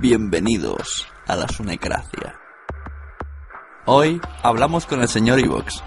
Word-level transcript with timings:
Bienvenidos 0.00 1.06
a 1.28 1.36
la 1.36 1.46
Sunecracia. 1.46 2.34
Hoy 3.86 4.20
hablamos 4.42 4.86
con 4.86 5.00
el 5.00 5.08
señor 5.08 5.38
Ivox. 5.38 5.84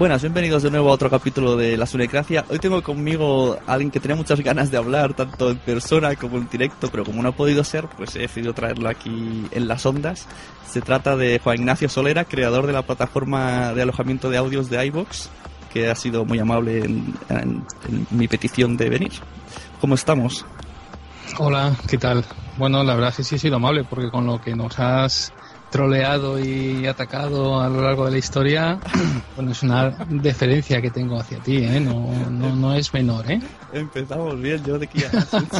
Buenas, 0.00 0.22
bienvenidos 0.22 0.62
de 0.62 0.70
nuevo 0.70 0.88
a 0.88 0.92
otro 0.94 1.10
capítulo 1.10 1.58
de 1.58 1.76
La 1.76 1.84
Sunecracia. 1.84 2.46
Hoy 2.48 2.58
tengo 2.58 2.82
conmigo 2.82 3.58
a 3.66 3.74
alguien 3.74 3.90
que 3.90 4.00
tenía 4.00 4.16
muchas 4.16 4.40
ganas 4.40 4.70
de 4.70 4.78
hablar, 4.78 5.12
tanto 5.12 5.50
en 5.50 5.58
persona 5.58 6.16
como 6.16 6.38
en 6.38 6.48
directo, 6.48 6.88
pero 6.90 7.04
como 7.04 7.22
no 7.22 7.28
ha 7.28 7.32
podido 7.32 7.62
ser, 7.64 7.86
pues 7.98 8.16
he 8.16 8.20
decidido 8.20 8.54
traerlo 8.54 8.88
aquí 8.88 9.44
en 9.50 9.68
las 9.68 9.84
ondas. 9.84 10.26
Se 10.66 10.80
trata 10.80 11.16
de 11.16 11.38
Juan 11.38 11.58
Ignacio 11.58 11.90
Solera, 11.90 12.24
creador 12.24 12.66
de 12.66 12.72
la 12.72 12.80
plataforma 12.80 13.74
de 13.74 13.82
alojamiento 13.82 14.30
de 14.30 14.38
audios 14.38 14.70
de 14.70 14.86
iVox, 14.86 15.28
que 15.70 15.90
ha 15.90 15.94
sido 15.94 16.24
muy 16.24 16.38
amable 16.38 16.78
en, 16.78 17.14
en 17.28 17.62
mi 18.08 18.26
petición 18.26 18.78
de 18.78 18.88
venir. 18.88 19.12
¿Cómo 19.82 19.96
estamos? 19.96 20.46
Hola, 21.36 21.76
¿qué 21.90 21.98
tal? 21.98 22.24
Bueno, 22.56 22.82
la 22.84 22.94
verdad 22.94 23.10
es 23.10 23.18
que 23.18 23.24
sí 23.24 23.34
he 23.34 23.38
sido 23.38 23.56
amable, 23.56 23.84
porque 23.84 24.10
con 24.10 24.24
lo 24.24 24.40
que 24.40 24.56
nos 24.56 24.78
has 24.78 25.30
troleado 25.70 26.38
y 26.38 26.86
atacado 26.86 27.60
a 27.60 27.68
lo 27.68 27.80
largo 27.80 28.04
de 28.06 28.12
la 28.12 28.18
historia, 28.18 28.78
bueno, 29.36 29.52
es 29.52 29.62
una 29.62 29.90
deferencia 30.08 30.82
que 30.82 30.90
tengo 30.90 31.18
hacia 31.18 31.38
ti, 31.38 31.58
¿eh? 31.58 31.80
No, 31.80 32.12
no, 32.30 32.54
no 32.54 32.74
es 32.74 32.92
menor, 32.92 33.30
¿eh? 33.30 33.40
Empezamos 33.72 34.40
bien, 34.40 34.62
yo 34.64 34.78
de 34.78 34.86
que 34.86 35.00
ya 35.00 35.10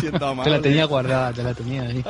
siento 0.01 0.27
amable. 0.27 0.45
te 0.51 0.57
la 0.57 0.63
tenía 0.63 0.85
guardada, 0.85 1.33
te 1.33 1.43
la 1.43 1.55
tenía 1.55 1.83
ahí. 1.83 2.05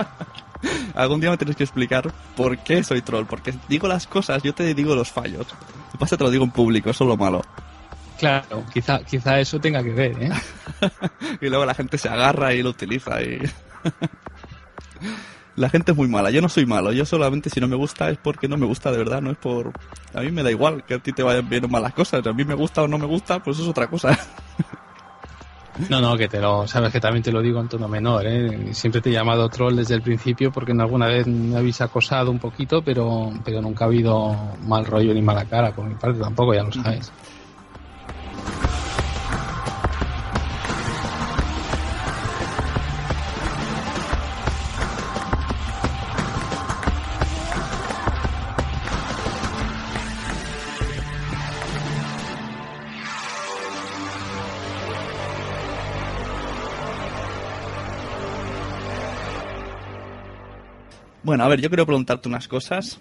Algún 0.94 1.20
día 1.20 1.30
me 1.30 1.36
tienes 1.36 1.56
que 1.56 1.64
explicar 1.64 2.10
por 2.36 2.58
qué 2.58 2.82
soy 2.82 3.02
troll, 3.02 3.26
porque 3.26 3.54
digo 3.68 3.86
las 3.86 4.06
cosas, 4.06 4.42
yo 4.42 4.54
te 4.54 4.74
digo 4.74 4.94
los 4.94 5.10
fallos. 5.10 5.46
Lo 5.92 5.98
pasa 5.98 6.16
te 6.16 6.24
lo 6.24 6.30
digo 6.30 6.44
en 6.44 6.50
público, 6.50 6.90
eso 6.90 7.04
es 7.04 7.08
lo 7.08 7.16
malo. 7.16 7.42
Claro, 8.18 8.64
quizá, 8.72 9.02
quizá 9.02 9.40
eso 9.40 9.58
tenga 9.58 9.82
que 9.82 9.92
ver, 9.92 10.22
¿eh? 10.22 10.30
y 11.40 11.48
luego 11.48 11.64
la 11.64 11.74
gente 11.74 11.96
se 11.96 12.08
agarra 12.08 12.52
y 12.52 12.62
lo 12.62 12.70
utiliza 12.70 13.22
y... 13.22 13.40
La 15.56 15.68
gente 15.68 15.92
es 15.92 15.96
muy 15.96 16.08
mala, 16.08 16.30
yo 16.30 16.40
no 16.40 16.48
soy 16.48 16.64
malo, 16.64 16.92
yo 16.92 17.04
solamente 17.04 17.50
si 17.50 17.60
no 17.60 17.68
me 17.68 17.76
gusta 17.76 18.08
es 18.10 18.18
porque 18.18 18.48
no 18.48 18.56
me 18.56 18.66
gusta 18.66 18.90
de 18.90 18.98
verdad, 18.98 19.20
no 19.20 19.30
es 19.30 19.36
por... 19.36 19.72
A 20.14 20.20
mí 20.20 20.30
me 20.30 20.42
da 20.42 20.50
igual 20.50 20.84
que 20.84 20.94
a 20.94 20.98
ti 20.98 21.12
te 21.12 21.22
vayan 21.22 21.48
bien 21.48 21.64
o 21.64 21.68
malas 21.68 21.92
cosas, 21.92 22.26
a 22.26 22.32
mí 22.32 22.44
me 22.44 22.54
gusta 22.54 22.82
o 22.82 22.88
no 22.88 22.98
me 22.98 23.06
gusta, 23.06 23.40
pues 23.40 23.58
es 23.58 23.66
otra 23.66 23.86
cosa. 23.88 24.18
No, 25.88 26.00
no, 26.00 26.16
que 26.16 26.28
te 26.28 26.40
lo 26.40 26.66
sabes 26.66 26.92
que 26.92 27.00
también 27.00 27.22
te 27.22 27.32
lo 27.32 27.40
digo 27.40 27.60
en 27.60 27.68
tono 27.68 27.88
menor, 27.88 28.26
¿eh? 28.26 28.74
Siempre 28.74 29.00
te 29.00 29.08
he 29.08 29.12
llamado 29.12 29.48
troll 29.48 29.76
desde 29.76 29.94
el 29.94 30.02
principio 30.02 30.50
porque 30.52 30.72
en 30.72 30.80
alguna 30.80 31.06
vez 31.06 31.26
me 31.26 31.56
habéis 31.56 31.80
acosado 31.80 32.30
un 32.30 32.38
poquito, 32.38 32.82
pero, 32.82 33.32
pero 33.44 33.62
nunca 33.62 33.84
ha 33.84 33.88
habido 33.88 34.56
mal 34.66 34.84
rollo 34.84 35.14
ni 35.14 35.22
mala 35.22 35.44
cara 35.46 35.72
por 35.72 35.86
mi 35.86 35.94
parte 35.94 36.18
tampoco, 36.20 36.54
ya 36.54 36.64
lo 36.64 36.72
sabes. 36.72 37.12
Bueno, 61.30 61.44
a 61.44 61.48
ver, 61.48 61.60
yo 61.60 61.70
quiero 61.70 61.86
preguntarte 61.86 62.28
unas 62.28 62.48
cosas 62.48 62.98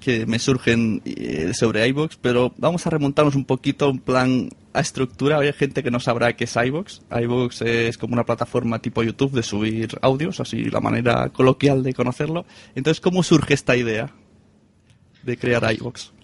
que 0.00 0.26
me 0.26 0.40
surgen 0.40 1.00
eh, 1.04 1.52
sobre 1.54 1.86
iVoox, 1.86 2.16
pero 2.20 2.52
vamos 2.56 2.84
a 2.84 2.90
remontarnos 2.90 3.36
un 3.36 3.44
poquito 3.44 3.88
en 3.88 4.00
plan 4.00 4.48
a 4.72 4.80
estructura. 4.80 5.38
Hay 5.38 5.52
gente 5.52 5.84
que 5.84 5.92
no 5.92 6.00
sabrá 6.00 6.34
qué 6.34 6.42
es 6.42 6.56
iVoox. 6.56 7.02
iVoox 7.08 7.62
es 7.62 7.96
como 7.96 8.14
una 8.14 8.24
plataforma 8.24 8.80
tipo 8.80 9.04
YouTube 9.04 9.30
de 9.30 9.44
subir 9.44 9.96
audios, 10.02 10.40
así 10.40 10.64
la 10.64 10.80
manera 10.80 11.28
coloquial 11.28 11.84
de 11.84 11.94
conocerlo. 11.94 12.46
Entonces, 12.74 13.00
¿cómo 13.00 13.22
surge 13.22 13.54
esta 13.54 13.76
idea 13.76 14.10
de 15.22 15.36
crear 15.36 15.72
iVoox? 15.72 16.17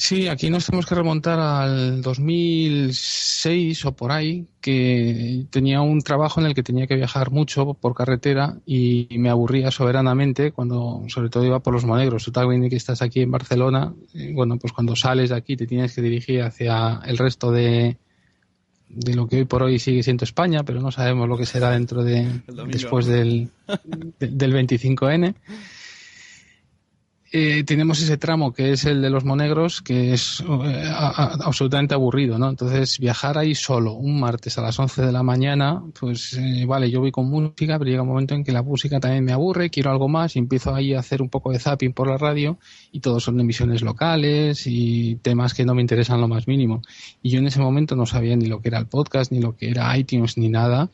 Sí, 0.00 0.28
aquí 0.28 0.48
nos 0.48 0.64
tenemos 0.64 0.86
que 0.86 0.94
remontar 0.94 1.40
al 1.40 2.02
2006 2.02 3.84
o 3.84 3.96
por 3.96 4.12
ahí, 4.12 4.46
que 4.60 5.46
tenía 5.50 5.80
un 5.80 6.02
trabajo 6.02 6.40
en 6.40 6.46
el 6.46 6.54
que 6.54 6.62
tenía 6.62 6.86
que 6.86 6.94
viajar 6.94 7.32
mucho 7.32 7.74
por 7.74 7.96
carretera 7.96 8.58
y 8.64 9.08
me 9.18 9.28
aburría 9.28 9.72
soberanamente 9.72 10.52
cuando, 10.52 11.02
sobre 11.08 11.30
todo, 11.30 11.44
iba 11.44 11.58
por 11.58 11.74
los 11.74 11.84
monegros. 11.84 12.24
Tú 12.24 12.30
también 12.30 12.70
que 12.70 12.76
estás 12.76 13.02
aquí 13.02 13.22
en 13.22 13.32
Barcelona, 13.32 13.92
bueno, 14.34 14.56
pues 14.56 14.72
cuando 14.72 14.94
sales 14.94 15.30
de 15.30 15.36
aquí 15.36 15.56
te 15.56 15.66
tienes 15.66 15.96
que 15.96 16.02
dirigir 16.02 16.42
hacia 16.42 17.00
el 17.04 17.18
resto 17.18 17.50
de, 17.50 17.96
de 18.88 19.14
lo 19.14 19.26
que 19.26 19.38
hoy 19.38 19.44
por 19.46 19.64
hoy 19.64 19.80
sigue 19.80 20.04
siendo 20.04 20.22
España, 20.22 20.62
pero 20.62 20.80
no 20.80 20.92
sabemos 20.92 21.28
lo 21.28 21.36
que 21.36 21.44
será 21.44 21.70
dentro 21.70 22.04
de 22.04 22.40
después 22.68 23.06
del, 23.06 23.48
del 24.20 24.54
25N. 24.54 25.34
Eh, 27.30 27.62
tenemos 27.64 28.00
ese 28.00 28.16
tramo 28.16 28.54
que 28.54 28.72
es 28.72 28.86
el 28.86 29.02
de 29.02 29.10
los 29.10 29.22
monegros, 29.24 29.82
que 29.82 30.14
es 30.14 30.40
eh, 30.40 30.90
absolutamente 30.94 31.92
aburrido, 31.92 32.38
¿no? 32.38 32.48
Entonces, 32.48 32.98
viajar 32.98 33.36
ahí 33.36 33.54
solo 33.54 33.92
un 33.92 34.18
martes 34.18 34.56
a 34.56 34.62
las 34.62 34.78
11 34.78 35.02
de 35.02 35.12
la 35.12 35.22
mañana, 35.22 35.82
pues 36.00 36.32
eh, 36.34 36.64
vale, 36.66 36.90
yo 36.90 37.00
voy 37.00 37.12
con 37.12 37.28
música, 37.28 37.78
pero 37.78 37.90
llega 37.90 38.02
un 38.02 38.08
momento 38.08 38.34
en 38.34 38.44
que 38.44 38.52
la 38.52 38.62
música 38.62 38.98
también 38.98 39.24
me 39.24 39.32
aburre, 39.32 39.68
quiero 39.68 39.90
algo 39.90 40.08
más 40.08 40.36
y 40.36 40.38
empiezo 40.38 40.74
ahí 40.74 40.94
a 40.94 41.00
hacer 41.00 41.20
un 41.20 41.28
poco 41.28 41.52
de 41.52 41.58
zapping 41.58 41.92
por 41.92 42.08
la 42.08 42.16
radio 42.16 42.58
y 42.92 43.00
todos 43.00 43.24
son 43.24 43.38
emisiones 43.38 43.82
locales 43.82 44.66
y 44.66 45.16
temas 45.16 45.52
que 45.52 45.66
no 45.66 45.74
me 45.74 45.82
interesan 45.82 46.22
lo 46.22 46.28
más 46.28 46.48
mínimo. 46.48 46.80
Y 47.22 47.28
yo 47.28 47.40
en 47.40 47.46
ese 47.46 47.60
momento 47.60 47.94
no 47.94 48.06
sabía 48.06 48.36
ni 48.36 48.46
lo 48.46 48.62
que 48.62 48.68
era 48.68 48.78
el 48.78 48.86
podcast, 48.86 49.32
ni 49.32 49.40
lo 49.40 49.54
que 49.54 49.68
era 49.68 49.94
iTunes, 49.98 50.38
ni 50.38 50.48
nada 50.48 50.90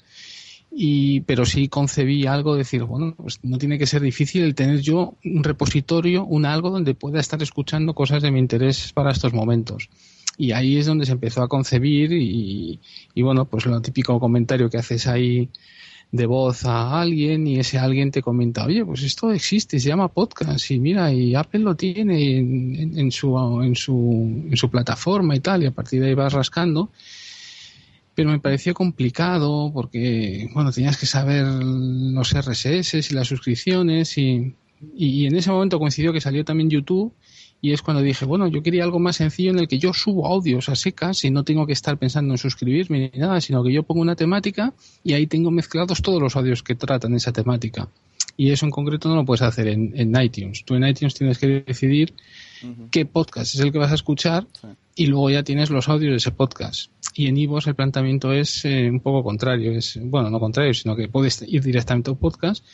y 0.76 1.20
pero 1.20 1.46
sí 1.46 1.68
concebí 1.68 2.26
algo 2.26 2.54
de 2.54 2.58
decir 2.58 2.82
bueno 2.82 3.14
pues 3.16 3.38
no 3.42 3.58
tiene 3.58 3.78
que 3.78 3.86
ser 3.86 4.02
difícil 4.02 4.42
el 4.42 4.54
tener 4.54 4.80
yo 4.80 5.14
un 5.24 5.44
repositorio 5.44 6.24
un 6.24 6.46
algo 6.46 6.70
donde 6.70 6.94
pueda 6.94 7.20
estar 7.20 7.42
escuchando 7.42 7.94
cosas 7.94 8.22
de 8.22 8.30
mi 8.32 8.40
interés 8.40 8.92
para 8.92 9.12
estos 9.12 9.32
momentos 9.32 9.88
y 10.36 10.50
ahí 10.50 10.76
es 10.76 10.86
donde 10.86 11.06
se 11.06 11.12
empezó 11.12 11.42
a 11.42 11.48
concebir 11.48 12.12
y, 12.12 12.80
y 13.14 13.22
bueno 13.22 13.44
pues 13.44 13.66
lo 13.66 13.80
típico 13.80 14.18
comentario 14.18 14.68
que 14.68 14.78
haces 14.78 15.06
ahí 15.06 15.48
de 16.14 16.26
voz 16.26 16.64
a 16.64 17.00
alguien 17.00 17.44
y 17.48 17.58
ese 17.58 17.76
alguien 17.76 18.12
te 18.12 18.22
comenta, 18.22 18.64
oye, 18.64 18.84
pues 18.84 19.02
esto 19.02 19.32
existe, 19.32 19.80
se 19.80 19.88
llama 19.88 20.06
podcast 20.06 20.70
y 20.70 20.78
mira, 20.78 21.12
y 21.12 21.34
Apple 21.34 21.58
lo 21.58 21.74
tiene 21.74 22.38
en, 22.38 22.96
en, 22.96 23.10
su, 23.10 23.36
en, 23.60 23.74
su, 23.74 24.44
en 24.48 24.56
su 24.56 24.70
plataforma 24.70 25.34
y 25.34 25.40
tal, 25.40 25.64
y 25.64 25.66
a 25.66 25.72
partir 25.72 26.00
de 26.00 26.10
ahí 26.10 26.14
vas 26.14 26.32
rascando 26.32 26.90
pero 28.14 28.30
me 28.30 28.38
pareció 28.38 28.74
complicado 28.74 29.70
porque, 29.72 30.48
bueno, 30.54 30.72
tenías 30.72 30.96
que 30.96 31.06
saber 31.06 31.44
los 31.44 32.32
RSS 32.32 33.10
y 33.10 33.14
las 33.14 33.28
suscripciones 33.28 34.16
y, 34.18 34.54
y, 34.96 35.26
en 35.26 35.36
ese 35.36 35.50
momento 35.50 35.78
coincidió 35.78 36.12
que 36.12 36.20
salió 36.20 36.44
también 36.44 36.70
YouTube 36.70 37.12
y 37.60 37.72
es 37.72 37.82
cuando 37.82 38.02
dije, 38.02 38.24
bueno, 38.24 38.46
yo 38.48 38.62
quería 38.62 38.84
algo 38.84 38.98
más 38.98 39.16
sencillo 39.16 39.50
en 39.50 39.58
el 39.58 39.68
que 39.68 39.78
yo 39.78 39.92
subo 39.94 40.26
audios 40.26 40.68
a 40.68 40.76
secas 40.76 41.24
y 41.24 41.30
no 41.30 41.44
tengo 41.44 41.66
que 41.66 41.72
estar 41.72 41.96
pensando 41.96 42.34
en 42.34 42.38
suscribirme 42.38 43.10
ni 43.12 43.18
nada, 43.18 43.40
sino 43.40 43.64
que 43.64 43.72
yo 43.72 43.82
pongo 43.82 44.02
una 44.02 44.16
temática 44.16 44.74
y 45.02 45.14
ahí 45.14 45.26
tengo 45.26 45.50
mezclados 45.50 46.02
todos 46.02 46.20
los 46.20 46.36
audios 46.36 46.62
que 46.62 46.74
tratan 46.74 47.14
esa 47.14 47.32
temática. 47.32 47.88
Y 48.36 48.50
eso 48.50 48.66
en 48.66 48.70
concreto 48.70 49.08
no 49.08 49.14
lo 49.14 49.24
puedes 49.24 49.42
hacer 49.42 49.68
en, 49.68 49.92
en 49.96 50.20
iTunes. 50.20 50.64
Tú 50.64 50.74
en 50.74 50.86
iTunes 50.86 51.14
tienes 51.14 51.38
que 51.38 51.64
decidir 51.66 52.12
qué 52.90 53.06
podcast 53.06 53.54
es 53.54 53.60
el 53.60 53.72
que 53.72 53.78
vas 53.78 53.92
a 53.92 53.96
escuchar 53.96 54.46
y 54.94 55.06
luego 55.06 55.30
ya 55.30 55.42
tienes 55.42 55.70
los 55.70 55.88
audios 55.88 56.12
de 56.12 56.16
ese 56.16 56.30
podcast. 56.30 56.90
Y 57.14 57.26
en 57.26 57.36
Ivos 57.36 57.66
el 57.66 57.74
planteamiento 57.74 58.32
es 58.32 58.64
eh, 58.64 58.88
un 58.90 59.00
poco 59.00 59.22
contrario, 59.22 59.72
es 59.72 59.98
bueno, 60.02 60.30
no 60.30 60.40
contrario, 60.40 60.74
sino 60.74 60.96
que 60.96 61.08
puedes 61.08 61.42
ir 61.42 61.62
directamente 61.62 62.10
a 62.10 62.12
un 62.12 62.18
podcast, 62.18 62.64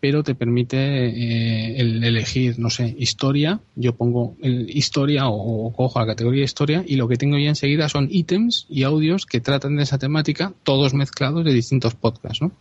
pero 0.00 0.22
te 0.22 0.34
permite 0.34 0.76
eh, 0.76 1.80
el 1.80 2.02
elegir, 2.04 2.58
no 2.58 2.70
sé, 2.70 2.94
historia, 2.98 3.60
yo 3.74 3.94
pongo 3.96 4.36
el 4.42 4.70
historia 4.70 5.28
o, 5.28 5.66
o, 5.66 5.72
cojo 5.72 6.00
la 6.00 6.06
categoría 6.06 6.44
historia 6.44 6.84
y 6.86 6.96
lo 6.96 7.08
que 7.08 7.16
tengo 7.16 7.38
ya 7.38 7.48
enseguida 7.48 7.88
son 7.88 8.08
ítems 8.10 8.66
y 8.68 8.82
audios 8.82 9.26
que 9.26 9.40
tratan 9.40 9.76
de 9.76 9.84
esa 9.84 9.98
temática, 9.98 10.52
todos 10.64 10.94
mezclados 10.94 11.44
de 11.44 11.52
distintos 11.52 11.94
podcasts, 11.94 12.42
¿no? 12.42 12.52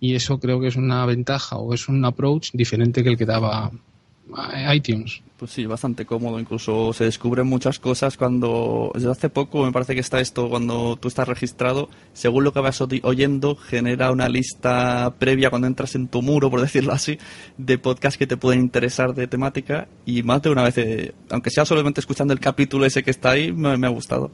Y 0.00 0.14
eso 0.14 0.40
creo 0.40 0.60
que 0.60 0.68
es 0.68 0.76
una 0.76 1.04
ventaja 1.04 1.56
o 1.56 1.74
es 1.74 1.88
un 1.88 2.04
approach 2.04 2.52
diferente 2.52 3.02
que 3.02 3.10
el 3.10 3.18
que 3.18 3.26
daba 3.26 3.70
iTunes. 4.72 5.22
Pues 5.36 5.52
sí, 5.52 5.64
bastante 5.64 6.04
cómodo. 6.04 6.38
Incluso 6.38 6.92
se 6.92 7.04
descubren 7.04 7.46
muchas 7.46 7.78
cosas 7.78 8.16
cuando. 8.16 8.90
Desde 8.94 9.10
hace 9.10 9.30
poco 9.30 9.64
me 9.64 9.72
parece 9.72 9.94
que 9.94 10.00
está 10.00 10.20
esto, 10.20 10.50
cuando 10.50 10.96
tú 10.96 11.08
estás 11.08 11.26
registrado, 11.26 11.88
según 12.12 12.44
lo 12.44 12.52
que 12.52 12.60
vas 12.60 12.80
oyendo, 12.80 13.56
genera 13.56 14.10
una 14.10 14.28
lista 14.28 15.14
previa 15.18 15.48
cuando 15.48 15.66
entras 15.66 15.94
en 15.94 16.08
tu 16.08 16.20
muro, 16.20 16.50
por 16.50 16.60
decirlo 16.62 16.92
así, 16.92 17.18
de 17.56 17.78
podcasts 17.78 18.18
que 18.18 18.26
te 18.26 18.36
pueden 18.36 18.60
interesar 18.60 19.14
de 19.14 19.26
temática. 19.26 19.88
Y 20.04 20.22
más 20.22 20.42
de 20.42 20.50
una 20.50 20.64
vez, 20.64 20.76
eh, 20.78 21.14
aunque 21.30 21.50
sea 21.50 21.64
solamente 21.64 22.00
escuchando 22.00 22.34
el 22.34 22.40
capítulo 22.40 22.84
ese 22.84 23.02
que 23.02 23.10
está 23.10 23.30
ahí, 23.30 23.52
me, 23.52 23.76
me 23.78 23.86
ha 23.86 23.90
gustado. 23.90 24.30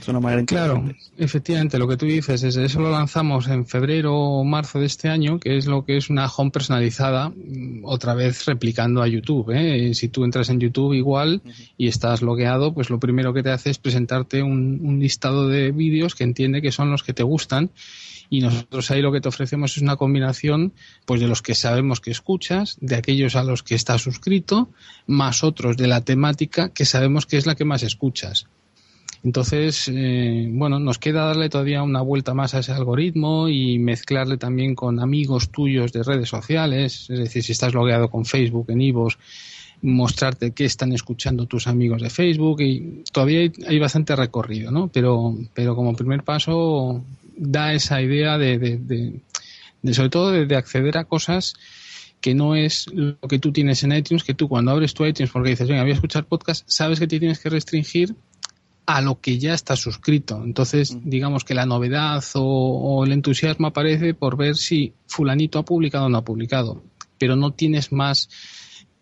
Es 0.00 0.08
una 0.08 0.20
manera 0.20 0.44
Claro, 0.44 0.84
efectivamente, 1.16 1.78
lo 1.78 1.88
que 1.88 1.96
tú 1.96 2.06
dices 2.06 2.42
es 2.42 2.56
eso 2.56 2.80
lo 2.80 2.90
lanzamos 2.90 3.48
en 3.48 3.66
febrero 3.66 4.14
o 4.14 4.44
marzo 4.44 4.78
de 4.78 4.86
este 4.86 5.08
año, 5.08 5.38
que 5.38 5.56
es 5.56 5.66
lo 5.66 5.84
que 5.84 5.96
es 5.96 6.10
una 6.10 6.26
home 6.26 6.50
personalizada, 6.50 7.30
mm, 7.30 7.84
otra 7.84 8.14
vez 8.14 8.44
replicando 8.46 9.02
a 9.02 9.08
YouTube. 9.08 9.50
¿eh? 9.50 9.94
Si 9.94 10.08
tú 10.08 10.24
entras 10.24 10.48
en 10.50 10.60
YouTube 10.60 10.94
igual 10.94 11.42
y 11.76 11.88
estás 11.88 12.22
logueado, 12.22 12.72
pues 12.72 12.90
lo 12.90 12.98
primero 13.00 13.32
que 13.34 13.42
te 13.42 13.50
hace 13.50 13.70
es 13.70 13.78
presentarte 13.78 14.42
un, 14.42 14.80
un 14.82 15.00
listado 15.00 15.48
de 15.48 15.72
vídeos 15.72 16.14
que 16.14 16.24
entiende 16.24 16.62
que 16.62 16.72
son 16.72 16.90
los 16.90 17.02
que 17.02 17.12
te 17.12 17.22
gustan 17.22 17.70
y 18.30 18.40
nosotros 18.40 18.90
ahí 18.90 19.00
lo 19.00 19.12
que 19.12 19.20
te 19.20 19.28
ofrecemos 19.28 19.76
es 19.76 19.82
una 19.82 19.96
combinación 19.96 20.72
pues 21.06 21.20
de 21.20 21.28
los 21.28 21.42
que 21.42 21.54
sabemos 21.54 22.00
que 22.00 22.10
escuchas, 22.10 22.76
de 22.80 22.96
aquellos 22.96 23.36
a 23.36 23.44
los 23.44 23.62
que 23.62 23.74
estás 23.74 24.02
suscrito, 24.02 24.70
más 25.06 25.42
otros 25.42 25.76
de 25.76 25.86
la 25.86 26.02
temática 26.02 26.70
que 26.70 26.84
sabemos 26.84 27.26
que 27.26 27.38
es 27.38 27.46
la 27.46 27.54
que 27.54 27.64
más 27.64 27.82
escuchas. 27.82 28.46
Entonces, 29.24 29.90
eh, 29.92 30.48
bueno, 30.50 30.78
nos 30.78 30.98
queda 30.98 31.26
darle 31.26 31.48
todavía 31.48 31.82
una 31.82 32.02
vuelta 32.02 32.34
más 32.34 32.54
a 32.54 32.60
ese 32.60 32.72
algoritmo 32.72 33.48
y 33.48 33.78
mezclarle 33.78 34.36
también 34.36 34.74
con 34.74 35.00
amigos 35.00 35.50
tuyos 35.50 35.92
de 35.92 36.02
redes 36.04 36.28
sociales, 36.28 37.08
es 37.10 37.18
decir, 37.18 37.42
si 37.42 37.52
estás 37.52 37.74
logueado 37.74 38.10
con 38.10 38.24
Facebook, 38.24 38.70
en 38.70 38.80
Ivos, 38.80 39.18
mostrarte 39.82 40.52
qué 40.52 40.64
están 40.64 40.92
escuchando 40.92 41.46
tus 41.46 41.66
amigos 41.66 42.02
de 42.02 42.10
Facebook 42.10 42.60
y 42.60 43.04
todavía 43.12 43.40
hay, 43.40 43.52
hay, 43.66 43.78
bastante 43.78 44.14
recorrido, 44.16 44.70
¿no? 44.70 44.88
Pero, 44.88 45.36
pero 45.54 45.74
como 45.74 45.94
primer 45.94 46.22
paso 46.22 47.04
da 47.36 47.72
esa 47.72 48.02
idea 48.02 48.38
de, 48.38 48.58
de, 48.58 49.92
sobre 49.94 50.10
todo 50.10 50.30
de, 50.32 50.56
acceder 50.56 50.98
a 50.98 51.04
cosas 51.04 51.54
que 52.20 52.34
no 52.34 52.56
es 52.56 52.86
lo 52.92 53.16
que 53.28 53.38
tú 53.38 53.52
tienes 53.52 53.84
en 53.84 53.92
iTunes, 53.92 54.24
que 54.24 54.34
tú 54.34 54.48
cuando 54.48 54.72
abres 54.72 54.92
tu 54.92 55.06
iTunes 55.06 55.30
porque 55.30 55.50
dices, 55.50 55.68
venga, 55.68 55.82
voy 55.82 55.92
a 55.92 55.94
escuchar 55.94 56.24
podcast, 56.24 56.64
sabes 56.68 56.98
que 56.98 57.06
te 57.06 57.20
tienes 57.20 57.38
que 57.38 57.48
restringir 57.48 58.16
a 58.88 59.02
lo 59.02 59.20
que 59.20 59.38
ya 59.38 59.52
está 59.52 59.76
suscrito. 59.76 60.42
Entonces, 60.42 60.96
digamos 61.04 61.44
que 61.44 61.52
la 61.52 61.66
novedad 61.66 62.24
o, 62.36 62.40
o, 62.40 63.04
el 63.04 63.12
entusiasmo 63.12 63.66
aparece 63.66 64.14
por 64.14 64.38
ver 64.38 64.56
si 64.56 64.94
fulanito 65.06 65.58
ha 65.58 65.64
publicado 65.66 66.06
o 66.06 66.08
no 66.08 66.16
ha 66.16 66.24
publicado, 66.24 66.82
pero 67.18 67.36
no 67.36 67.52
tienes 67.52 67.92
más 67.92 68.30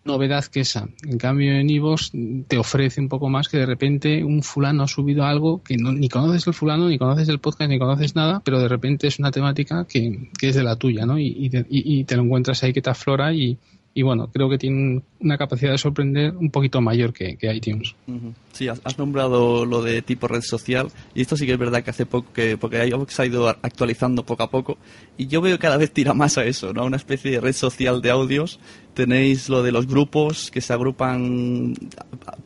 novedad 0.04 0.44
que 0.46 0.58
esa. 0.60 0.88
En 1.06 1.18
cambio, 1.18 1.52
en 1.52 1.70
Ivos 1.70 2.10
te 2.48 2.58
ofrece 2.58 3.00
un 3.00 3.08
poco 3.08 3.28
más 3.28 3.48
que 3.48 3.58
de 3.58 3.66
repente 3.66 4.24
un 4.24 4.42
fulano 4.42 4.82
ha 4.82 4.88
subido 4.88 5.24
algo 5.24 5.62
que 5.62 5.76
no, 5.76 5.92
ni 5.92 6.08
conoces 6.08 6.44
el 6.48 6.54
fulano, 6.54 6.88
ni 6.88 6.98
conoces 6.98 7.28
el 7.28 7.38
podcast, 7.38 7.70
ni 7.70 7.78
conoces 7.78 8.16
nada, 8.16 8.42
pero 8.44 8.58
de 8.58 8.66
repente 8.66 9.06
es 9.06 9.20
una 9.20 9.30
temática 9.30 9.86
que, 9.88 10.30
que 10.36 10.48
es 10.48 10.56
de 10.56 10.64
la 10.64 10.74
tuya, 10.74 11.06
¿no? 11.06 11.16
Y, 11.16 11.26
y, 11.38 11.48
te, 11.48 11.64
y, 11.68 12.02
te 12.02 12.16
lo 12.16 12.24
encuentras 12.24 12.60
ahí 12.64 12.72
que 12.72 12.82
te 12.82 12.90
aflora 12.90 13.32
y, 13.32 13.56
y 13.94 14.02
bueno, 14.02 14.32
creo 14.32 14.50
que 14.50 14.58
tiene 14.58 15.02
una 15.20 15.38
capacidad 15.38 15.72
de 15.72 15.78
sorprender 15.78 16.36
un 16.36 16.50
poquito 16.50 16.80
mayor 16.80 17.12
que, 17.12 17.36
que 17.36 17.52
iTunes. 17.54 17.94
Uh 18.06 18.12
-huh. 18.12 18.34
Sí, 18.52 18.68
has, 18.68 18.98
nombrado 18.98 19.66
lo 19.66 19.82
de 19.82 20.00
tipo 20.00 20.28
red 20.28 20.40
social 20.40 20.88
y 21.14 21.20
esto 21.20 21.36
sí 21.36 21.44
que 21.44 21.52
es 21.52 21.58
verdad 21.58 21.84
que 21.84 21.90
hace 21.90 22.06
poco 22.06 22.32
que 22.32 22.56
porque 22.56 22.86
iVoox 22.86 23.20
ha 23.20 23.26
ido 23.26 23.48
actualizando 23.48 24.24
poco 24.24 24.44
a 24.44 24.50
poco 24.50 24.78
y 25.18 25.26
yo 25.26 25.42
veo 25.42 25.58
cada 25.58 25.76
vez 25.76 25.90
tira 25.92 26.14
más 26.14 26.38
a 26.38 26.44
eso, 26.44 26.72
¿no? 26.72 26.86
Una 26.86 26.96
especie 26.96 27.30
de 27.30 27.40
red 27.40 27.52
social 27.52 28.00
de 28.00 28.10
audios. 28.10 28.58
Tenéis 28.94 29.50
lo 29.50 29.62
de 29.62 29.72
los 29.72 29.86
grupos 29.86 30.50
que 30.50 30.62
se 30.62 30.72
agrupan 30.72 31.74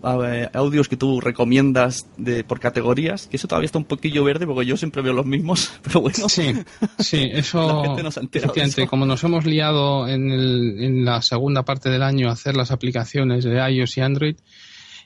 a, 0.02 0.14
a, 0.14 0.50
audios 0.54 0.88
que 0.88 0.96
tú 0.96 1.20
recomiendas 1.20 2.08
de 2.16 2.42
por 2.42 2.58
categorías, 2.58 3.28
que 3.28 3.36
eso 3.36 3.46
todavía 3.46 3.66
está 3.66 3.78
un 3.78 3.84
poquillo 3.84 4.24
verde 4.24 4.46
porque 4.46 4.66
yo 4.66 4.76
siempre 4.76 5.02
veo 5.02 5.12
los 5.12 5.26
mismos, 5.26 5.72
pero 5.82 6.00
bueno. 6.00 6.28
Sí, 6.28 6.52
sí, 6.98 7.28
eso. 7.32 7.96
no 8.02 8.10
se 8.10 8.20
efectivamente, 8.20 8.88
como 8.88 9.06
nos 9.06 9.22
hemos 9.22 9.46
liado 9.46 10.08
en, 10.08 10.32
el, 10.32 10.82
en 10.82 11.04
la 11.04 11.22
segunda 11.22 11.64
parte 11.64 11.88
del 11.88 12.02
año 12.02 12.28
a 12.28 12.32
hacer 12.32 12.56
las 12.60 12.70
aplicaciones 12.70 13.44
de 13.44 13.56
iOS 13.70 13.96
y 13.96 14.00
Android, 14.00 14.36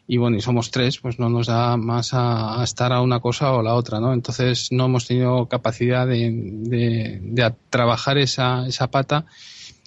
y 0.06 0.18
bueno, 0.18 0.36
y 0.36 0.42
somos 0.42 0.70
tres, 0.70 0.98
pues 0.98 1.18
no 1.18 1.30
nos 1.30 1.46
da 1.46 1.78
más 1.78 2.12
a, 2.12 2.60
a, 2.60 2.64
estar 2.64 2.92
a 2.92 3.00
una 3.00 3.20
cosa 3.20 3.52
o 3.52 3.62
la 3.62 3.74
otra, 3.74 4.00
¿no? 4.00 4.12
Entonces 4.12 4.68
no 4.70 4.84
hemos 4.84 5.06
tenido 5.06 5.46
capacidad 5.46 6.06
de, 6.06 6.30
de, 6.30 7.20
de 7.22 7.54
trabajar 7.70 8.18
esa, 8.18 8.66
esa 8.66 8.88
pata. 8.90 9.24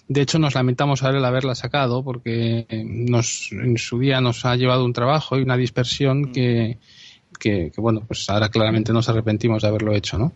De 0.08 0.22
hecho, 0.22 0.38
nos 0.38 0.54
lamentamos 0.54 1.02
haber 1.02 1.16
el 1.16 1.24
haberla 1.24 1.54
sacado 1.54 2.02
porque 2.02 2.66
nos, 2.84 3.52
en 3.52 3.78
su 3.78 3.98
día 4.00 4.20
nos 4.20 4.44
ha 4.44 4.56
llevado 4.56 4.84
un 4.84 4.92
trabajo 4.92 5.38
y 5.38 5.42
una 5.42 5.56
dispersión 5.56 6.32
que, 6.32 6.78
que, 7.38 7.70
que, 7.72 7.80
bueno, 7.80 8.02
pues 8.04 8.28
ahora 8.28 8.48
claramente 8.48 8.92
nos 8.92 9.08
arrepentimos 9.08 9.62
de 9.62 9.68
haberlo 9.68 9.94
hecho, 9.94 10.18
¿no? 10.18 10.32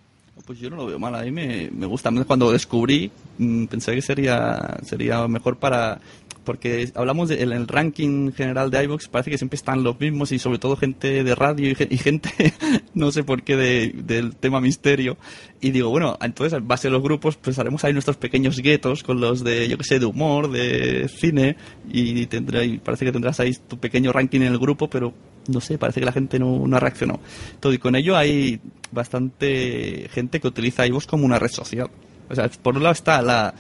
Pues 0.47 0.59
yo 0.59 0.71
no 0.71 0.77
lo 0.77 0.87
veo 0.87 0.99
mal, 0.99 1.15
a 1.15 1.23
mí 1.23 1.31
me, 1.31 1.71
me 1.71 1.87
gusta. 1.87 2.11
Cuando 2.27 2.51
descubrí, 2.51 3.11
mmm, 3.39 3.67
pensé 3.67 3.95
que 3.95 4.03
sería, 4.03 4.77
sería 4.85 5.27
mejor 5.29 5.57
para 5.57 6.01
porque 6.45 6.91
hablamos 6.95 7.29
del 7.29 7.51
de, 7.51 7.65
ranking 7.67 8.33
general 8.33 8.71
de 8.71 8.85
iVoox, 8.85 9.09
parece 9.09 9.31
que 9.31 9.39
siempre 9.39 9.57
están 9.57 9.83
los 9.83 9.99
mismos 9.99 10.33
y 10.33 10.39
sobre 10.39 10.59
todo 10.59 10.77
gente 10.77 11.25
de 11.25 11.35
radio 11.35 11.69
y, 11.69 11.77
y 11.91 11.99
gente, 11.99 12.31
no 12.95 13.13
sé 13.13 13.25
por 13.25 13.43
qué, 13.43 13.57
de, 13.57 13.93
del 13.95 14.37
tema 14.37 14.61
misterio. 14.61 15.17
Y 15.61 15.71
digo, 15.71 15.91
bueno, 15.91 16.19
entonces 16.21 16.59
en 16.59 16.67
base 16.67 16.89
a 16.89 16.91
los 16.91 17.03
grupos, 17.03 17.37
pues 17.37 17.59
haremos 17.59 17.85
ahí 17.85 17.93
nuestros 17.93 18.17
pequeños 18.17 18.59
guetos 18.59 19.03
con 19.03 19.21
los 19.21 19.45
de, 19.45 19.69
yo 19.69 19.79
que 19.79 19.85
sé, 19.85 19.99
de 19.99 20.07
humor, 20.07 20.51
de 20.51 21.09
cine, 21.09 21.57
y, 21.91 22.27
tendrá, 22.27 22.65
y 22.65 22.79
parece 22.79 23.05
que 23.05 23.13
tendrás 23.13 23.39
ahí 23.41 23.55
tu 23.69 23.79
pequeño 23.79 24.13
ranking 24.13 24.41
en 24.41 24.49
el 24.49 24.59
grupo, 24.59 24.89
pero 24.89 25.13
no 25.49 25.61
sé, 25.61 25.79
parece 25.79 26.01
que 26.01 26.07
la 26.07 26.13
gente 26.13 26.39
no, 26.39 26.67
no 26.67 26.77
ha 26.77 26.81
reaccionado. 26.81 27.21
Todo 27.61 27.73
y 27.73 27.79
con 27.79 27.95
ello 27.97 28.17
hay 28.17 28.61
bastante 28.91 30.09
gente 30.13 30.41
que 30.41 30.49
utiliza 30.49 30.87
iVoox 30.87 31.07
como 31.07 31.25
una 31.25 31.39
red 31.39 31.51
social. 31.51 31.91
O 32.29 32.35
sea, 32.35 32.49
por 32.49 32.77
un 32.77 32.83
lado 32.83 32.93
está 32.93 33.21
la, 33.21 33.55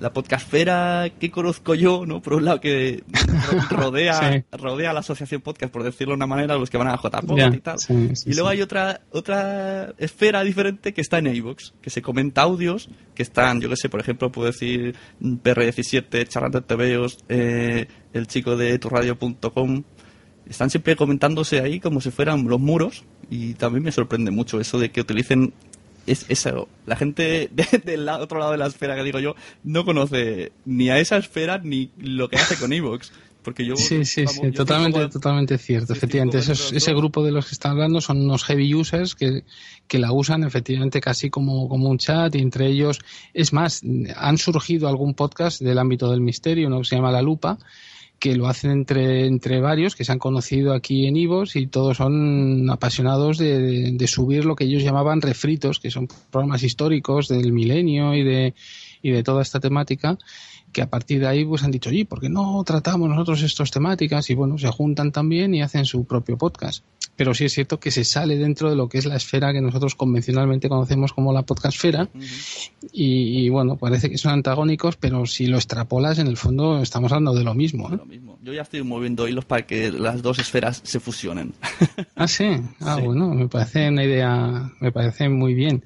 la 0.00 0.12
podcastfera 0.12 1.10
que 1.18 1.30
conozco 1.30 1.74
yo, 1.74 2.04
¿no? 2.06 2.20
Por 2.20 2.34
un 2.34 2.44
lado 2.44 2.60
que 2.60 3.02
rodea, 3.70 4.32
sí. 4.32 4.44
rodea 4.52 4.90
a 4.90 4.92
la 4.92 5.00
asociación 5.00 5.40
podcast, 5.40 5.72
por 5.72 5.82
decirlo 5.82 6.12
de 6.12 6.16
una 6.16 6.26
manera, 6.26 6.56
los 6.56 6.70
que 6.70 6.78
van 6.78 6.88
a 6.88 6.96
JPod 6.96 7.36
yeah, 7.36 7.52
y 7.54 7.60
tal. 7.60 7.78
Sí, 7.78 8.14
sí, 8.14 8.30
y 8.30 8.34
luego 8.34 8.48
hay 8.48 8.62
otra, 8.62 9.00
otra 9.10 9.94
esfera 9.98 10.42
diferente 10.42 10.92
que 10.92 11.00
está 11.00 11.18
en 11.18 11.28
iVoox, 11.34 11.72
que 11.80 11.90
se 11.90 12.02
comenta 12.02 12.42
audios, 12.42 12.88
que 13.14 13.22
están, 13.22 13.60
yo 13.60 13.68
que 13.68 13.76
sé, 13.76 13.88
por 13.88 14.00
ejemplo, 14.00 14.30
puedo 14.30 14.46
decir 14.46 14.96
PR17, 15.20 16.28
Charlando 16.28 16.62
TVOs, 16.62 17.18
eh, 17.28 17.86
el 18.12 18.26
chico 18.26 18.56
de 18.56 18.78
turradio.com, 18.78 19.84
están 20.48 20.70
siempre 20.70 20.96
comentándose 20.96 21.60
ahí 21.60 21.80
como 21.80 22.00
si 22.00 22.10
fueran 22.10 22.46
los 22.46 22.60
muros 22.60 23.04
y 23.30 23.54
también 23.54 23.82
me 23.82 23.92
sorprende 23.92 24.30
mucho 24.30 24.60
eso 24.60 24.78
de 24.78 24.90
que 24.90 25.00
utilicen 25.00 25.52
es 26.06 26.26
eso. 26.28 26.68
La 26.86 26.96
gente 26.96 27.50
de, 27.52 27.66
del 27.84 28.08
otro 28.08 28.38
lado 28.38 28.52
de 28.52 28.58
la 28.58 28.66
esfera 28.66 28.94
que 28.96 29.02
digo 29.02 29.18
yo 29.20 29.34
no 29.64 29.84
conoce 29.84 30.52
ni 30.64 30.90
a 30.90 30.98
esa 30.98 31.16
esfera 31.16 31.58
ni 31.58 31.90
lo 31.98 32.28
que 32.28 32.36
hace 32.36 32.56
con 32.56 32.72
Evox. 32.72 33.12
Porque 33.42 33.64
yo, 33.64 33.76
sí, 33.76 34.04
sí, 34.04 34.24
vamos, 34.24 34.40
sí, 34.42 34.50
totalmente, 34.50 34.98
como, 34.98 35.08
totalmente 35.08 35.56
cierto. 35.56 35.92
Efectivamente, 35.92 36.38
esos, 36.38 36.72
ese 36.72 36.92
grupo 36.94 37.24
de 37.24 37.30
los 37.30 37.46
que 37.46 37.52
están 37.52 37.72
hablando 37.72 38.00
son 38.00 38.20
unos 38.20 38.42
heavy 38.42 38.74
users 38.74 39.14
que, 39.14 39.44
que 39.86 40.00
la 40.00 40.10
usan 40.10 40.42
efectivamente 40.42 41.00
casi 41.00 41.30
como, 41.30 41.68
como 41.68 41.88
un 41.88 41.96
chat 41.96 42.34
y 42.34 42.40
entre 42.40 42.66
ellos, 42.66 42.98
es 43.34 43.52
más, 43.52 43.82
han 44.16 44.38
surgido 44.38 44.88
algún 44.88 45.14
podcast 45.14 45.60
del 45.60 45.78
ámbito 45.78 46.10
del 46.10 46.22
misterio, 46.22 46.66
uno 46.66 46.80
que 46.80 46.86
se 46.86 46.96
llama 46.96 47.12
La 47.12 47.22
Lupa, 47.22 47.56
que 48.18 48.34
lo 48.34 48.48
hacen 48.48 48.70
entre, 48.70 49.26
entre 49.26 49.60
varios 49.60 49.94
que 49.94 50.04
se 50.04 50.12
han 50.12 50.18
conocido 50.18 50.72
aquí 50.72 51.06
en 51.06 51.16
Ivos 51.16 51.54
y 51.56 51.66
todos 51.66 51.98
son 51.98 52.70
apasionados 52.70 53.38
de, 53.38 53.92
de, 53.92 54.06
subir 54.06 54.44
lo 54.44 54.56
que 54.56 54.64
ellos 54.64 54.82
llamaban 54.82 55.20
refritos, 55.20 55.80
que 55.80 55.90
son 55.90 56.08
programas 56.30 56.62
históricos 56.62 57.28
del 57.28 57.52
milenio 57.52 58.14
y 58.14 58.24
de, 58.24 58.54
y 59.02 59.10
de 59.10 59.22
toda 59.22 59.42
esta 59.42 59.60
temática 59.60 60.18
que 60.72 60.82
a 60.82 60.90
partir 60.90 61.20
de 61.20 61.26
ahí 61.26 61.44
pues 61.44 61.62
han 61.62 61.70
dicho, 61.70 61.88
oye, 61.88 62.04
¿por 62.04 62.20
qué 62.20 62.28
no 62.28 62.62
tratamos 62.64 63.08
nosotros 63.08 63.42
estas 63.42 63.70
temáticas? 63.70 64.28
Y 64.28 64.34
bueno, 64.34 64.58
se 64.58 64.68
juntan 64.68 65.10
también 65.10 65.54
y 65.54 65.62
hacen 65.62 65.86
su 65.86 66.04
propio 66.04 66.36
podcast. 66.36 66.84
Pero 67.16 67.34
sí 67.34 67.46
es 67.46 67.52
cierto 67.54 67.80
que 67.80 67.90
se 67.90 68.04
sale 68.04 68.36
dentro 68.36 68.70
de 68.70 68.76
lo 68.76 68.88
que 68.88 68.98
es 68.98 69.06
la 69.06 69.16
esfera 69.16 69.52
que 69.52 69.60
nosotros 69.60 69.94
convencionalmente 69.94 70.68
conocemos 70.68 71.12
como 71.12 71.32
la 71.32 71.42
podcastfera. 71.42 72.08
Uh 72.14 72.18
-huh. 72.18 72.70
y, 72.92 73.46
y, 73.46 73.48
bueno, 73.48 73.76
parece 73.76 74.10
que 74.10 74.18
son 74.18 74.32
antagónicos, 74.32 74.96
pero 74.96 75.26
si 75.26 75.46
lo 75.46 75.56
extrapolas, 75.56 76.18
en 76.18 76.26
el 76.26 76.36
fondo 76.36 76.80
estamos 76.82 77.12
hablando 77.12 77.34
de 77.34 77.44
lo 77.44 77.54
mismo. 77.54 77.88
¿eh? 77.92 77.96
Lo 77.96 78.06
mismo. 78.06 78.38
Yo 78.42 78.52
ya 78.52 78.62
estoy 78.62 78.82
moviendo 78.82 79.26
hilos 79.26 79.44
para 79.44 79.66
que 79.66 79.90
las 79.90 80.22
dos 80.22 80.38
esferas 80.38 80.80
se 80.84 81.00
fusionen. 81.00 81.54
ah, 82.14 82.28
sí. 82.28 82.48
Ah, 82.80 82.96
sí. 82.98 83.06
bueno, 83.06 83.30
me 83.30 83.48
parece 83.48 83.88
una 83.88 84.04
idea, 84.04 84.70
me 84.80 84.92
parece 84.92 85.28
muy 85.28 85.54
bien. 85.54 85.82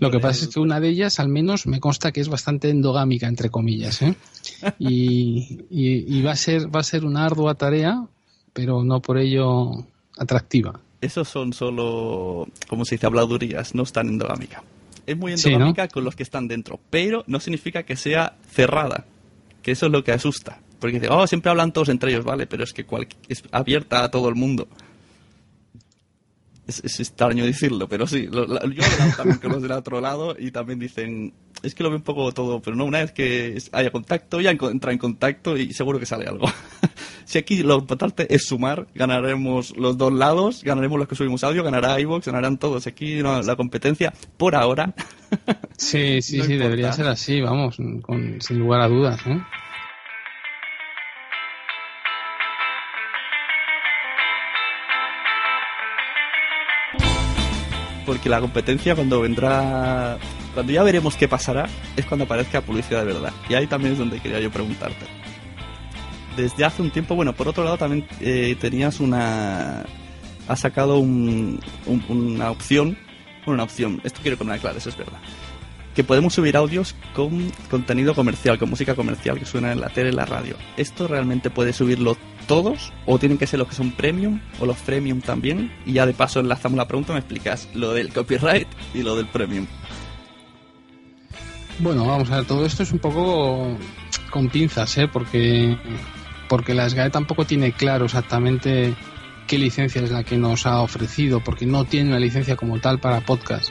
Lo 0.00 0.10
que 0.10 0.18
pasa 0.18 0.42
el... 0.42 0.48
es 0.48 0.54
que 0.54 0.60
una 0.60 0.80
de 0.80 0.88
ellas, 0.88 1.20
al 1.20 1.28
menos, 1.28 1.66
me 1.66 1.80
consta 1.80 2.12
que 2.12 2.20
es 2.20 2.28
bastante 2.28 2.68
endogámica, 2.70 3.28
entre 3.28 3.50
comillas, 3.50 4.02
¿eh? 4.02 4.14
y, 4.78 5.60
y, 5.70 6.18
y, 6.18 6.22
va 6.22 6.32
a 6.32 6.36
ser 6.36 6.74
va 6.74 6.80
a 6.80 6.84
ser 6.84 7.04
una 7.04 7.24
ardua 7.24 7.54
tarea, 7.54 8.06
pero 8.52 8.84
no 8.84 9.00
por 9.00 9.18
ello 9.18 9.86
atractiva. 10.16 10.80
Esos 11.00 11.28
son 11.28 11.52
solo, 11.52 12.48
como 12.68 12.84
se 12.84 12.94
dice, 12.94 13.06
habladurías, 13.06 13.74
no 13.74 13.82
están 13.82 14.08
endogámica. 14.08 14.62
Es 15.06 15.16
muy 15.16 15.32
endogámica 15.32 15.82
sí, 15.82 15.88
¿no? 15.88 15.94
con 15.94 16.04
los 16.04 16.14
que 16.14 16.22
están 16.22 16.46
dentro, 16.46 16.78
pero 16.90 17.24
no 17.26 17.40
significa 17.40 17.82
que 17.82 17.96
sea 17.96 18.36
cerrada, 18.50 19.04
que 19.62 19.72
eso 19.72 19.86
es 19.86 19.92
lo 19.92 20.04
que 20.04 20.12
asusta. 20.12 20.60
Porque 20.78 20.98
dice, 20.98 21.12
oh, 21.12 21.26
siempre 21.26 21.50
hablan 21.50 21.72
todos 21.72 21.88
entre 21.88 22.10
ellos, 22.10 22.24
vale, 22.24 22.46
pero 22.46 22.64
es 22.64 22.72
que 22.72 22.84
cual, 22.84 23.06
es 23.28 23.44
abierta 23.52 24.04
a 24.04 24.10
todo 24.10 24.28
el 24.28 24.34
mundo. 24.34 24.68
Es, 26.66 26.80
es, 26.84 27.00
extraño 27.00 27.44
decirlo, 27.44 27.88
pero 27.88 28.06
sí. 28.06 28.26
Lo, 28.26 28.46
lo, 28.46 28.64
yo 28.68 28.82
he 28.82 28.84
hablado 28.84 29.16
también 29.16 29.38
con 29.38 29.52
los 29.52 29.62
del 29.62 29.72
otro 29.72 30.00
lado 30.00 30.36
y 30.38 30.50
también 30.50 30.78
dicen, 30.78 31.32
es 31.62 31.74
que 31.74 31.82
lo 31.82 31.90
veo 31.90 31.98
un 31.98 32.04
poco 32.04 32.32
todo, 32.32 32.60
pero 32.60 32.76
no, 32.76 32.84
una 32.84 32.98
vez 32.98 33.12
que 33.12 33.58
haya 33.72 33.90
contacto, 33.90 34.40
ya 34.40 34.50
entra 34.50 34.92
en 34.92 34.98
contacto 34.98 35.56
y 35.56 35.72
seguro 35.72 35.98
que 35.98 36.06
sale 36.06 36.26
algo. 36.26 36.46
si 37.24 37.38
aquí 37.38 37.62
lo 37.62 37.78
importante 37.78 38.34
es 38.34 38.46
sumar, 38.46 38.86
ganaremos 38.94 39.76
los 39.76 39.96
dos 39.96 40.12
lados, 40.12 40.62
ganaremos 40.64 40.98
los 40.98 41.08
que 41.08 41.14
subimos 41.14 41.44
audio, 41.44 41.62
ganará 41.62 41.98
iVoox, 42.00 42.26
ganarán 42.26 42.58
todos. 42.58 42.86
Aquí 42.86 43.22
la 43.22 43.56
competencia, 43.56 44.12
por 44.36 44.54
ahora. 44.54 44.94
sí, 45.76 46.22
sí, 46.22 46.42
sí, 46.42 46.56
debería 46.56 46.92
ser 46.92 47.06
así, 47.06 47.40
vamos, 47.40 47.76
con, 48.02 48.40
sin 48.40 48.58
lugar 48.58 48.80
a 48.80 48.88
dudas. 48.88 49.20
¿eh? 49.26 49.40
porque 58.12 58.28
la 58.28 58.40
competencia 58.40 58.94
cuando 58.94 59.20
vendrá, 59.20 60.18
cuando 60.54 60.72
ya 60.72 60.82
veremos 60.82 61.16
qué 61.16 61.28
pasará, 61.28 61.68
es 61.96 62.04
cuando 62.04 62.24
aparezca 62.24 62.60
publicidad 62.60 63.00
de 63.00 63.12
verdad. 63.12 63.32
Y 63.48 63.54
ahí 63.54 63.66
también 63.66 63.92
es 63.92 63.98
donde 63.98 64.20
quería 64.20 64.40
yo 64.40 64.50
preguntarte. 64.50 65.06
Desde 66.36 66.64
hace 66.64 66.82
un 66.82 66.90
tiempo, 66.90 67.14
bueno, 67.14 67.34
por 67.34 67.48
otro 67.48 67.64
lado 67.64 67.76
también 67.76 68.06
eh, 68.20 68.56
tenías 68.60 69.00
una... 69.00 69.84
Has 70.48 70.60
sacado 70.60 70.98
un, 70.98 71.60
una 72.08 72.50
opción, 72.50 72.98
una 73.46 73.62
opción, 73.62 74.00
esto 74.02 74.20
quiero 74.22 74.36
que 74.36 74.44
me 74.44 74.54
aclares, 74.54 74.86
es 74.86 74.96
verdad 74.96 75.18
que 75.94 76.04
podemos 76.04 76.34
subir 76.34 76.56
audios 76.56 76.94
con 77.14 77.50
contenido 77.70 78.14
comercial, 78.14 78.58
con 78.58 78.70
música 78.70 78.94
comercial 78.94 79.38
que 79.38 79.44
suena 79.44 79.72
en 79.72 79.80
la 79.80 79.90
tele 79.90 80.10
y 80.10 80.12
la 80.12 80.24
radio. 80.24 80.56
¿Esto 80.76 81.06
realmente 81.06 81.50
puede 81.50 81.72
subirlo 81.72 82.16
todos 82.46 82.92
o 83.06 83.18
tienen 83.18 83.38
que 83.38 83.46
ser 83.46 83.58
los 83.58 83.68
que 83.68 83.74
son 83.74 83.92
premium 83.92 84.40
o 84.60 84.66
los 84.66 84.78
premium 84.78 85.20
también? 85.20 85.72
Y 85.84 85.94
ya 85.94 86.06
de 86.06 86.14
paso 86.14 86.40
enlazamos 86.40 86.78
la 86.78 86.88
pregunta, 86.88 87.12
me 87.12 87.18
explicas 87.18 87.68
lo 87.74 87.92
del 87.92 88.12
copyright 88.12 88.68
y 88.94 89.02
lo 89.02 89.16
del 89.16 89.26
premium. 89.26 89.66
Bueno, 91.78 92.06
vamos 92.06 92.30
a 92.30 92.36
ver, 92.36 92.44
todo 92.44 92.64
esto 92.64 92.82
es 92.82 92.92
un 92.92 92.98
poco 92.98 93.76
con 94.30 94.48
pinzas, 94.48 94.96
¿eh? 94.98 95.08
Porque, 95.08 95.76
porque 96.48 96.74
la 96.74 96.88
SGAE 96.88 97.10
tampoco 97.10 97.44
tiene 97.44 97.72
claro 97.72 98.04
exactamente 98.04 98.94
qué 99.46 99.58
licencia 99.58 100.02
es 100.02 100.10
la 100.10 100.22
que 100.22 100.36
nos 100.36 100.66
ha 100.66 100.80
ofrecido, 100.80 101.40
porque 101.40 101.66
no 101.66 101.84
tiene 101.84 102.10
una 102.10 102.20
licencia 102.20 102.56
como 102.56 102.78
tal 102.78 102.98
para 102.98 103.20
podcast 103.20 103.70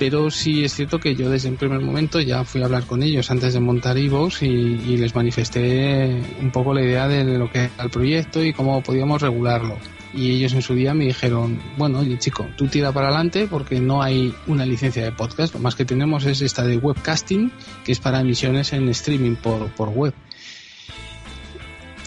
pero 0.00 0.30
sí 0.30 0.64
es 0.64 0.72
cierto 0.72 0.98
que 0.98 1.14
yo 1.14 1.28
desde 1.28 1.50
el 1.50 1.56
primer 1.56 1.80
momento 1.80 2.20
ya 2.20 2.42
fui 2.42 2.62
a 2.62 2.64
hablar 2.64 2.84
con 2.84 3.02
ellos 3.02 3.30
antes 3.30 3.52
de 3.52 3.60
montar 3.60 3.98
Evox 3.98 4.42
y, 4.42 4.46
y 4.46 4.96
les 4.96 5.14
manifesté 5.14 6.22
un 6.40 6.50
poco 6.50 6.72
la 6.72 6.80
idea 6.80 7.06
de 7.06 7.22
lo 7.36 7.50
que 7.50 7.64
era 7.64 7.84
el 7.84 7.90
proyecto 7.90 8.42
y 8.42 8.54
cómo 8.54 8.82
podíamos 8.82 9.20
regularlo. 9.20 9.76
Y 10.12 10.32
ellos 10.32 10.52
en 10.54 10.62
su 10.62 10.74
día 10.74 10.92
me 10.92 11.04
dijeron, 11.04 11.60
bueno, 11.76 12.00
oye 12.00 12.18
chico, 12.18 12.46
tú 12.56 12.66
tira 12.66 12.92
para 12.92 13.08
adelante 13.08 13.46
porque 13.48 13.80
no 13.80 14.02
hay 14.02 14.34
una 14.46 14.66
licencia 14.66 15.04
de 15.04 15.12
podcast, 15.12 15.54
lo 15.54 15.60
más 15.60 15.74
que 15.74 15.84
tenemos 15.84 16.24
es 16.26 16.40
esta 16.40 16.64
de 16.64 16.78
webcasting, 16.78 17.52
que 17.84 17.92
es 17.92 18.00
para 18.00 18.20
emisiones 18.20 18.72
en 18.72 18.88
streaming 18.88 19.36
por, 19.36 19.68
por 19.70 19.90
web. 19.90 20.14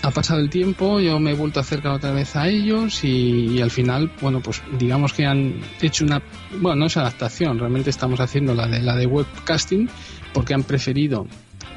Ha 0.01 0.11
pasado 0.11 0.41
el 0.41 0.49
tiempo, 0.49 0.99
yo 0.99 1.17
me 1.17 1.31
he 1.31 1.33
vuelto 1.33 1.61
a 1.61 1.63
acercar 1.63 1.93
otra 1.93 2.11
vez 2.11 2.35
a 2.35 2.49
ellos 2.49 3.05
y, 3.05 3.61
al 3.61 3.71
final, 3.71 4.11
bueno, 4.19 4.41
pues 4.41 4.61
digamos 4.77 5.13
que 5.13 5.25
han 5.25 5.61
hecho 5.81 6.03
una, 6.03 6.21
bueno, 6.59 6.81
no 6.81 6.85
es 6.87 6.97
adaptación, 6.97 7.57
realmente 7.57 7.89
estamos 7.89 8.19
haciendo 8.19 8.53
la 8.53 8.67
de 8.67 8.81
la 8.81 8.97
de 8.97 9.05
webcasting 9.05 9.89
porque 10.33 10.53
han 10.53 10.63
preferido 10.63 11.25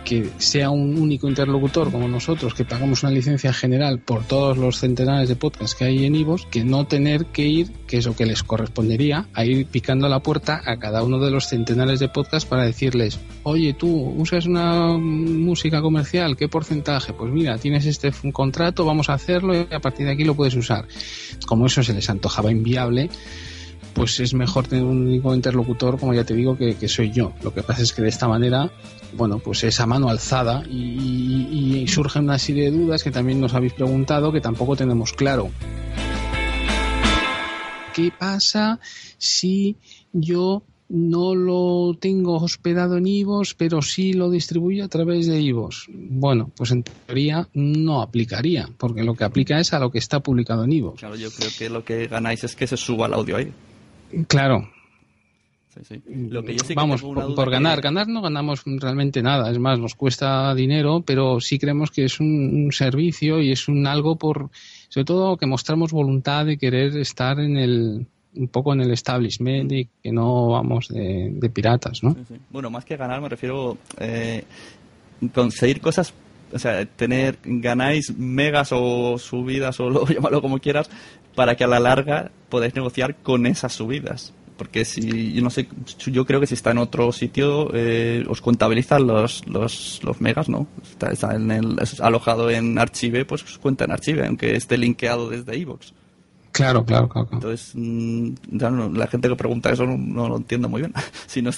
que 0.06 0.30
sea 0.38 0.70
un 0.70 0.96
único 0.98 1.28
interlocutor 1.28 1.90
como 1.90 2.06
nosotros, 2.06 2.54
que 2.54 2.64
pagamos 2.64 3.02
una 3.02 3.10
licencia 3.10 3.52
general 3.52 3.98
por 3.98 4.22
todos 4.22 4.56
los 4.56 4.78
centenares 4.78 5.28
de 5.28 5.34
podcasts 5.34 5.75
que 5.75 5.84
hay 5.84 6.06
en 6.06 6.14
Ivos, 6.14 6.46
que 6.48 6.62
no 6.62 6.86
tener 6.86 7.26
que 7.26 7.42
ir, 7.42 7.72
que 7.88 7.96
es 7.96 8.06
lo 8.06 8.14
que 8.14 8.25
les 8.25 8.44
correspondería, 8.44 9.26
a 9.34 9.44
ir 9.44 9.66
picando 9.66 10.08
la 10.08 10.20
puerta 10.20 10.62
a 10.64 10.78
cada 10.78 11.02
uno 11.02 11.18
de 11.18 11.32
los 11.32 11.48
centenares 11.48 11.98
de 11.98 12.08
podcasts 12.08 12.48
para 12.48 12.62
decirles, 12.62 13.18
oye, 13.42 13.72
tú 13.72 13.88
usas 14.16 14.46
una 14.46 14.96
música 14.96 15.82
comercial, 15.82 16.36
¿qué 16.36 16.46
porcentaje? 16.46 17.12
Pues 17.12 17.32
mira, 17.32 17.58
tienes 17.58 17.84
este 17.84 18.12
contrato, 18.32 18.84
vamos 18.84 19.10
a 19.10 19.14
hacerlo 19.14 19.56
y 19.56 19.66
a 19.75 19.80
partir 19.80 20.06
de 20.06 20.12
aquí 20.12 20.22
lo 20.22 20.36
puedes 20.36 20.54
usar. 20.54 20.86
Como 21.46 21.66
eso 21.66 21.82
se 21.82 21.92
les 21.92 22.08
antojaba 22.08 22.52
inviable, 22.52 23.10
pues 23.96 24.20
es 24.20 24.34
mejor 24.34 24.66
tener 24.68 24.84
un 24.84 25.06
único 25.06 25.34
interlocutor, 25.34 25.98
como 25.98 26.12
ya 26.12 26.22
te 26.22 26.34
digo, 26.34 26.54
que, 26.56 26.86
soy 26.86 27.10
yo. 27.10 27.32
Lo 27.42 27.54
que 27.54 27.62
pasa 27.62 27.82
es 27.82 27.94
que 27.94 28.02
de 28.02 28.10
esta 28.10 28.28
manera, 28.28 28.70
bueno, 29.14 29.38
pues 29.38 29.64
esa 29.64 29.86
mano 29.86 30.10
alzada 30.10 30.62
y, 30.68 31.86
surgen 31.88 32.24
una 32.24 32.38
serie 32.38 32.70
de 32.70 32.76
dudas 32.76 33.02
que 33.02 33.10
también 33.10 33.40
nos 33.40 33.54
habéis 33.54 33.72
preguntado 33.72 34.32
que 34.32 34.40
tampoco 34.42 34.76
tenemos 34.76 35.14
claro. 35.14 35.48
¿Qué 37.94 38.12
pasa 38.16 38.80
si 39.16 39.76
yo 40.12 40.62
no 40.88 41.34
lo 41.34 41.96
tengo 41.98 42.36
hospedado 42.36 42.98
en 42.98 43.06
IVOS, 43.06 43.54
pero 43.54 43.80
sí 43.82 44.12
lo 44.12 44.30
distribuyo 44.30 44.84
a 44.84 44.88
través 44.88 45.26
de 45.26 45.40
IVOS. 45.40 45.88
Bueno, 45.88 46.52
pues 46.54 46.70
en 46.70 46.82
teoría 46.82 47.48
no 47.54 48.02
aplicaría, 48.02 48.68
porque 48.76 49.02
lo 49.02 49.14
que 49.14 49.24
aplica 49.24 49.58
es 49.58 49.72
a 49.72 49.80
lo 49.80 49.90
que 49.90 49.98
está 49.98 50.20
publicado 50.20 50.64
en 50.64 50.72
IVOS. 50.72 51.00
Claro, 51.00 51.16
yo 51.16 51.30
creo 51.30 51.50
que 51.58 51.70
lo 51.70 51.84
que 51.84 52.06
ganáis 52.06 52.44
es 52.44 52.54
que 52.54 52.66
se 52.66 52.76
suba 52.76 53.06
el 53.06 53.14
audio 53.14 53.36
ahí. 53.36 53.52
Claro. 54.28 54.68
Vamos, 56.75 57.02
por, 57.02 57.50
ganar, 57.50 57.82
ganar 57.82 58.08
no 58.08 58.22
ganamos 58.22 58.62
realmente 58.64 59.22
nada, 59.22 59.50
es 59.50 59.58
más, 59.58 59.78
nos 59.78 59.94
cuesta 59.94 60.54
dinero, 60.54 61.02
pero 61.04 61.38
sí 61.38 61.58
creemos 61.58 61.90
que 61.90 62.04
es 62.04 62.18
un, 62.18 62.70
servicio 62.72 63.42
y 63.42 63.52
es 63.52 63.68
un 63.68 63.86
algo 63.86 64.16
por, 64.16 64.48
sobre 64.88 65.04
todo 65.04 65.36
que 65.36 65.46
mostramos 65.46 65.92
voluntad 65.92 66.46
de 66.46 66.56
querer 66.56 66.96
estar 66.96 67.38
en 67.40 67.58
el, 67.58 68.06
un 68.34 68.48
poco 68.48 68.72
en 68.72 68.80
el 68.80 68.90
establishment 68.90 69.70
y 69.70 69.88
que 70.02 70.12
no 70.12 70.48
vamos 70.48 70.88
de, 70.88 71.50
piratas, 71.52 72.02
¿no? 72.02 72.16
bueno, 72.50 72.70
más 72.70 72.86
que 72.86 72.96
ganar 72.96 73.20
me 73.20 73.28
refiero 73.28 73.76
eh, 73.98 74.44
conseguir 75.34 75.82
cosas 75.82 76.14
o 76.52 76.58
sea, 76.58 76.86
tener, 76.86 77.38
ganáis 77.44 78.16
megas 78.16 78.70
o 78.72 79.18
subidas 79.18 79.80
o 79.80 79.90
lo 79.90 80.06
llámalo 80.08 80.40
como 80.40 80.58
quieras, 80.58 80.88
para 81.37 81.55
que 81.55 81.62
a 81.62 81.69
la 81.69 81.78
larga 81.78 82.33
podáis 82.49 82.75
negociar 82.75 83.14
con 83.23 83.47
esas 83.47 83.75
subidas. 83.75 84.33
Porque 84.57 84.87
si, 84.87 85.35
yo 85.35 85.43
no 85.43 85.50
sé, 85.50 85.69
yo 85.99 86.25
creo 86.25 86.40
que 86.40 86.47
si 86.47 86.55
está 86.55 86.71
en 86.71 86.78
otro 86.78 87.12
sitio, 87.12 87.71
eh, 87.75 88.25
os 88.26 88.40
contabilizan 88.40 89.07
los, 89.07 89.47
los, 89.47 90.00
los 90.02 90.21
megas, 90.23 90.49
¿no? 90.49 90.66
Está, 91.11 91.37
en 91.37 91.50
el, 91.50 91.76
alojado 92.00 92.50
en 92.50 92.78
Archive, 92.78 93.26
pues 93.26 93.45
os 93.45 93.59
cuenta 93.59 93.85
en 93.85 93.93
Archive, 93.93 94.26
aunque 94.26 94.57
esté 94.57 94.78
linkeado 94.78 95.28
desde 95.28 95.59
iVoox. 95.59 95.93
Claro, 96.52 96.87
claro, 96.87 97.07
claro. 97.11 97.28
Entonces, 97.33 97.73
mm, 97.75 98.31
la 98.95 99.07
gente 99.09 99.28
que 99.28 99.37
pregunta 99.37 99.71
eso 99.71 99.85
no, 99.85 100.26
lo 100.26 100.38
entiende 100.38 100.69
muy 100.69 100.81
bien. 100.81 100.95
si 101.26 101.43
no, 101.43 101.50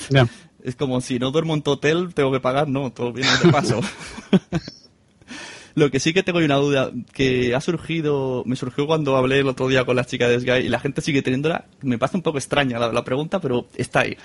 Es 0.65 0.75
como 0.75 1.01
si 1.01 1.21
no 1.21 1.31
duermo 1.31 1.55
en 1.55 1.63
tu 1.63 1.71
hotel, 1.71 2.13
tengo 2.15 2.33
que 2.33 2.41
pagar, 2.41 2.67
no, 2.67 2.91
todo 2.91 3.13
viene 3.13 3.31
de 3.45 3.53
paso. 3.53 3.81
Lo 5.79 5.93
que 5.93 6.01
sí 6.01 6.13
que 6.13 6.25
tengo 6.25 6.41
una 6.41 6.57
duda 6.57 6.91
que 7.13 7.55
ha 7.55 7.61
surgido, 7.61 8.43
me 8.47 8.57
surgió 8.57 8.89
cuando 8.89 9.17
hablé 9.17 9.39
el 9.39 9.47
otro 9.47 9.69
día 9.69 9.85
con 9.85 9.95
las 9.95 10.09
chicas 10.09 10.29
de 10.29 10.41
Sky 10.41 10.67
y 10.67 10.69
la 10.69 10.81
gente 10.81 11.01
sigue 11.01 11.23
teniéndola. 11.23 11.67
Me 11.83 11.99
parece 11.99 12.17
un 12.17 12.25
poco 12.25 12.39
extraña 12.39 12.81
la, 12.81 13.05
pregunta, 13.05 13.41
pero 13.41 13.69
está 13.77 14.01
ahí. 14.01 14.17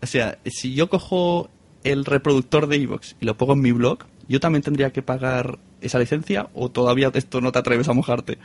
O 0.00 0.06
sea, 0.06 0.38
si 0.46 0.72
yo 0.72 0.88
cojo 0.88 1.50
el 1.84 2.06
reproductor 2.06 2.66
de 2.66 2.76
Evox 2.76 3.16
y 3.20 3.26
lo 3.26 3.36
pongo 3.36 3.52
en 3.52 3.60
mi 3.60 3.72
blog, 3.72 3.98
¿yo 4.26 4.40
también 4.40 4.62
tendría 4.62 4.90
que 4.90 5.02
pagar 5.02 5.58
esa 5.82 5.98
licencia 5.98 6.48
o 6.54 6.70
todavía 6.70 7.10
esto 7.12 7.42
no 7.42 7.52
te 7.52 7.58
atreves 7.58 7.90
a 7.90 7.92
mojarte? 7.92 8.38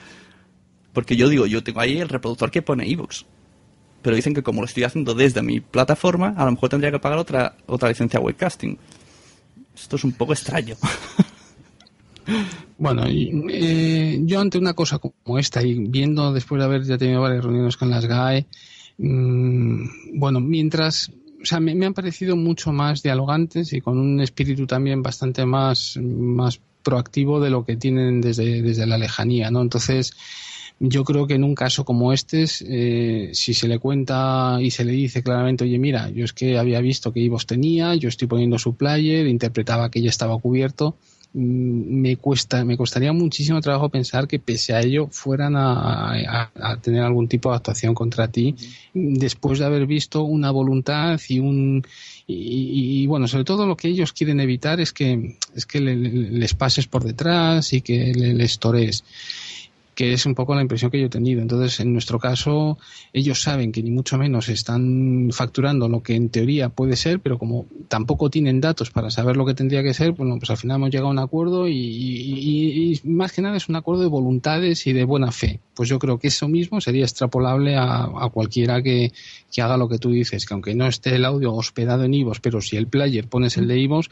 Porque 0.91 1.15
yo 1.15 1.29
digo, 1.29 1.45
yo 1.45 1.63
tengo 1.63 1.79
ahí 1.79 1.99
el 1.99 2.09
reproductor 2.09 2.51
que 2.51 2.61
pone 2.61 2.91
Evox. 2.91 3.25
Pero 4.01 4.13
dicen 4.13 4.33
que 4.33 4.43
como 4.43 4.59
lo 4.59 4.65
estoy 4.65 4.83
haciendo 4.83 5.13
desde 5.13 5.41
mi 5.41 5.61
plataforma, 5.61 6.33
a 6.35 6.43
lo 6.43 6.51
mejor 6.51 6.67
tendría 6.67 6.91
que 6.91 6.99
pagar 6.99 7.17
otra, 7.17 7.55
otra 7.65 7.87
licencia 7.87 8.19
webcasting. 8.19 8.77
Esto 9.73 9.95
es 9.95 10.03
un 10.03 10.11
poco 10.11 10.33
extraño. 10.33 10.75
Bueno, 12.77 13.03
eh, 13.07 14.19
yo 14.23 14.39
ante 14.39 14.57
una 14.57 14.73
cosa 14.73 14.99
como 14.99 15.39
esta 15.39 15.63
y 15.63 15.73
viendo 15.87 16.31
después 16.33 16.59
de 16.59 16.65
haber 16.65 16.83
ya 16.83 16.97
tenido 16.97 17.21
varias 17.21 17.43
reuniones 17.43 17.77
con 17.77 17.89
las 17.89 18.05
GAE, 18.05 18.45
mm, 18.97 20.19
bueno, 20.19 20.39
mientras, 20.39 21.09
o 21.41 21.45
sea, 21.45 21.59
me, 21.59 21.85
han 21.85 21.93
parecido 21.93 22.35
mucho 22.35 22.71
más 22.71 23.01
dialogantes 23.01 23.73
y 23.73 23.81
con 23.81 23.97
un 23.97 24.21
espíritu 24.21 24.67
también 24.67 25.01
bastante 25.01 25.45
más, 25.45 25.97
más 25.97 26.59
proactivo 26.83 27.39
de 27.39 27.49
lo 27.49 27.65
que 27.65 27.77
tienen 27.77 28.21
desde, 28.21 28.61
desde 28.61 28.85
la 28.85 28.97
lejanía, 28.97 29.49
¿no? 29.49 29.61
Entonces, 29.61 30.13
yo 30.79 31.03
creo 31.03 31.25
que 31.25 31.33
en 31.33 31.43
un 31.43 31.55
caso 31.55 31.83
como 31.83 32.13
este, 32.13 32.45
eh, 32.61 33.31
si 33.33 33.53
se 33.53 33.67
le 33.67 33.79
cuenta 33.79 34.59
y 34.61 34.69
se 34.69 34.85
le 34.85 34.91
dice 34.91 35.23
claramente, 35.23 35.63
oye, 35.63 35.79
mira, 35.79 36.09
yo 36.09 36.23
es 36.23 36.33
que 36.33 36.57
había 36.57 36.79
visto 36.81 37.11
que 37.11 37.19
Ivos 37.19 37.47
tenía, 37.47 37.95
yo 37.95 38.09
estoy 38.09 38.27
poniendo 38.27 38.59
su 38.59 38.75
player, 38.75 39.25
interpretaba 39.25 39.89
que 39.89 40.01
ya 40.01 40.09
estaba 40.09 40.37
cubierto, 40.37 40.95
me 41.33 42.17
cuesta 42.17 42.63
me 42.65 42.77
costaría 42.77 43.13
muchísimo 43.13 43.61
trabajo 43.61 43.89
pensar 43.89 44.27
que 44.27 44.39
pese 44.39 44.73
a 44.73 44.81
ello 44.81 45.07
fueran 45.11 45.55
a, 45.55 46.49
tener 46.81 47.03
algún 47.03 47.27
tipo 47.27 47.49
de 47.49 47.57
actuación 47.57 47.93
contra 47.93 48.27
ti 48.27 48.55
después 48.93 49.59
de 49.59 49.65
haber 49.65 49.85
visto 49.85 50.23
una 50.23 50.51
voluntad 50.51 51.19
y 51.27 51.39
un 51.39 51.85
y, 52.25 53.05
bueno 53.07 53.27
sobre 53.27 53.43
todo 53.43 53.65
lo 53.65 53.77
que 53.77 53.89
ellos 53.89 54.13
quieren 54.13 54.39
evitar 54.39 54.79
es 54.79 54.93
que 54.93 55.37
es 55.55 55.65
que 55.65 55.79
les 55.79 56.53
pases 56.53 56.87
por 56.87 57.03
detrás 57.03 57.71
y 57.73 57.81
que 57.81 58.13
les 58.13 58.59
torees 58.59 59.03
que 59.97 60.13
es 60.13 60.27
un 60.27 60.35
poco 60.35 60.53
la 60.53 60.61
impresión 60.61 60.91
que 60.91 60.99
yo 60.99 61.07
he 61.07 61.09
tenido. 61.09 61.41
Entonces, 61.41 61.79
en 61.79 61.91
nuestro 61.91 62.19
caso, 62.19 62.77
ellos 63.13 63.41
saben 63.41 63.71
que 63.71 63.81
ni 63.81 63.89
mucho 63.89 64.19
menos 64.19 64.47
están 64.47 65.29
facturando 65.31 65.89
lo 65.89 66.03
que 66.03 66.13
en 66.13 66.29
teoría 66.29 66.69
puede 66.69 66.95
ser, 66.95 67.19
pero 67.19 67.39
como 67.39 67.65
tampoco 67.87 68.29
tienen 68.29 68.61
datos 68.61 68.91
para 68.91 69.09
saber 69.09 69.37
lo 69.37 69.43
que 69.43 69.55
tendría 69.55 69.81
que 69.81 69.95
ser, 69.95 70.11
bueno, 70.11 70.37
pues 70.37 70.51
al 70.51 70.57
final 70.57 70.75
hemos 70.77 70.91
llegado 70.91 71.07
a 71.07 71.11
un 71.13 71.17
acuerdo 71.17 71.67
y, 71.67 73.01
más 73.05 73.31
que 73.31 73.41
nada 73.41 73.57
es 73.57 73.69
un 73.69 73.75
acuerdo 73.75 74.03
de 74.03 74.07
voluntades 74.07 74.85
y 74.85 74.93
de 74.93 75.03
buena 75.03 75.31
fe. 75.31 75.61
Pues 75.73 75.89
yo 75.89 75.97
creo 75.97 76.19
que 76.19 76.27
eso 76.27 76.47
mismo 76.47 76.79
sería 76.79 77.03
extrapolable 77.03 77.75
a, 77.75 78.29
cualquiera 78.31 78.83
que, 78.83 79.11
haga 79.57 79.77
lo 79.77 79.89
que 79.89 79.97
tú 79.97 80.11
dices, 80.11 80.45
que 80.45 80.53
aunque 80.53 80.75
no 80.75 80.85
esté 80.85 81.15
el 81.15 81.25
audio 81.25 81.55
hospedado 81.55 82.03
en 82.03 82.13
IVOS, 82.13 82.39
pero 82.39 82.61
si 82.61 82.77
el 82.77 82.85
player 82.85 83.27
pones 83.27 83.57
el 83.57 83.67
de 83.67 83.79
IVOS, 83.79 84.11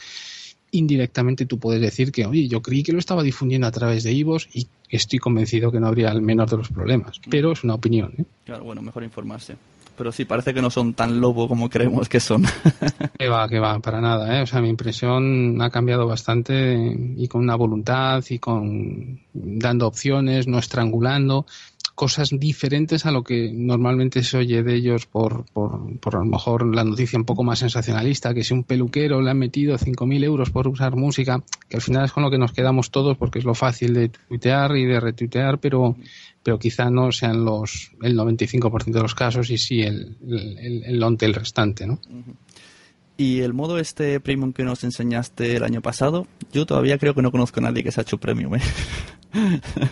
indirectamente 0.77 1.45
tú 1.45 1.59
puedes 1.59 1.81
decir 1.81 2.11
que, 2.11 2.25
oye, 2.25 2.47
yo 2.47 2.61
creí 2.61 2.83
que 2.83 2.93
lo 2.93 2.99
estaba 2.99 3.23
difundiendo 3.23 3.67
a 3.67 3.71
través 3.71 4.03
de 4.03 4.13
IVOS 4.13 4.49
y 4.53 4.67
estoy 4.89 5.19
convencido 5.19 5.71
que 5.71 5.79
no 5.79 5.87
habría 5.87 6.11
el 6.11 6.21
menor 6.21 6.49
de 6.49 6.57
los 6.57 6.69
problemas. 6.69 7.19
Mm. 7.19 7.29
Pero 7.29 7.51
es 7.51 7.63
una 7.63 7.75
opinión. 7.75 8.13
¿eh? 8.17 8.25
Claro, 8.45 8.63
bueno, 8.63 8.81
mejor 8.81 9.03
informarse. 9.03 9.55
Pero 9.97 10.11
sí, 10.11 10.25
parece 10.25 10.53
que 10.53 10.61
no 10.61 10.69
son 10.69 10.93
tan 10.93 11.19
lobo 11.21 11.47
como 11.47 11.69
creemos 11.69 12.09
que 12.09 12.19
son. 12.19 12.43
que 13.17 13.27
va, 13.29 13.47
que 13.47 13.59
va, 13.59 13.79
para 13.79 14.01
nada. 14.01 14.37
¿eh? 14.37 14.41
O 14.41 14.45
sea, 14.45 14.61
mi 14.61 14.69
impresión 14.69 15.61
ha 15.61 15.69
cambiado 15.69 16.05
bastante 16.07 16.77
y 17.17 17.27
con 17.27 17.41
una 17.41 17.55
voluntad 17.55 18.23
y 18.29 18.39
con 18.39 19.21
dando 19.33 19.87
opciones, 19.87 20.47
no 20.47 20.59
estrangulando 20.59 21.45
cosas 21.95 22.29
diferentes 22.31 23.05
a 23.05 23.11
lo 23.11 23.23
que 23.23 23.49
normalmente 23.53 24.21
se 24.21 24.37
oye 24.37 24.63
de 24.63 24.75
ellos 24.75 25.05
por, 25.05 25.45
por, 25.45 25.97
por 25.99 26.15
a 26.17 26.19
lo 26.19 26.25
mejor 26.25 26.75
la 26.75 26.83
noticia 26.83 27.17
un 27.17 27.25
poco 27.25 27.43
más 27.43 27.59
sensacionalista, 27.59 28.33
que 28.33 28.43
si 28.43 28.53
un 28.53 28.65
peluquero 28.65 29.21
le 29.21 29.31
han 29.31 29.39
metido 29.39 29.77
5.000 29.77 30.23
euros 30.25 30.49
por 30.49 30.67
usar 30.67 30.97
música, 30.97 31.41
que 31.69 31.77
al 31.77 31.81
final 31.81 32.03
es 32.03 32.11
con 32.11 32.23
lo 32.23 32.29
que 32.29 32.37
nos 32.37 32.51
quedamos 32.51 32.91
todos 32.91 33.17
porque 33.17 33.39
es 33.39 33.45
lo 33.45 33.55
fácil 33.55 33.93
de 33.93 34.09
tuitear 34.09 34.75
y 34.75 34.85
de 34.85 34.99
retuitear, 34.99 35.57
pero, 35.59 35.95
pero 36.45 36.59
quizá 36.59 36.91
no 36.91 37.11
sean 37.11 37.43
los 37.43 37.89
el 38.03 38.15
95% 38.15 38.91
de 38.91 39.01
los 39.01 39.15
casos 39.15 39.49
y 39.49 39.57
sí 39.57 39.81
el, 39.81 40.15
el, 40.29 40.83
el, 40.85 41.17
el 41.19 41.33
restante, 41.33 41.87
¿no? 41.87 41.99
Y 43.17 43.39
el 43.39 43.55
modo 43.55 43.79
este 43.79 44.19
premium 44.19 44.53
que 44.53 44.63
nos 44.63 44.83
enseñaste 44.83 45.55
el 45.55 45.63
año 45.63 45.81
pasado, 45.81 46.27
yo 46.53 46.67
todavía 46.67 46.99
creo 46.99 47.15
que 47.15 47.23
no 47.23 47.31
conozco 47.31 47.61
a 47.61 47.63
nadie 47.63 47.83
que 47.83 47.91
se 47.91 47.99
ha 47.99 48.03
hecho 48.03 48.19
premium, 48.19 48.57
¿eh? 48.57 48.61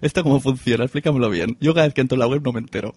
¿Esto 0.00 0.22
cómo 0.22 0.38
funciona? 0.38 0.84
Explícamelo 0.84 1.28
bien. 1.28 1.56
Yo 1.60 1.74
cada 1.74 1.88
vez 1.88 1.94
que 1.94 2.02
entro 2.02 2.14
en 2.14 2.20
la 2.20 2.28
web 2.28 2.40
no 2.44 2.52
me 2.52 2.60
entero. 2.60 2.94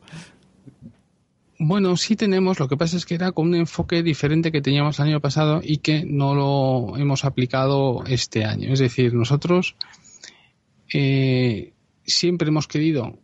Bueno, 1.58 1.98
sí 1.98 2.16
tenemos, 2.16 2.60
lo 2.60 2.68
que 2.68 2.78
pasa 2.78 2.96
es 2.96 3.08
que 3.08 3.16
era 3.16 3.32
con 3.32 3.48
un 3.48 3.56
enfoque 3.56 4.04
diferente 4.04 4.51
que 4.51 4.62
teníamos 4.62 5.00
el 5.00 5.08
año 5.08 5.20
pasado 5.20 5.62
y 5.63 5.78
que 5.78 6.06
no 6.06 6.36
lo 6.36 6.96
hemos 6.96 7.25
aplicado 7.25 8.04
este 8.06 8.46
año. 8.46 8.72
Es 8.72 8.78
decir, 8.78 9.16
nosotros 9.16 9.75
eh, 10.94 11.74
siempre 12.10 12.50
hemos 12.50 12.68
querido 12.68 13.18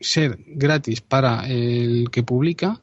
ser 0.00 0.38
gratis 0.46 1.00
para 1.00 1.46
el 1.48 2.10
que 2.10 2.22
publica, 2.22 2.80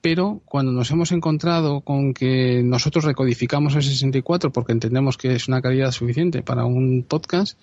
pero 0.00 0.42
cuando 0.44 0.72
nos 0.72 0.90
hemos 0.90 1.12
encontrado 1.12 1.80
con 1.80 2.12
que 2.12 2.62
nosotros 2.62 3.04
recodificamos 3.04 3.74
el 3.74 3.82
64 3.82 4.52
porque 4.52 4.72
entendemos 4.72 5.16
que 5.16 5.34
es 5.34 5.48
una 5.48 5.62
calidad 5.62 5.92
suficiente 5.92 6.42
para 6.42 6.66
un 6.66 7.04
podcast, 7.08 7.58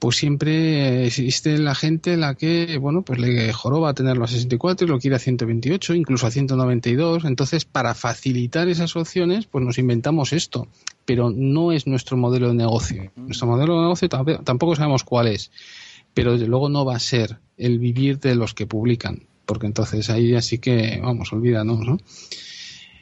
pues 0.00 0.16
siempre 0.16 1.06
existe 1.06 1.58
la 1.58 1.74
gente 1.74 2.16
la 2.16 2.34
que, 2.34 2.78
bueno, 2.78 3.02
pues 3.02 3.18
le 3.18 3.52
joroba 3.52 3.92
tenerlo 3.92 4.24
a 4.24 4.28
64 4.28 4.86
y 4.86 4.90
lo 4.90 4.98
quiere 4.98 5.16
a 5.16 5.18
128, 5.18 5.94
incluso 5.94 6.26
a 6.26 6.30
192. 6.30 7.26
Entonces, 7.26 7.66
para 7.66 7.94
facilitar 7.94 8.68
esas 8.68 8.96
opciones, 8.96 9.44
pues 9.46 9.62
nos 9.62 9.76
inventamos 9.76 10.32
esto. 10.32 10.68
Pero 11.04 11.30
no 11.30 11.70
es 11.70 11.86
nuestro 11.86 12.16
modelo 12.16 12.48
de 12.48 12.54
negocio. 12.54 13.12
Nuestro 13.14 13.46
modelo 13.46 13.74
de 13.76 13.82
negocio 13.82 14.08
tampoco 14.08 14.74
sabemos 14.74 15.04
cuál 15.04 15.28
es. 15.28 15.50
Pero 16.14 16.32
desde 16.32 16.46
luego 16.46 16.68
no 16.68 16.84
va 16.84 16.96
a 16.96 17.00
ser 17.00 17.38
el 17.56 17.78
vivir 17.78 18.18
de 18.18 18.34
los 18.34 18.54
que 18.54 18.66
publican. 18.66 19.24
Porque 19.46 19.66
entonces 19.66 20.10
ahí 20.10 20.34
así 20.34 20.58
que, 20.58 21.00
vamos, 21.02 21.32
olvídanos, 21.32 21.80
¿no? 21.80 21.98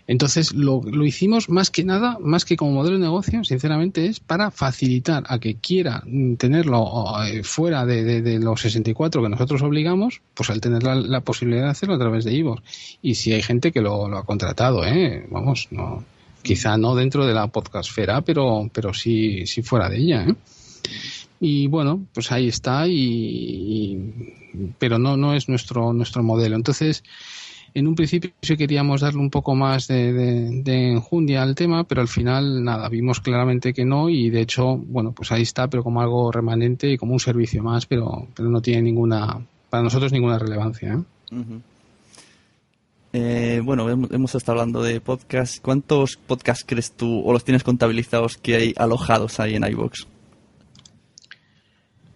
Entonces, 0.08 0.54
lo, 0.54 0.80
lo, 0.82 1.04
hicimos 1.04 1.50
más 1.50 1.70
que 1.70 1.84
nada, 1.84 2.16
más 2.18 2.46
que 2.46 2.56
como 2.56 2.72
modelo 2.72 2.96
de 2.96 3.04
negocio, 3.04 3.44
sinceramente, 3.44 4.06
es 4.06 4.20
para 4.20 4.50
facilitar 4.50 5.24
a 5.28 5.38
que 5.38 5.56
quiera 5.56 6.02
tenerlo 6.38 7.12
eh, 7.26 7.42
fuera 7.42 7.84
de, 7.84 8.38
los 8.40 8.62
64 8.62 9.22
que 9.22 9.28
nosotros 9.28 9.60
obligamos, 9.60 10.22
pues 10.32 10.48
al 10.48 10.62
tener 10.62 10.82
la, 10.82 11.20
posibilidad 11.20 11.64
de 11.64 11.70
hacerlo 11.70 11.96
a 11.96 11.98
través 11.98 12.24
de 12.24 12.32
Ivo. 12.32 12.58
Y 13.02 13.16
si 13.16 13.34
hay 13.34 13.42
gente 13.42 13.70
que 13.70 13.82
lo, 13.82 14.06
ha 14.16 14.24
contratado, 14.24 14.82
¿eh? 14.86 15.26
Vamos, 15.30 15.68
no, 15.72 16.02
quizá 16.40 16.78
no 16.78 16.94
dentro 16.94 17.26
de 17.26 17.34
la 17.34 17.48
podcastfera, 17.48 18.22
pero, 18.22 18.70
pero 18.72 18.94
sí, 18.94 19.46
sí 19.46 19.60
fuera 19.60 19.90
de 19.90 19.98
ella, 19.98 20.24
¿eh? 20.26 20.34
Y 21.40 21.68
bueno, 21.68 22.06
pues 22.12 22.32
ahí 22.32 22.48
está, 22.48 22.86
y, 22.88 23.96
pero 24.78 24.98
no, 24.98 25.16
no 25.16 25.34
es 25.34 25.48
nuestro, 25.48 25.92
nuestro 25.92 26.22
modelo. 26.22 26.56
Entonces, 26.56 27.04
en 27.74 27.86
un 27.86 27.94
principio 27.94 28.32
sí 28.42 28.56
queríamos 28.56 29.02
darle 29.02 29.20
un 29.20 29.30
poco 29.30 29.54
más 29.54 29.86
de, 29.88 30.62
enjundia 30.66 31.42
al 31.42 31.54
tema, 31.54 31.84
pero 31.84 32.00
al 32.00 32.08
final 32.08 32.64
nada, 32.64 32.88
vimos 32.88 33.20
claramente 33.20 33.72
que 33.72 33.84
no 33.84 34.08
y 34.08 34.30
de 34.30 34.40
hecho, 34.40 34.76
bueno, 34.76 35.12
pues 35.12 35.30
ahí 35.32 35.42
está, 35.42 35.68
pero 35.68 35.84
como 35.84 36.00
algo 36.00 36.32
remanente 36.32 36.90
y 36.90 36.96
como 36.96 37.12
un 37.12 37.20
servicio 37.20 37.62
más, 37.62 37.86
pero, 37.86 38.26
pero 38.34 38.48
no 38.48 38.60
tiene 38.60 38.82
ninguna, 38.82 39.40
para 39.70 39.82
nosotros 39.82 40.12
ninguna 40.12 40.38
relevancia. 40.38 40.94
¿eh? 40.94 41.44
Eh, 43.12 43.62
bueno, 43.64 43.88
hemos, 43.88 44.34
estado 44.34 44.60
hablando 44.60 44.82
de 44.82 45.00
podcast. 45.00 45.62
¿Cuántos 45.62 46.16
podcasts 46.16 46.64
crees 46.66 46.92
tú 46.92 47.22
o 47.24 47.32
los 47.32 47.44
tienes 47.44 47.64
contabilizados 47.64 48.36
que 48.36 48.56
hay 48.56 48.74
alojados 48.76 49.40
ahí 49.40 49.54
en 49.54 49.64
iVoox? 49.64 50.06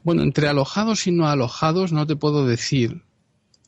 Bueno, 0.04 0.22
entre 0.22 0.48
alojados 0.48 1.06
y 1.06 1.12
no 1.12 1.28
alojados 1.28 1.92
no 1.92 2.06
te 2.06 2.16
puedo 2.16 2.46
decir 2.46 3.02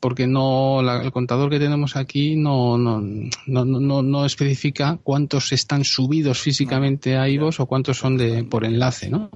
porque 0.05 0.27
no 0.27 0.81
el 0.81 1.11
contador 1.11 1.49
que 1.49 1.57
tenemos 1.57 1.95
aquí 1.95 2.35
no, 2.35 2.77
no, 2.77 3.01
no, 3.47 3.65
no, 3.65 4.03
no 4.03 4.25
especifica 4.25 4.99
cuántos 5.01 5.51
están 5.51 5.83
subidos 5.83 6.39
físicamente 6.39 7.17
a 7.17 7.27
IVOS 7.27 7.59
o 7.59 7.65
cuántos 7.65 7.97
son 7.97 8.15
de 8.15 8.43
por 8.43 8.65
enlace, 8.65 9.09
¿no? 9.09 9.31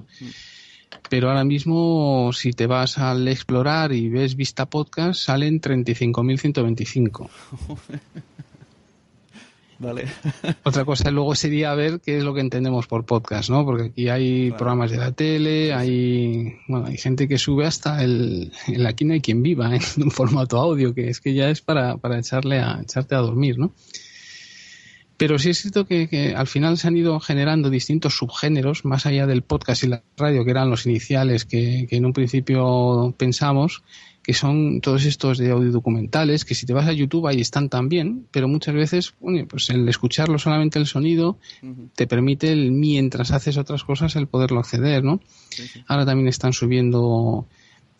Pero 1.08 1.28
ahora 1.28 1.42
mismo, 1.42 2.30
si 2.32 2.52
te 2.52 2.68
vas 2.68 2.98
al 2.98 3.26
explorar 3.26 3.92
y 3.92 4.08
ves 4.08 4.36
Vista 4.36 4.66
Podcast, 4.66 5.20
salen 5.20 5.60
35.125. 5.60 7.28
Vale. 9.80 10.04
Otra 10.64 10.84
cosa 10.84 11.10
luego 11.10 11.34
sería 11.34 11.74
ver 11.74 12.00
qué 12.00 12.18
es 12.18 12.22
lo 12.22 12.34
que 12.34 12.42
entendemos 12.42 12.86
por 12.86 13.06
podcast, 13.06 13.48
¿no? 13.48 13.64
Porque 13.64 13.84
aquí 13.84 14.10
hay 14.10 14.50
programas 14.52 14.90
de 14.90 14.98
la 14.98 15.12
tele, 15.12 15.72
hay 15.72 16.54
bueno, 16.68 16.86
hay 16.86 16.98
gente 16.98 17.26
que 17.26 17.38
sube 17.38 17.64
hasta 17.64 18.04
el, 18.04 18.52
aquí 18.86 19.06
no 19.06 19.14
hay 19.14 19.22
quien 19.22 19.42
viva 19.42 19.74
en 19.74 19.82
un 20.02 20.10
formato 20.10 20.58
audio, 20.58 20.94
que 20.94 21.08
es 21.08 21.20
que 21.20 21.32
ya 21.32 21.48
es 21.48 21.62
para, 21.62 21.96
para 21.96 22.18
echarle 22.18 22.58
a 22.58 22.80
echarte 22.82 23.14
a 23.14 23.18
dormir, 23.18 23.58
¿no? 23.58 23.72
Pero 25.16 25.38
sí 25.38 25.50
es 25.50 25.58
cierto 25.58 25.86
que, 25.86 26.34
al 26.36 26.46
final 26.46 26.76
se 26.76 26.88
han 26.88 26.96
ido 26.96 27.18
generando 27.18 27.70
distintos 27.70 28.16
subgéneros, 28.16 28.84
más 28.84 29.06
allá 29.06 29.26
del 29.26 29.42
podcast 29.42 29.84
y 29.84 29.88
la 29.88 30.02
radio, 30.16 30.44
que 30.44 30.50
eran 30.50 30.70
los 30.70 30.86
iniciales 30.86 31.46
que, 31.46 31.86
que 31.88 31.96
en 31.96 32.06
un 32.06 32.12
principio 32.12 33.14
pensamos, 33.18 33.82
que 34.22 34.34
son 34.34 34.80
todos 34.80 35.04
estos 35.06 35.38
de 35.38 35.50
audio 35.50 35.72
documentales, 35.72 36.44
que 36.44 36.54
si 36.54 36.66
te 36.66 36.72
vas 36.72 36.86
a 36.86 36.92
YouTube 36.92 37.26
ahí 37.26 37.40
están 37.40 37.68
también, 37.68 38.26
pero 38.30 38.48
muchas 38.48 38.74
veces, 38.74 39.14
pues 39.48 39.70
el 39.70 39.88
escucharlo 39.88 40.38
solamente 40.38 40.78
el 40.78 40.86
sonido 40.86 41.38
te 41.94 42.06
permite 42.06 42.52
el, 42.52 42.70
mientras 42.72 43.30
haces 43.32 43.56
otras 43.56 43.82
cosas 43.84 44.16
el 44.16 44.26
poderlo 44.26 44.60
acceder, 44.60 45.02
¿no? 45.02 45.20
Ahora 45.86 46.04
también 46.04 46.28
están 46.28 46.52
subiendo 46.52 47.46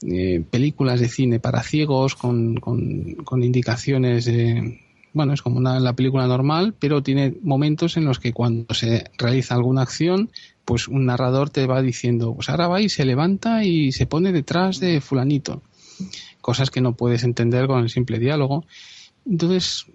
eh, 0.03 0.45
películas 0.51 1.01
de 1.01 1.09
cine 1.09 1.41
para 1.41 1.63
ciegos 1.63 2.15
con, 2.17 2.57
con, 2.57 3.43
indicaciones 3.43 4.27
de, 4.27 4.81
bueno, 5.15 5.33
es 5.33 5.41
como 5.41 5.57
una, 5.57 5.81
la 5.81 5.95
película 5.95 6.27
normal, 6.27 6.75
pero 6.79 7.03
tiene 7.03 7.35
momentos 7.43 7.97
en 7.97 8.05
los 8.05 8.19
que 8.19 8.35
cuando 8.35 8.75
se 8.75 9.05
realiza 9.17 9.55
alguna 9.55 9.83
acción, 9.83 10.31
pues 10.67 10.87
un 10.87 11.07
narrador 11.07 11.49
te 11.49 11.67
va 11.67 11.81
diciendo, 11.81 12.35
pues 12.35 12.51
ahora 12.51 12.69
va 12.69 12.83
y 12.83 12.91
se 12.91 13.07
levanta 13.07 13.65
y 13.65 13.93
se 13.93 14.07
pone 14.07 14.33
detrás 14.33 14.81
de 14.81 15.01
fulanito 15.01 15.63
cosas 16.41 16.71
que 16.71 16.81
no 16.81 16.95
puedes 16.95 17.25
entender 17.25 17.67
con 17.67 17.83
el 17.83 17.91
simple 17.91 18.19
diálogo. 18.19 18.65
Entonces, 19.27 19.87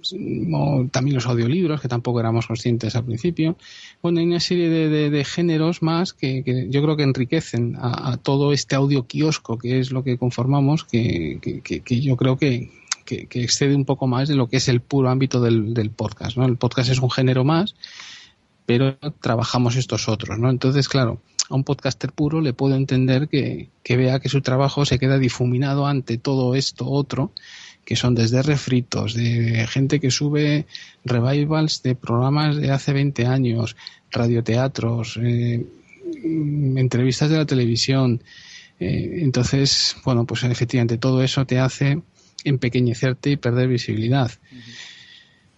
también 0.91 1.15
los 1.15 1.25
audiolibros, 1.25 1.81
que 1.81 1.87
tampoco 1.87 2.19
éramos 2.19 2.47
conscientes 2.47 2.95
al 2.95 3.05
principio. 3.05 3.57
Bueno, 4.01 4.19
hay 4.19 4.25
una 4.27 4.39
serie 4.39 4.69
de, 4.69 5.25
géneros 5.25 5.81
más 5.81 6.13
que, 6.13 6.67
yo 6.69 6.81
creo 6.83 6.95
que 6.95 7.03
enriquecen 7.03 7.75
a, 7.79 8.17
todo 8.17 8.53
este 8.53 8.75
audio 8.75 9.07
kiosco, 9.07 9.57
que 9.57 9.79
es 9.79 9.91
lo 9.91 10.03
que 10.03 10.17
conformamos, 10.17 10.83
que, 10.83 11.39
yo 11.89 12.17
creo 12.17 12.37
que, 12.37 12.69
excede 13.07 13.75
un 13.75 13.85
poco 13.85 14.07
más 14.07 14.29
de 14.29 14.35
lo 14.35 14.47
que 14.47 14.57
es 14.57 14.67
el 14.69 14.81
puro 14.81 15.09
ámbito 15.09 15.41
del, 15.41 15.73
del, 15.73 15.89
podcast. 15.89 16.37
¿no? 16.37 16.45
El 16.45 16.57
podcast 16.57 16.91
es 16.91 16.99
un 16.99 17.11
género 17.11 17.43
más, 17.43 17.75
pero 18.65 18.97
trabajamos 19.21 19.75
estos 19.75 20.07
otros. 20.07 20.37
¿no? 20.37 20.49
Entonces, 20.49 20.87
claro, 20.87 21.19
a 21.49 21.55
un 21.55 21.63
podcaster 21.63 22.11
puro 22.11 22.41
le 22.41 22.53
puedo 22.53 22.75
entender 22.75 23.27
que, 23.27 23.69
vea 23.87 24.19
que 24.19 24.29
su 24.29 24.41
trabajo 24.41 24.85
se 24.85 24.99
queda 24.99 25.17
difuminado 25.17 25.87
ante 25.87 26.17
todo 26.17 26.55
esto 26.55 26.87
otro, 26.87 27.31
que 27.83 27.95
son 27.95 28.15
desde 28.15 28.41
refritos, 28.41 29.13
de 29.13 29.67
gente 29.67 29.99
que 29.99 30.11
sube 30.11 30.65
revivals 31.03 31.83
de 31.83 31.95
programas 31.95 32.57
de 32.57 32.71
hace 32.71 32.93
20 32.93 33.25
años, 33.27 33.75
radioteatros, 34.11 35.19
eh, 35.21 35.65
entrevistas 36.75 37.29
de 37.29 37.37
la 37.37 37.45
televisión, 37.45 38.21
Eh, 38.79 39.19
entonces, 39.21 39.95
bueno, 40.03 40.25
pues 40.25 40.43
efectivamente 40.43 40.97
todo 40.97 41.23
eso 41.23 41.45
te 41.45 41.59
hace 41.59 42.01
empequeñecerte 42.43 43.31
y 43.31 43.37
perder 43.37 43.67
visibilidad. 43.67 44.31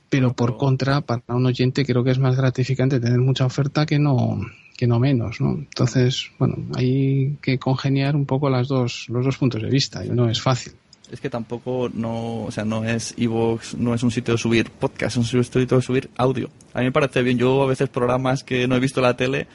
Pero 0.10 0.34
por 0.34 0.58
contra, 0.58 1.02
para 1.02 1.22
un 1.28 1.46
oyente 1.46 1.86
creo 1.86 2.04
que 2.04 2.12
es 2.12 2.20
más 2.20 2.36
gratificante 2.36 3.00
tener 3.00 3.20
mucha 3.20 3.46
oferta 3.46 3.86
que 3.86 4.00
no 4.00 4.40
que 4.78 4.88
no 4.88 5.00
menos, 5.00 5.42
¿no? 5.42 5.54
Entonces, 5.56 6.30
bueno, 6.38 6.56
hay 6.76 7.36
que 7.42 7.58
congeniar 7.58 8.16
un 8.16 8.26
poco 8.28 8.48
las 8.50 8.68
dos, 8.68 9.08
los 9.10 9.26
dos 9.26 9.38
puntos 9.38 9.62
de 9.62 9.70
vista 9.70 10.06
y 10.06 10.10
no 10.10 10.30
es 10.30 10.40
fácil. 10.40 10.74
Es 11.12 11.22
que 11.22 11.30
tampoco 11.30 11.90
no, 11.94 12.44
o 12.44 12.52
sea, 12.52 12.66
no 12.66 12.84
es 12.84 13.16
Evox, 13.18 13.76
no 13.76 13.94
es 13.94 14.04
un 14.04 14.12
sitio 14.12 14.34
de 14.34 14.38
subir 14.38 14.70
podcast, 14.70 15.18
es 15.18 15.34
un 15.34 15.44
sitio 15.44 15.78
de 15.78 15.82
subir 15.82 16.10
audio. 16.18 16.50
A 16.74 16.80
mí 16.80 16.86
me 16.86 16.92
parece 16.92 17.24
bien, 17.24 17.38
yo 17.38 17.64
a 17.64 17.66
veces 17.66 17.90
programas 17.90 18.44
que 18.44 18.68
no 18.68 18.76
he 18.76 18.80
visto 18.80 19.00
en 19.00 19.06
la 19.06 19.18
tele 19.18 19.48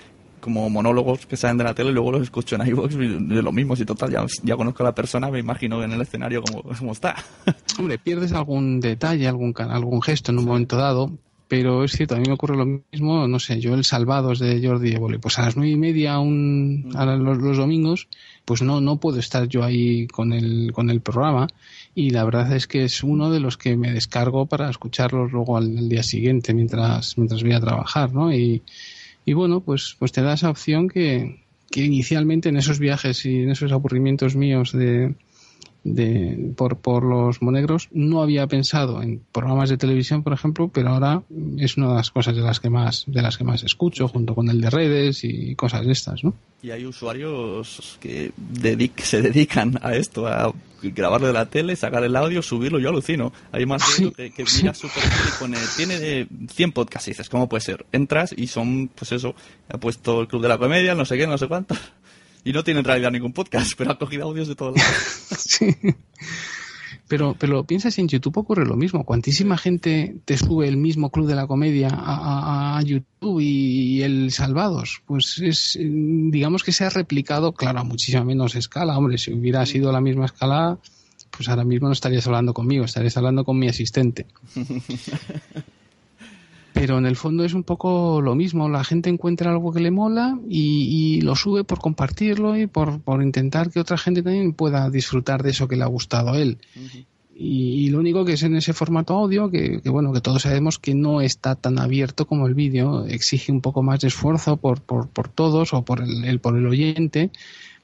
como 0.43 0.69
monólogos 0.69 1.25
que 1.25 1.37
salen 1.37 1.57
de 1.57 1.65
la 1.65 1.73
tele 1.73 1.91
y 1.91 1.95
luego 1.95 2.11
los 2.11 2.23
escucho 2.23 2.57
en 2.57 2.67
iVoox 2.67 2.97
de 2.97 3.43
lo 3.43 3.53
mismo, 3.53 3.77
si 3.77 3.87
total 3.87 4.11
ya, 4.11 4.27
ya 4.43 4.57
conozco 4.57 4.83
a 4.83 4.87
la 4.87 4.95
persona, 4.95 5.31
me 5.31 5.39
imagino 5.39 5.83
en 5.83 5.93
el 5.93 6.01
escenario 6.01 6.43
cómo, 6.43 6.63
cómo 6.63 6.93
está. 6.93 7.15
Hombre, 7.79 7.97
pierdes 7.99 8.33
algún 8.33 8.81
detalle, 8.81 9.29
algún, 9.29 9.55
algún 9.57 10.03
gesto 10.03 10.33
en 10.33 10.41
un 10.41 10.45
momento 10.45 10.77
dado, 10.77 11.13
pero 11.47 11.85
es 11.85 11.93
cierto, 11.93 12.17
a 12.17 12.19
mí 12.19 12.25
me 12.27 12.35
ocurre 12.35 12.57
lo 12.57 12.67
mismo, 12.67 13.29
no 13.29 13.39
sé, 13.39 13.61
yo 13.61 13.75
el 13.75 13.85
Salvados 13.85 14.41
de 14.41 14.61
Jordi 14.67 14.95
Evole, 14.95 15.21
pues 15.21 15.39
a 15.39 15.43
las 15.43 15.57
nueve 15.57 15.71
y 15.71 15.77
media 15.77 16.19
un, 16.19 16.91
a 16.97 17.07
los, 17.07 17.39
los, 17.39 17.57
domingos, 17.57 18.09
pues 18.45 18.63
no, 18.63 18.81
no 18.81 18.97
puedo 18.97 19.21
estar 19.21 19.47
yo 19.47 19.63
ahí 19.63 20.09
con 20.09 20.33
el, 20.33 20.73
con 20.73 20.91
el 20.91 21.01
programa 21.03 21.47
y 21.95 22.11
la 22.11 22.25
verdad 22.25 22.53
es 22.57 22.67
que 22.67 22.85
es 22.85 23.05
uno 23.05 23.31
de 23.31 23.39
los 23.39 23.59
que 23.59 23.77
me 23.77 23.93
descargo 23.93 24.47
para 24.47 24.71
escucharlos 24.71 25.31
luego 25.31 25.57
al, 25.57 25.79
al 25.79 25.89
día 25.89 26.03
siguiente 26.03 26.53
mientras, 26.53 27.17
mientras 27.17 27.45
voy 27.45 27.53
a 27.53 27.61
trabajar, 27.61 28.13
¿no? 28.13 28.33
Y, 28.33 28.63
y 29.25 29.33
bueno, 29.33 29.61
pues, 29.61 29.97
pues 29.99 30.13
te 30.13 30.23
da 30.23 30.35
esa 30.35 30.51
opción 30.51 30.89
que, 30.89 31.45
que 31.71 31.85
inicialmente 31.85 32.49
en 32.49 32.57
esos 32.57 32.79
viajes 32.79 33.25
y 33.25 33.43
en 33.43 33.51
esos 33.51 33.73
aburrimientos 33.73 34.37
míos 34.37 34.73
de, 34.73 35.15
de, 35.85 36.53
por, 36.57 36.77
por 36.79 37.05
los 37.05 37.43
monegros. 37.43 37.89
No 37.93 38.23
había 38.23 38.47
pensado 38.47 39.03
en 39.03 39.21
programas 39.33 39.69
de 39.71 39.77
televisión 39.77 40.23
por 40.23 40.33
ejemplo 40.33 40.69
pero 40.73 40.91
ahora 40.91 41.23
es 41.59 41.77
una 41.77 41.89
de 41.89 41.95
las 41.95 42.11
cosas 42.11 42.37
de 42.37 42.43
las 42.43 42.61
que 42.61 42.71
más 42.71 43.05
de 43.07 43.23
las 43.23 43.37
que 43.39 43.45
más 43.45 43.63
escucho 43.65 44.09
junto 44.09 44.35
con 44.35 44.49
el 44.49 44.61
de 44.61 44.71
redes 44.71 45.25
y 45.25 45.55
cosas 45.57 45.85
de 45.87 45.93
estas 45.93 46.23
¿no? 46.25 46.35
y 46.63 46.71
hay 46.71 46.85
usuarios 46.87 47.99
que 48.01 48.33
dedic 48.37 49.01
se 49.01 49.21
dedican 49.23 49.79
a 49.83 49.95
esto 49.97 50.27
a 50.27 50.53
grabarlo 50.83 51.29
de 51.29 51.33
la 51.33 51.47
tele 51.47 51.77
sacar 51.77 52.03
el 52.03 52.17
audio 52.17 52.43
subirlo. 52.43 52.81
Yo 52.81 52.89
alucino. 52.89 53.33
Hay 53.53 53.67
más 53.67 53.83
Sí, 53.85 54.11
que, 54.17 54.31
que 54.33 54.45
sí. 54.47 54.63
mira 54.63 54.75
super 54.75 55.03
y 55.05 55.39
pone 55.41 55.57
tiene 55.77 56.27
100 56.49 56.73
podcasts 56.73 57.07
y 57.07 57.11
dices 57.13 57.29
cómo 57.29 57.49
puede 57.49 57.61
ser 57.61 57.87
entras 57.93 58.35
y 58.37 58.49
son 58.49 58.89
pues 58.95 59.13
eso 59.13 59.35
ha 59.69 59.79
puesto 59.79 60.21
el 60.23 60.27
club 60.29 60.43
de 60.43 60.49
la 60.49 60.59
comedia 60.59 60.95
no 60.97 61.05
sé 61.05 61.17
qué 61.17 61.27
no 61.29 61.39
sé 61.39 61.47
cuánto 61.47 61.77
y 62.45 62.53
no 62.53 62.65
tiene 62.65 62.81
en 62.81 62.85
realidad 62.87 63.11
ningún 63.11 63.33
podcast 63.33 63.73
pero 63.79 63.93
ha 63.93 63.99
cogido 63.99 64.25
audios 64.25 64.49
de 64.49 64.55
todos 64.57 64.77
lados 64.77 64.93
Sí. 65.39 65.75
Pero, 67.09 67.37
pero 67.39 67.65
piensas 67.65 67.99
en 67.99 68.09
YouTube 68.09 68.39
ocurre 68.39 68.65
lo 68.65 68.75
mismo. 68.75 69.05
Cuantísima 69.05 69.59
gente 69.59 70.17
te 70.25 70.39
sube 70.39 70.67
el 70.67 70.79
mismo 70.79 71.11
Club 71.11 71.27
de 71.27 71.35
la 71.35 71.47
Comedia 71.47 71.89
a, 71.89 72.77
a- 72.77 72.79
a 72.79 72.83
YouTube 72.83 73.41
y, 73.41 74.01
el 74.01 74.31
Salvados. 74.33 75.03
Pues 75.05 75.39
es, 75.43 75.79
digamos 75.79 76.63
que 76.63 76.73
se 76.73 76.85
ha 76.85 76.91
replicado, 76.91 77.53
claro, 77.53 77.81
a 77.81 77.85
muchísima 77.85 78.25
menos 78.25 78.55
escala. 78.55 78.97
Hombre, 78.97 79.19
si 79.19 79.31
hubiera 79.31 79.67
sido 79.67 79.93
la 79.93 80.01
misma 80.01 80.25
escala, 80.25 80.79
pues 81.31 81.51
ahora 81.51 81.65
mismo 81.65 81.89
no 81.89 81.93
estarías 81.93 82.27
hablando 82.27 82.55
conmigo, 82.55 82.87
estarías 82.87 83.17
hablando 83.19 83.45
con 83.45 83.59
mi 83.59 83.69
asistente. 83.69 84.25
Pero 86.75 86.99
en 86.99 87.07
el 87.07 87.17
fondo 87.17 87.45
es 87.45 87.53
un 87.55 87.65
poco 87.65 88.21
lo 88.23 88.35
mismo. 88.35 88.69
La 88.69 88.83
gente 88.83 89.11
encuentra 89.11 89.51
algo 89.51 89.73
que 89.73 89.81
le 89.81 89.91
mola 89.91 90.39
y, 90.49 91.17
y 91.17 91.21
lo 91.21 91.37
sube 91.37 91.65
por 91.65 91.79
compartirlo 91.81 92.57
y 92.57 92.67
por, 92.67 93.01
por 93.01 93.23
intentar 93.23 93.71
que 93.71 93.79
otra 93.81 93.99
gente 93.99 94.23
también 94.23 94.53
pueda 94.55 94.89
disfrutar 94.91 95.43
de 95.43 95.51
eso 95.51 95.69
que 95.69 95.77
le 95.77 95.83
ha 95.85 95.87
gustado 95.89 96.31
a 96.31 96.39
él. 96.41 96.59
Y, 97.35 97.87
y 97.87 97.91
lo 97.91 97.99
único 97.99 98.25
que 98.25 98.35
es 98.35 98.43
en 98.43 98.57
ese 98.57 98.73
formato 98.73 99.15
audio, 99.15 99.51
que, 99.51 99.81
que 99.83 99.91
bueno, 99.91 100.13
que 100.13 100.21
todos 100.21 100.43
sabemos 100.43 100.79
que 100.79 100.95
no 100.95 101.21
está 101.21 101.55
tan 101.57 101.79
abierto 101.79 102.27
como 102.27 102.47
el 102.47 102.55
vídeo, 102.55 103.05
exige 103.07 103.53
un 103.53 103.61
poco 103.61 103.83
más 103.83 104.01
de 104.01 104.09
esfuerzo 104.09 104.57
por, 104.57 104.81
por, 104.81 105.09
por 105.09 105.29
todos 105.29 105.75
o 105.75 105.83
por 105.85 106.01
el, 106.03 106.25
el- 106.25 106.41
por 106.41 106.57
el 106.57 106.67
oyente 106.67 107.31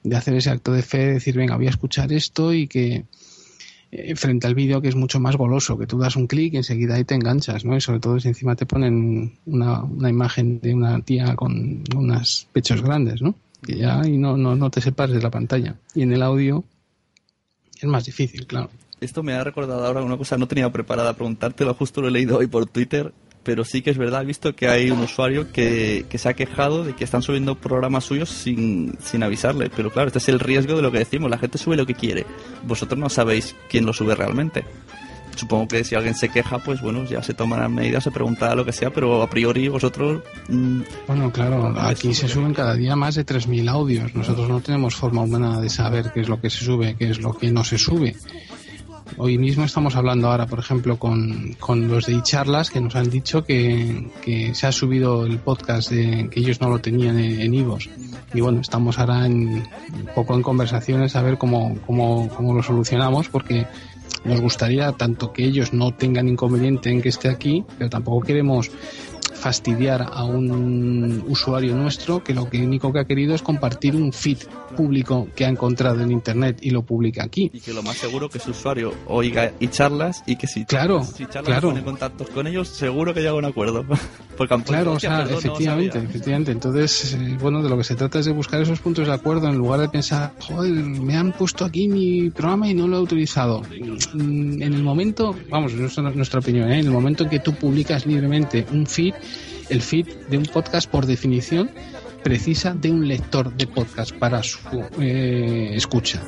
de 0.03 0.15
hacer 0.15 0.35
ese 0.35 0.49
acto 0.49 0.71
de 0.71 0.81
fe, 0.81 0.97
de 0.99 1.13
decir, 1.13 1.35
venga, 1.35 1.57
voy 1.57 1.67
a 1.67 1.71
escuchar 1.71 2.11
esto 2.13 2.53
y 2.53 2.67
que 2.67 3.03
eh, 3.91 4.15
frente 4.15 4.45
al 4.45 4.55
vídeo 4.55 4.81
que 4.81 4.87
es 4.87 4.95
mucho 4.95 5.19
más 5.19 5.35
goloso, 5.35 5.77
que 5.77 5.87
tú 5.87 5.97
das 5.97 6.15
un 6.15 6.27
clic 6.27 6.53
y 6.53 6.57
enseguida 6.57 6.95
ahí 6.95 7.05
te 7.05 7.15
enganchas, 7.15 7.65
¿no? 7.65 7.75
Y 7.75 7.81
sobre 7.81 7.99
todo 7.99 8.19
si 8.19 8.27
encima 8.27 8.55
te 8.55 8.65
ponen 8.65 9.37
una, 9.45 9.83
una 9.83 10.09
imagen 10.09 10.59
de 10.59 10.75
una 10.75 11.01
tía 11.01 11.35
con 11.35 11.83
unos 11.95 12.47
pechos 12.53 12.81
grandes, 12.81 13.21
¿no? 13.21 13.35
Que 13.63 13.77
ya 13.77 14.01
y 14.05 14.17
no, 14.17 14.37
no, 14.37 14.55
no 14.55 14.69
te 14.69 14.81
separes 14.81 15.15
de 15.15 15.21
la 15.21 15.31
pantalla. 15.31 15.75
Y 15.95 16.03
en 16.03 16.11
el 16.11 16.21
audio 16.21 16.63
es 17.81 17.85
más 17.85 18.05
difícil, 18.05 18.45
claro. 18.45 18.69
Esto 19.01 19.23
me 19.23 19.33
ha 19.33 19.43
recordado 19.43 19.85
ahora 19.85 20.03
una 20.03 20.17
cosa, 20.17 20.37
no 20.37 20.47
tenía 20.47 20.69
preparada 20.71 21.13
preguntártelo, 21.13 21.73
justo 21.73 22.01
lo 22.01 22.09
he 22.09 22.11
leído 22.11 22.37
hoy 22.37 22.47
por 22.47 22.67
Twitter, 22.67 23.13
pero 23.43 23.63
sí 23.63 23.81
que 23.81 23.89
es 23.89 23.97
verdad, 23.97 24.23
he 24.23 24.25
visto 24.25 24.55
que 24.55 24.67
hay 24.67 24.91
un 24.91 24.99
usuario 24.99 25.51
que, 25.51 26.05
que 26.09 26.17
se 26.17 26.29
ha 26.29 26.33
quejado 26.33 26.83
de 26.83 26.93
que 26.95 27.03
están 27.03 27.21
subiendo 27.21 27.55
programas 27.55 28.03
suyos 28.05 28.29
sin, 28.29 28.97
sin 29.01 29.23
avisarle, 29.23 29.69
pero 29.75 29.91
claro, 29.91 30.07
este 30.07 30.19
es 30.19 30.29
el 30.29 30.39
riesgo 30.39 30.75
de 30.75 30.81
lo 30.81 30.91
que 30.91 30.99
decimos, 30.99 31.29
la 31.29 31.37
gente 31.37 31.57
sube 31.57 31.75
lo 31.77 31.85
que 31.85 31.95
quiere, 31.95 32.25
vosotros 32.65 32.99
no 32.99 33.09
sabéis 33.09 33.55
quién 33.69 33.85
lo 33.85 33.93
sube 33.93 34.15
realmente. 34.15 34.65
Supongo 35.35 35.69
que 35.69 35.85
si 35.85 35.95
alguien 35.95 36.15
se 36.15 36.27
queja, 36.27 36.59
pues 36.59 36.81
bueno, 36.81 37.05
ya 37.05 37.23
se 37.23 37.33
tomarán 37.33 37.73
medidas, 37.73 38.03
se 38.03 38.11
preguntará 38.11 38.55
lo 38.55 38.65
que 38.65 38.73
sea, 38.73 38.89
pero 38.91 39.21
a 39.21 39.29
priori 39.29 39.69
vosotros... 39.69 40.21
mm, 40.49 40.81
Bueno, 41.07 41.31
claro, 41.31 41.73
aquí 41.79 42.13
se 42.13 42.27
suben 42.27 42.53
cada 42.53 42.73
día 42.75 42.97
más 42.97 43.15
de 43.15 43.25
3.000 43.25 43.69
audios. 43.69 44.13
Nosotros 44.13 44.49
no 44.49 44.59
tenemos 44.59 44.95
forma 44.95 45.21
humana 45.21 45.61
de 45.61 45.69
saber 45.69 46.11
qué 46.13 46.19
es 46.19 46.27
lo 46.27 46.41
que 46.41 46.49
se 46.49 46.65
sube, 46.65 46.95
qué 46.99 47.09
es 47.11 47.21
lo 47.21 47.37
que 47.37 47.51
no 47.51 47.63
se 47.63 47.77
sube. 47.77 48.17
Hoy 49.17 49.37
mismo 49.37 49.65
estamos 49.65 49.95
hablando 49.95 50.29
ahora, 50.29 50.45
por 50.45 50.59
ejemplo, 50.59 50.97
con, 50.97 51.53
con 51.59 51.87
los 51.87 52.05
de 52.05 52.13
iCharlas 52.13 52.69
que 52.69 52.79
nos 52.79 52.95
han 52.95 53.09
dicho 53.09 53.43
que, 53.43 54.09
que 54.21 54.53
se 54.55 54.67
ha 54.67 54.71
subido 54.71 55.25
el 55.25 55.39
podcast 55.39 55.91
de, 55.91 56.29
que 56.29 56.39
ellos 56.39 56.61
no 56.61 56.69
lo 56.69 56.79
tenían 56.79 57.19
en, 57.19 57.53
iVoox. 57.53 57.87
Y 58.33 58.41
bueno, 58.41 58.61
estamos 58.61 58.99
ahora 58.99 59.25
en, 59.25 59.47
un 59.47 60.09
poco 60.15 60.35
en 60.35 60.41
conversaciones 60.41 61.15
a 61.15 61.21
ver 61.21 61.37
cómo, 61.37 61.77
cómo, 61.85 62.29
cómo 62.29 62.53
lo 62.53 62.63
solucionamos 62.63 63.29
porque 63.29 63.67
nos 64.23 64.41
gustaría 64.41 64.91
tanto 64.93 65.31
que 65.31 65.45
ellos 65.45 65.73
no 65.73 65.93
tengan 65.93 66.27
inconveniente 66.27 66.89
en 66.89 67.01
que 67.01 67.09
esté 67.09 67.29
aquí, 67.29 67.63
pero 67.77 67.89
tampoco 67.89 68.25
queremos 68.25 68.69
fastidiar 69.39 70.01
a 70.11 70.23
un 70.25 71.23
usuario 71.27 71.75
nuestro 71.75 72.23
que 72.23 72.33
lo 72.33 72.49
que 72.49 72.61
único 72.61 72.91
que 72.91 72.99
ha 72.99 73.05
querido 73.05 73.33
es 73.33 73.41
compartir 73.41 73.95
un 73.95 74.11
feed 74.13 74.37
público 74.75 75.27
que 75.35 75.45
ha 75.45 75.49
encontrado 75.49 76.01
en 76.01 76.11
internet 76.11 76.57
y 76.61 76.69
lo 76.71 76.83
publica 76.83 77.23
aquí. 77.23 77.49
y 77.53 77.59
que 77.59 77.73
lo 77.73 77.81
más 77.83 77.97
seguro 77.97 78.29
que 78.29 78.39
su 78.39 78.51
usuario 78.51 78.93
oiga 79.07 79.51
y 79.59 79.67
charlas 79.69 80.23
y 80.27 80.35
que 80.35 80.47
si, 80.47 80.65
Claro, 80.65 81.03
si 81.03 81.25
charlas 81.25 81.43
claro. 81.45 81.69
pone 81.69 81.83
contactos 81.83 82.29
con 82.29 82.47
ellos, 82.47 82.67
seguro 82.67 83.13
que 83.13 83.21
llega 83.21 83.31
a 83.31 83.35
un 83.35 83.45
acuerdo. 83.45 83.85
Porque 84.37 84.53
han 84.53 84.61
Claro, 84.61 84.91
o 84.91 84.95
"Hostia, 84.95 85.09
sea, 85.09 85.19
perdón, 85.25 85.37
efectivamente, 85.39 85.93
sabía". 85.93 86.09
efectivamente. 86.09 86.51
Entonces, 86.51 87.13
eh, 87.13 87.37
bueno, 87.41 87.61
de 87.63 87.69
lo 87.69 87.77
que 87.77 87.83
se 87.83 87.95
trata 87.95 88.19
es 88.19 88.25
de 88.25 88.31
buscar 88.33 88.61
esos 88.61 88.79
puntos 88.79 89.07
de 89.07 89.13
acuerdo 89.13 89.47
en 89.49 89.55
lugar 89.57 89.79
de 89.81 89.89
pensar, 89.89 90.33
joder, 90.39 90.71
me 90.71 91.15
han 91.17 91.31
puesto 91.33 91.65
aquí 91.65 91.87
mi 91.87 92.29
programa 92.29 92.69
y 92.69 92.73
no 92.73 92.87
lo 92.87 92.97
he 92.97 93.01
utilizado. 93.01 93.61
Mm, 94.13 94.61
En 94.61 94.73
el 94.73 94.83
momento, 94.83 95.35
vamos, 95.49 95.73
es 95.73 95.79
nuestra, 95.79 96.03
nuestra 96.11 96.39
opinión, 96.39 96.69
¿eh? 96.71 96.79
en 96.79 96.85
el 96.85 96.91
momento 96.91 97.23
en 97.23 97.29
que 97.29 97.39
tú 97.39 97.53
publicas 97.53 98.05
libremente 98.05 98.65
un 98.71 98.85
feed, 98.85 99.13
el 99.69 99.81
feed 99.81 100.07
de 100.29 100.37
un 100.37 100.45
podcast, 100.45 100.89
por 100.89 101.05
definición, 101.05 101.71
precisa 102.23 102.73
de 102.73 102.91
un 102.91 103.07
lector 103.07 103.53
de 103.53 103.67
podcast 103.67 104.11
para 104.13 104.43
su 104.43 104.59
eh, 104.99 105.71
escucha. 105.73 106.21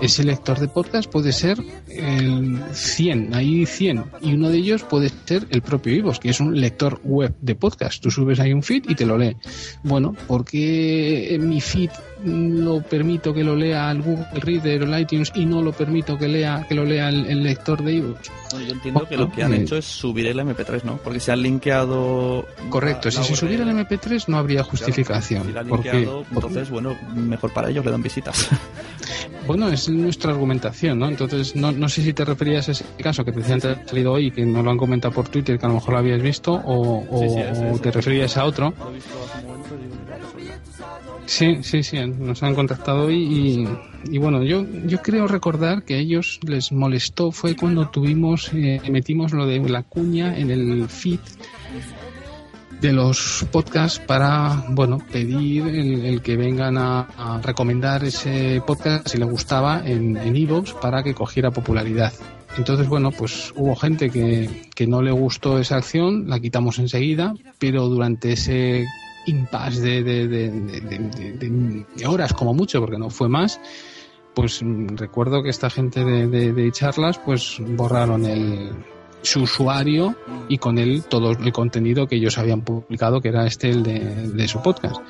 Ese 0.00 0.22
lector 0.22 0.60
de 0.60 0.68
podcast 0.68 1.10
puede 1.10 1.32
ser 1.32 1.58
el 1.88 2.60
100, 2.72 3.34
hay 3.34 3.66
100, 3.66 4.04
y 4.22 4.32
uno 4.34 4.48
de 4.48 4.58
ellos 4.58 4.84
puede 4.84 5.10
ser 5.24 5.46
el 5.50 5.60
propio 5.60 5.92
Ivos, 5.92 6.20
que 6.20 6.30
es 6.30 6.38
un 6.38 6.60
lector 6.60 7.00
web 7.02 7.34
de 7.40 7.56
podcast. 7.56 8.00
Tú 8.00 8.08
subes 8.10 8.38
ahí 8.38 8.52
un 8.52 8.62
feed 8.62 8.84
y 8.88 8.94
te 8.94 9.04
lo 9.04 9.18
lee. 9.18 9.36
Bueno, 9.82 10.14
¿por 10.28 10.44
qué 10.44 11.34
en 11.34 11.48
mi 11.48 11.60
feed 11.60 11.90
lo 12.24 12.80
permito 12.82 13.34
que 13.34 13.42
lo 13.42 13.56
lea 13.56 13.90
el 13.90 14.02
Google 14.02 14.26
Reader 14.34 14.82
o 14.82 14.94
el 14.94 15.02
iTunes 15.02 15.32
y 15.34 15.46
no 15.46 15.62
lo 15.62 15.72
permito 15.72 16.16
que 16.16 16.28
lea 16.28 16.64
que 16.68 16.74
lo 16.74 16.84
lea 16.84 17.08
el, 17.08 17.26
el 17.26 17.42
lector 17.42 17.82
de 17.82 17.94
Ivos? 17.94 18.18
Bueno, 18.52 18.66
yo 18.66 18.72
entiendo 18.74 19.06
que 19.08 19.16
lo 19.16 19.30
que 19.32 19.42
han 19.42 19.52
Eh, 19.52 19.62
hecho 19.62 19.76
es 19.76 19.84
subir 19.84 20.26
el 20.26 20.38
MP3, 20.38 20.84
¿no? 20.84 20.96
Porque 20.98 21.18
se 21.20 21.32
han 21.32 21.42
linkeado. 21.42 22.46
Correcto, 22.70 23.08
la- 23.08 23.12
si 23.22 23.24
se 23.24 23.36
subiera 23.36 23.64
el 23.64 23.70
URL. 23.70 23.80
MP3 23.88 24.24
no 24.28 24.38
habría 24.38 24.60
Claro, 24.62 24.70
justificación. 24.70 25.44
si 25.46 25.52
la 25.52 25.60
han 25.60 25.68
porque, 25.68 25.92
linkeado, 25.92 26.24
entonces, 26.32 26.70
bueno, 26.70 26.96
mejor 27.16 27.52
para 27.52 27.68
ellos, 27.70 27.84
le 27.84 27.90
dan 27.90 28.02
visitas. 28.02 28.48
Bueno, 29.46 29.68
es 29.70 29.87
nuestra 29.90 30.32
argumentación, 30.32 30.98
¿no? 30.98 31.08
Entonces, 31.08 31.54
no, 31.56 31.72
no 31.72 31.88
sé 31.88 32.02
si 32.02 32.12
te 32.12 32.24
referías 32.24 32.68
a 32.68 32.72
ese 32.72 32.84
caso 33.02 33.24
que 33.24 33.32
precisamente 33.32 33.68
ha 33.68 33.88
salido 33.88 34.12
hoy, 34.12 34.30
que 34.30 34.44
no 34.44 34.62
lo 34.62 34.70
han 34.70 34.76
comentado 34.78 35.12
por 35.14 35.28
Twitter, 35.28 35.58
que 35.58 35.66
a 35.66 35.68
lo 35.68 35.74
mejor 35.76 35.92
lo 35.94 35.98
habías 35.98 36.22
visto, 36.22 36.52
o, 36.54 37.04
o- 37.10 37.20
Sí, 37.20 37.28
sí, 37.28 37.40
ese, 37.40 37.64
o 37.66 37.70
ese. 37.74 37.82
te 37.82 37.90
referías 37.90 38.36
a 38.36 38.44
otro. 38.44 38.74
Sí, 41.26 41.58
sí, 41.62 41.82
sí, 41.82 41.98
nos 42.06 42.42
han 42.42 42.54
contactado 42.54 43.04
hoy 43.06 43.16
y, 43.22 43.68
y 44.14 44.18
bueno, 44.18 44.42
yo, 44.42 44.64
yo 44.86 44.98
creo 45.02 45.26
recordar 45.28 45.82
que 45.82 45.94
a 45.94 45.98
ellos 45.98 46.40
les 46.42 46.72
molestó 46.72 47.32
fue 47.32 47.54
cuando 47.54 47.88
tuvimos, 47.88 48.50
eh, 48.54 48.80
metimos 48.90 49.32
lo 49.32 49.46
de 49.46 49.58
la 49.68 49.82
cuña 49.82 50.38
en 50.38 50.50
el 50.50 50.88
feed 50.88 51.20
de 52.80 52.92
los 52.92 53.46
podcasts 53.50 53.98
para 53.98 54.64
bueno 54.68 54.98
pedir 55.10 55.66
el, 55.66 56.22
que 56.22 56.36
vengan 56.36 56.76
a, 56.78 57.40
recomendar 57.42 58.04
ese 58.04 58.62
podcast 58.66 59.08
si 59.08 59.18
le 59.18 59.24
gustaba 59.24 59.82
en 59.84 60.16
Evox 60.16 60.74
para 60.74 61.02
que 61.02 61.14
cogiera 61.14 61.50
popularidad. 61.50 62.12
Entonces, 62.56 62.88
bueno, 62.88 63.12
pues 63.12 63.52
hubo 63.56 63.76
gente 63.76 64.10
que, 64.10 64.68
que 64.74 64.86
no 64.86 65.02
le 65.02 65.12
gustó 65.12 65.58
esa 65.58 65.76
acción, 65.76 66.28
la 66.28 66.40
quitamos 66.40 66.78
enseguida, 66.78 67.34
pero 67.58 67.88
durante 67.88 68.32
ese 68.32 68.84
impasse 69.26 70.02
de, 70.02 70.02
de, 70.02 70.50
de, 70.50 71.84
de, 71.96 72.06
horas 72.06 72.32
como 72.32 72.54
mucho, 72.54 72.80
porque 72.80 72.98
no 72.98 73.10
fue 73.10 73.28
más, 73.28 73.60
pues 74.34 74.60
recuerdo 74.94 75.42
que 75.42 75.50
esta 75.50 75.70
gente 75.70 76.04
de, 76.04 76.72
charlas 76.72 77.18
pues 77.18 77.58
borraron 77.60 78.24
el, 78.24 78.70
su 79.22 79.42
usuario 79.42 80.16
y 80.48 80.58
con 80.58 80.78
él 80.78 81.04
todo 81.08 81.32
el 81.32 81.52
contenido 81.52 82.06
que 82.06 82.16
ellos 82.16 82.38
habían 82.38 82.62
publicado, 82.62 83.20
que 83.20 83.28
era 83.28 83.46
este 83.46 83.70
el 83.70 83.82
de 83.82 84.48
su 84.48 84.62
podcast. 84.62 85.00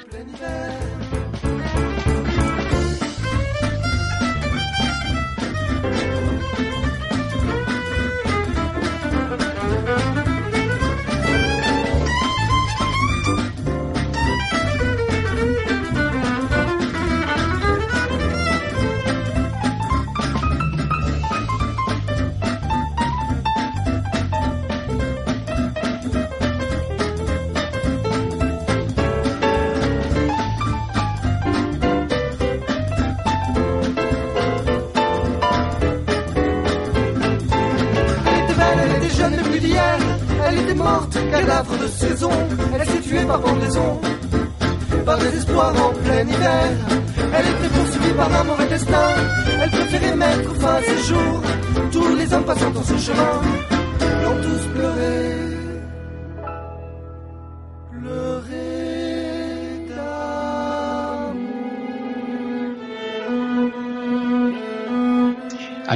A 52.99 53.01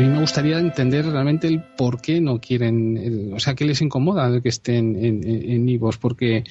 mí 0.01 0.07
me 0.07 0.21
gustaría 0.21 0.61
entender 0.61 1.07
realmente 1.07 1.49
el 1.49 1.61
por 1.61 2.01
qué 2.01 2.21
no 2.21 2.41
quieren, 2.41 3.33
o 3.35 3.41
sea, 3.41 3.57
qué 3.57 3.65
les 3.65 3.83
incomoda 3.83 4.29
el 4.29 4.41
que 4.41 4.51
estén 4.51 4.95
en, 4.95 5.29
en, 5.29 5.81
porque 6.01 6.45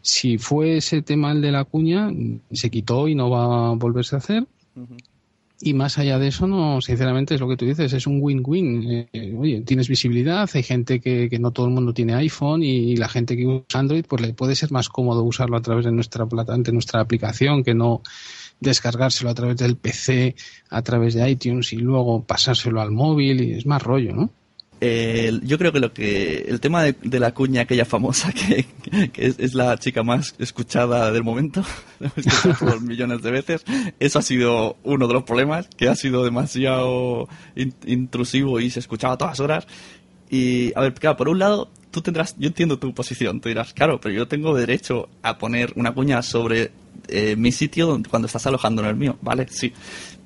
si 0.00 0.38
fue 0.38 0.78
ese 0.78 1.02
tema 1.02 1.32
el 1.32 1.42
de 1.42 1.52
la 1.52 1.64
cuña, 1.64 2.10
se 2.50 2.70
quitó 2.70 3.08
y 3.08 3.14
no 3.14 3.28
va 3.28 3.68
a 3.68 3.74
volverse 3.74 4.16
a 4.16 4.18
hacer. 4.18 4.46
Y 5.60 5.74
más 5.74 5.98
allá 5.98 6.20
de 6.20 6.28
eso, 6.28 6.46
no, 6.46 6.80
sinceramente 6.80 7.34
es 7.34 7.40
lo 7.40 7.48
que 7.48 7.56
tú 7.56 7.64
dices, 7.64 7.92
es 7.92 8.06
un 8.06 8.20
win-win. 8.20 9.08
Eh, 9.12 9.34
oye, 9.36 9.60
tienes 9.62 9.88
visibilidad, 9.88 10.48
hay 10.52 10.62
gente 10.62 11.00
que, 11.00 11.28
que, 11.28 11.38
no 11.40 11.50
todo 11.50 11.66
el 11.66 11.72
mundo 11.72 11.92
tiene 11.92 12.14
iPhone 12.14 12.62
y, 12.62 12.94
la 12.96 13.08
gente 13.08 13.36
que 13.36 13.44
usa 13.44 13.80
Android, 13.80 14.04
pues 14.06 14.22
le 14.22 14.34
puede 14.34 14.54
ser 14.54 14.70
más 14.70 14.88
cómodo 14.88 15.24
usarlo 15.24 15.56
a 15.56 15.62
través 15.62 15.84
de 15.84 15.90
nuestra 15.90 16.26
de 16.26 16.72
nuestra 16.72 17.00
aplicación 17.00 17.64
que 17.64 17.74
no 17.74 18.02
descargárselo 18.60 19.30
a 19.30 19.34
través 19.34 19.56
del 19.56 19.76
PC, 19.76 20.36
a 20.70 20.82
través 20.82 21.14
de 21.14 21.28
iTunes 21.28 21.72
y 21.72 21.76
luego 21.76 22.22
pasárselo 22.22 22.80
al 22.80 22.92
móvil 22.92 23.40
y 23.40 23.52
es 23.52 23.66
más 23.66 23.82
rollo, 23.82 24.14
¿no? 24.14 24.30
Yo 24.80 25.58
creo 25.58 25.72
que 25.72 25.80
lo 25.80 25.92
que 25.92 26.46
el 26.48 26.60
tema 26.60 26.82
de, 26.84 27.18
la 27.18 27.34
cuña 27.34 27.62
aquella 27.62 27.84
famosa 27.84 28.32
que, 28.32 28.66
es, 29.16 29.54
la 29.54 29.76
chica 29.78 30.02
más 30.02 30.34
escuchada 30.38 31.10
del 31.10 31.24
momento 31.24 31.64
por 32.60 32.80
millones 32.80 33.22
de 33.22 33.30
veces 33.30 33.64
eso 33.98 34.18
ha 34.18 34.22
sido 34.22 34.76
uno 34.84 35.08
de 35.08 35.14
los 35.14 35.24
problemas 35.24 35.68
que 35.76 35.88
ha 35.88 35.96
sido 35.96 36.24
demasiado 36.24 37.28
intrusivo 37.86 38.60
y 38.60 38.70
se 38.70 38.80
escuchaba 38.80 39.14
a 39.14 39.18
todas 39.18 39.40
horas. 39.40 39.66
Y 40.30 40.72
a 40.76 40.82
ver 40.82 40.94
claro 40.94 41.16
por 41.16 41.28
un 41.28 41.38
lado 41.38 41.70
tú 41.90 42.00
tendrás 42.00 42.36
yo 42.38 42.48
entiendo 42.48 42.78
tu 42.78 42.92
posición 42.94 43.40
tú 43.40 43.48
dirás 43.48 43.72
claro 43.72 44.00
pero 44.00 44.14
yo 44.14 44.28
tengo 44.28 44.54
derecho 44.54 45.08
a 45.22 45.38
poner 45.38 45.72
una 45.76 45.92
cuña 45.92 46.22
sobre 46.22 46.70
eh, 47.08 47.36
mi 47.36 47.52
sitio 47.52 48.00
cuando 48.10 48.26
estás 48.26 48.46
alojando 48.46 48.82
en 48.82 48.88
el 48.88 48.96
mío 48.96 49.16
vale 49.22 49.46
sí. 49.48 49.72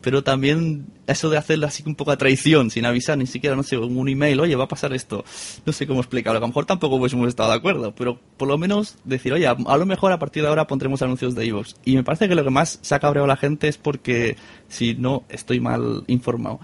Pero 0.03 0.25
también 0.25 0.87
eso 1.07 1.31
de 1.31 1.39
hacerlo 1.39 1.67
así 1.67 1.83
un 1.87 1.95
poco 1.95 2.11
a 2.11 2.17
traición, 2.17 2.71
sin 2.71 2.85
avisar 2.85 3.17
ni 3.17 3.27
siquiera, 3.27 3.55
no 3.55 3.63
sé, 3.63 3.79
un 3.79 4.09
email, 4.09 4.41
oye, 4.41 4.57
va 4.57 4.65
a 4.65 4.69
pasar 4.69 4.93
esto, 4.93 5.25
no 5.65 5.73
sé 5.73 5.87
cómo 5.87 6.01
explicarlo, 6.01 6.39
a 6.39 6.41
lo 6.41 6.49
mejor 6.49 6.67
tampoco 6.67 6.97
hubiésemos 6.97 7.29
estado 7.29 7.51
de 7.51 7.57
acuerdo, 7.57 7.95
pero 7.95 8.19
por 8.37 8.49
lo 8.49 8.59
menos 8.59 8.97
decir, 9.05 9.33
oye, 9.33 9.47
a, 9.47 9.55
lo 9.55 9.87
mejor 9.87 10.13
a 10.13 10.19
partir 10.19 10.43
de 10.43 10.49
ahora 10.49 10.67
pondremos 10.67 11.03
anuncios 11.03 11.35
de 11.35 11.47
iVoox. 11.47 11.75
Y 11.85 11.95
me 11.95 12.03
parece 12.03 12.29
que 12.29 12.35
lo 12.35 12.43
que 12.43 12.51
más 12.51 12.81
se 12.83 12.95
ha 12.95 12.99
cabreado 12.99 13.25
a 13.25 13.29
la 13.29 13.37
gente 13.37 13.69
es 13.69 13.79
porque, 13.79 14.37
si 14.69 14.95
no 14.95 15.23
estoy 15.29 15.61
mal 15.61 16.03
informado, 16.09 16.61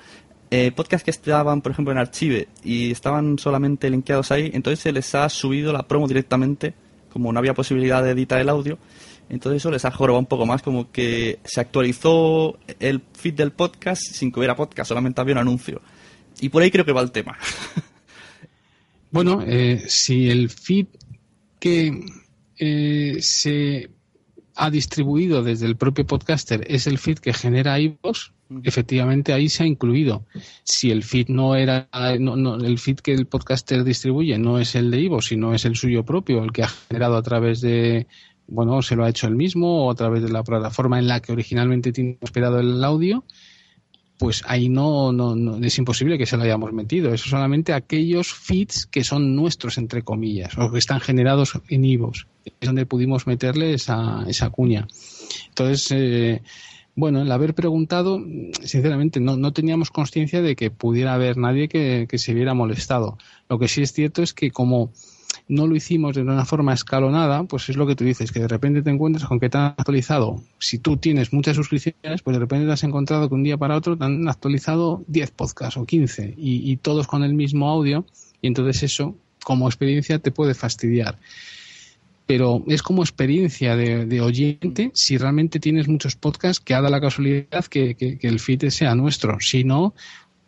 eh, 0.51 0.73
podcasts 0.75 1.05
que 1.05 1.11
estaban, 1.11 1.61
por 1.63 1.73
ejemplo, 1.73 1.93
en 1.93 1.99
Archive 1.99 2.49
y 2.65 2.91
estaban 2.91 3.39
solamente 3.39 3.91
linkeados 3.91 4.31
ahí, 4.33 4.51
entonces 4.55 4.81
se 4.81 4.93
les 4.93 5.15
ha 5.15 5.29
subido 5.29 5.73
la 5.73 5.87
promo 5.87 6.09
directamente, 6.09 6.75
como 7.13 7.33
no 7.33 7.39
había 7.39 7.55
posibilidad 7.55 8.03
de 8.03 8.11
editar 8.11 8.41
el 8.41 8.49
audio, 8.49 8.79
entonces 9.29 9.63
eso 9.63 9.71
les 9.71 9.85
ha 9.85 9.91
jorobado 9.91 10.21
un 10.21 10.27
poco 10.27 10.47
más, 10.47 10.63
como 10.63 10.91
que 10.91 11.39
se 11.45 11.61
actualizó 11.61 12.59
el 12.81 13.03
feed 13.13 13.35
del 13.35 13.53
podcast 13.53 14.03
sin 14.03 14.33
que 14.33 14.41
hubiera 14.41 14.57
podcast, 14.57 14.89
solamente 14.89 15.21
había 15.21 15.35
un 15.35 15.41
anuncio. 15.41 15.83
Y 16.41 16.49
por 16.49 16.63
ahí 16.63 16.71
creo 16.71 16.85
que 16.85 16.93
va 16.93 17.03
el 17.03 17.11
tema. 17.11 17.37
Bueno, 19.11 19.43
eh, 19.47 19.85
si 19.89 20.29
el 20.29 20.51
feed 20.51 20.87
que 21.59 22.05
eh, 22.59 23.17
se 23.21 23.91
ha 24.55 24.71
distribuido 24.71 25.43
desde 25.43 25.67
el 25.67 25.77
propio 25.77 26.07
podcaster 26.07 26.67
es 26.69 26.87
el 26.87 26.99
feed 26.99 27.19
que 27.19 27.33
genera 27.33 27.81
iVoox, 27.81 28.33
efectivamente 28.63 29.33
ahí 29.33 29.49
se 29.49 29.63
ha 29.63 29.67
incluido. 29.67 30.25
Si 30.65 30.91
el 30.91 31.03
feed 31.03 31.29
no 31.29 31.55
era, 31.55 31.89
no, 32.19 32.57
el 32.57 32.79
feed 32.79 32.97
que 32.97 33.13
el 33.13 33.27
podcaster 33.27 33.85
distribuye 33.85 34.39
no 34.39 34.59
es 34.59 34.75
el 34.75 34.91
de 34.91 35.01
iVoox, 35.01 35.27
sino 35.27 35.55
es 35.55 35.65
el 35.65 35.77
suyo 35.77 36.05
propio, 36.05 36.43
el 36.43 36.53
que 36.53 36.63
ha 36.63 36.69
generado 36.69 37.17
a 37.17 37.23
través 37.23 37.61
de 37.61 38.07
bueno, 38.49 38.81
se 38.81 38.97
lo 38.97 39.05
ha 39.05 39.11
hecho 39.11 39.27
él 39.27 39.37
mismo 39.37 39.85
o 39.85 39.91
a 39.91 39.95
través 39.95 40.23
de 40.23 40.31
la 40.31 40.43
plataforma 40.43 40.99
en 40.99 41.07
la 41.07 41.21
que 41.21 41.33
originalmente 41.33 41.93
tiene 41.93 42.17
hospedado 42.23 42.59
el 42.59 42.83
audio, 42.83 43.25
pues 44.19 44.43
ahí 44.47 44.69
no, 44.69 45.13
no, 45.13 45.65
es 45.65 45.79
imposible 45.79 46.19
que 46.19 46.27
se 46.27 46.37
lo 46.37 46.43
hayamos 46.43 46.73
metido. 46.73 47.15
Eso 47.15 47.29
solamente 47.29 47.73
aquellos 47.73 48.33
feeds 48.33 48.87
que 48.87 49.05
son 49.05 49.37
nuestros, 49.37 49.79
entre 49.79 50.03
comillas, 50.03 50.59
o 50.59 50.73
que 50.73 50.79
están 50.79 51.01
generados 51.01 51.53
en 51.69 51.85
IVOS. 51.85 52.27
Es 52.45 52.67
donde 52.67 52.87
pudimos 52.87 53.27
meterle 53.27 53.75
esa, 53.75 54.25
esa 54.27 54.51
cuña. 54.51 54.89
Entonces, 55.51 55.93
eh, 55.93 56.43
bueno, 56.99 57.23
el 57.23 57.31
haber 57.31 57.55
preguntado, 57.55 58.21
sinceramente, 58.61 59.21
no, 59.21 59.37
no 59.37 59.53
teníamos 59.53 59.93
conciencia 59.93 60.43
de 60.43 60.57
que 60.57 60.73
pudiera 60.73 61.15
haber 61.15 61.37
nadie 61.37 61.69
que, 61.69 62.09
que 62.11 62.19
se 62.19 62.35
viera 62.35 62.55
molestado. 62.55 63.19
Lo 63.49 63.61
que 63.61 63.69
sí 63.69 63.83
es 63.83 63.93
cierto 63.93 64.21
es 64.21 64.35
que 64.35 64.51
como 64.51 64.91
no 65.47 65.69
lo 65.69 65.77
hicimos 65.77 66.17
de 66.17 66.23
una 66.23 66.45
forma 66.45 66.75
escalonada, 66.75 67.45
pues 67.45 67.69
es 67.69 67.77
lo 67.77 67.87
que 67.87 67.95
tú 67.95 68.03
dices, 68.03 68.33
que 68.33 68.41
de 68.41 68.49
repente 68.49 68.83
te 68.83 68.91
encuentras 68.91 69.27
con 69.27 69.39
que 69.39 69.49
te 69.49 69.59
han 69.59 69.75
actualizado. 69.77 70.43
Si 70.59 70.81
tú 70.81 70.97
tienes 70.97 71.33
muchas 71.33 71.55
suscripciones, 71.55 72.23
pues 72.23 72.35
de 72.35 72.41
repente 72.41 72.67
te 72.67 72.73
has 72.73 72.83
encontrado 72.83 73.29
que 73.29 73.35
un 73.37 73.45
día 73.45 73.57
para 73.57 73.77
otro 73.77 73.97
te 73.97 74.05
han 74.05 74.27
actualizado 74.29 75.05
10 75.07 75.31
podcasts 75.31 75.77
o 75.77 75.87
15 75.87 76.35
y, 76.37 76.77
todos 76.79 77.07
con 77.07 77.23
el 77.23 77.35
mismo 77.35 77.71
audio 77.71 78.07
y 78.43 78.49
entonces 78.49 78.83
eso 78.83 79.15
como 79.45 79.69
experiencia 79.69 80.19
te 80.19 80.33
puede 80.33 80.55
fastidiar 80.55 81.17
pero 82.29 82.63
es 82.67 82.83
como 82.83 83.03
experiencia 83.03 83.75
de, 83.75 84.21
oyente 84.21 84.91
si 84.93 85.17
realmente 85.17 85.59
tienes 85.59 85.89
muchos 85.89 86.15
podcasts 86.15 86.63
que 86.63 86.75
haga 86.75 86.91
la 86.91 87.01
casualidad 87.01 87.65
que, 87.65 87.95
que, 87.95 88.19
el 88.21 88.39
feed 88.39 88.69
sea 88.69 88.95
nuestro. 88.95 89.41
Si 89.41 89.65
no, 89.65 89.95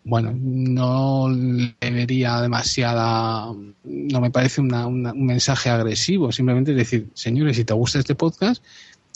bueno, 0.05 0.35
no 0.39 1.31
le 1.31 1.91
vería 1.91 2.39
demasiada, 2.43 3.47
no 3.83 4.21
me 4.21 4.31
parece 4.31 4.61
un 4.61 5.03
mensaje 5.25 5.71
agresivo, 5.71 6.31
simplemente 6.33 6.75
decir, 6.75 7.09
señores, 7.15 7.57
si 7.57 7.65
te 7.65 7.73
gusta 7.73 7.99
este 7.99 8.15
podcast, 8.15 8.63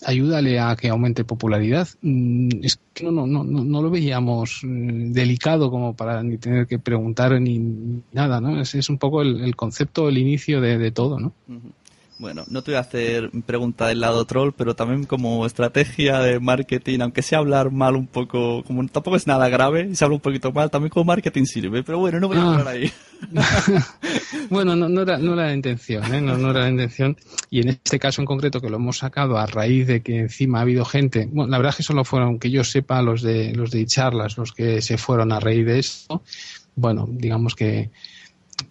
ayúdale 0.07 0.59
a 0.59 0.74
que 0.74 0.88
aumente 0.88 1.22
popularidad. 1.24 1.87
Mm, 2.00 2.48
es 2.62 2.81
que 2.94 3.05
no, 3.05 3.11
no, 3.11 3.27
no, 3.27 3.44
no 3.44 3.83
lo 3.83 3.90
veíamos 3.90 4.61
mm, 4.62 5.12
delicado 5.12 5.70
como 5.70 5.94
para 5.94 6.22
ni 6.22 6.38
tener 6.38 6.66
que 6.66 6.79
preguntar 6.79 7.38
ni 7.42 8.03
nada, 8.11 8.40
¿no? 8.40 8.59
Es, 8.59 8.74
es 8.74 8.88
un 8.88 8.96
poco 8.96 9.20
el, 9.20 9.55
concepto, 9.55 10.09
el 10.09 10.16
inicio 10.16 10.62
de, 10.62 10.90
todo, 10.92 11.20
¿no? 11.20 11.35
Bueno, 12.16 12.44
no 12.48 12.62
te 12.62 12.70
voy 12.70 12.77
a 12.77 12.81
hacer 12.81 13.31
pregunta 13.44 13.88
del 13.88 14.00
lado 14.00 14.24
troll, 14.24 14.53
pero 14.57 14.77
también 14.77 15.05
como 15.05 15.44
estrategia 15.46 16.20
de 16.20 16.38
marketing, 16.38 17.00
aunque 17.00 17.22
sea 17.22 17.38
hablar 17.38 17.72
mal 17.72 17.96
un 17.96 18.07
poco, 18.07 18.62
como 18.62 18.87
tampoco 18.87 19.16
es 19.16 19.27
nada 19.27 19.48
grave, 19.48 19.88
y 19.90 19.96
se 19.96 20.05
habla 20.05 20.16
un 20.16 20.20
poquito 20.20 20.53
mal, 20.53 20.70
también 20.70 20.90
como 20.90 21.07
marketing 21.07 21.44
sirve, 21.44 21.83
pero 21.83 21.98
bueno, 21.98 22.20
no 22.20 22.29
voy 22.29 22.37
a 22.37 22.42
ah. 22.42 22.53
hablar 22.53 22.68
ahí. 22.68 22.92
bueno, 24.50 24.77
no, 24.77 25.03
era, 25.03 25.18
no 25.18 25.35
era 25.35 25.46
la 25.46 25.55
intención, 25.55 26.05
¿eh? 26.14 26.20
no, 26.20 26.38
no, 26.38 26.53
era 26.53 26.61
la 26.61 26.70
intención, 26.70 27.16
y 27.50 27.62
en 27.62 27.70
este 27.70 27.98
caso 27.98 28.22
en 28.22 28.27
concreto 28.27 28.61
que 28.61 28.70
lo 28.70 28.77
hemos 28.77 28.98
sacado 28.98 29.37
a 29.37 29.46
raíz 29.46 29.88
de 29.88 30.00
que 30.00 30.20
encima 30.20 30.59
ha 30.59 30.62
habido 30.62 30.85
gente, 30.85 31.29
bueno, 31.33 31.50
la 31.50 31.59
verdad 31.59 31.70
es 31.70 31.79
que 31.79 31.83
solo 31.83 32.05
fueron, 32.05 32.38
que 32.38 32.50
yo 32.50 32.62
sepa, 32.62 33.03
los 33.03 33.22
de, 33.22 33.53
los 33.55 33.72
de 33.72 33.87
charlas, 33.87 34.38
los 34.38 34.53
que 34.53 34.81
se 34.83 34.98
fueron 34.98 35.33
a 35.33 35.40
raíz 35.40 35.66
de 35.66 35.81
esto, 35.81 36.22
bueno, 36.77 37.09
digamos 37.11 37.57
que 37.57 37.90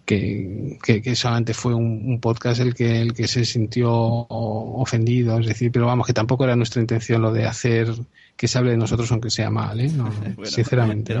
que, 0.04 0.78
que, 0.82 1.16
solamente 1.16 1.54
fue 1.54 1.74
un, 1.74 2.20
podcast 2.20 2.60
el 2.60 2.74
que 2.74 3.00
el 3.00 3.14
que 3.14 3.26
se 3.26 3.44
sintió 3.44 3.92
ofendido, 3.92 5.38
es 5.38 5.46
decir, 5.46 5.70
pero 5.72 5.86
vamos, 5.86 6.06
que 6.06 6.12
tampoco 6.12 6.44
era 6.44 6.56
nuestra 6.56 6.80
intención 6.80 7.22
lo 7.22 7.32
de 7.32 7.46
hacer 7.46 7.88
que 8.36 8.48
se 8.48 8.58
hable 8.58 8.72
de 8.72 8.76
nosotros 8.76 9.10
aunque 9.12 9.30
sea 9.30 9.50
mal, 9.50 9.80
¿eh? 9.80 9.90
sinceramente. 10.44 11.14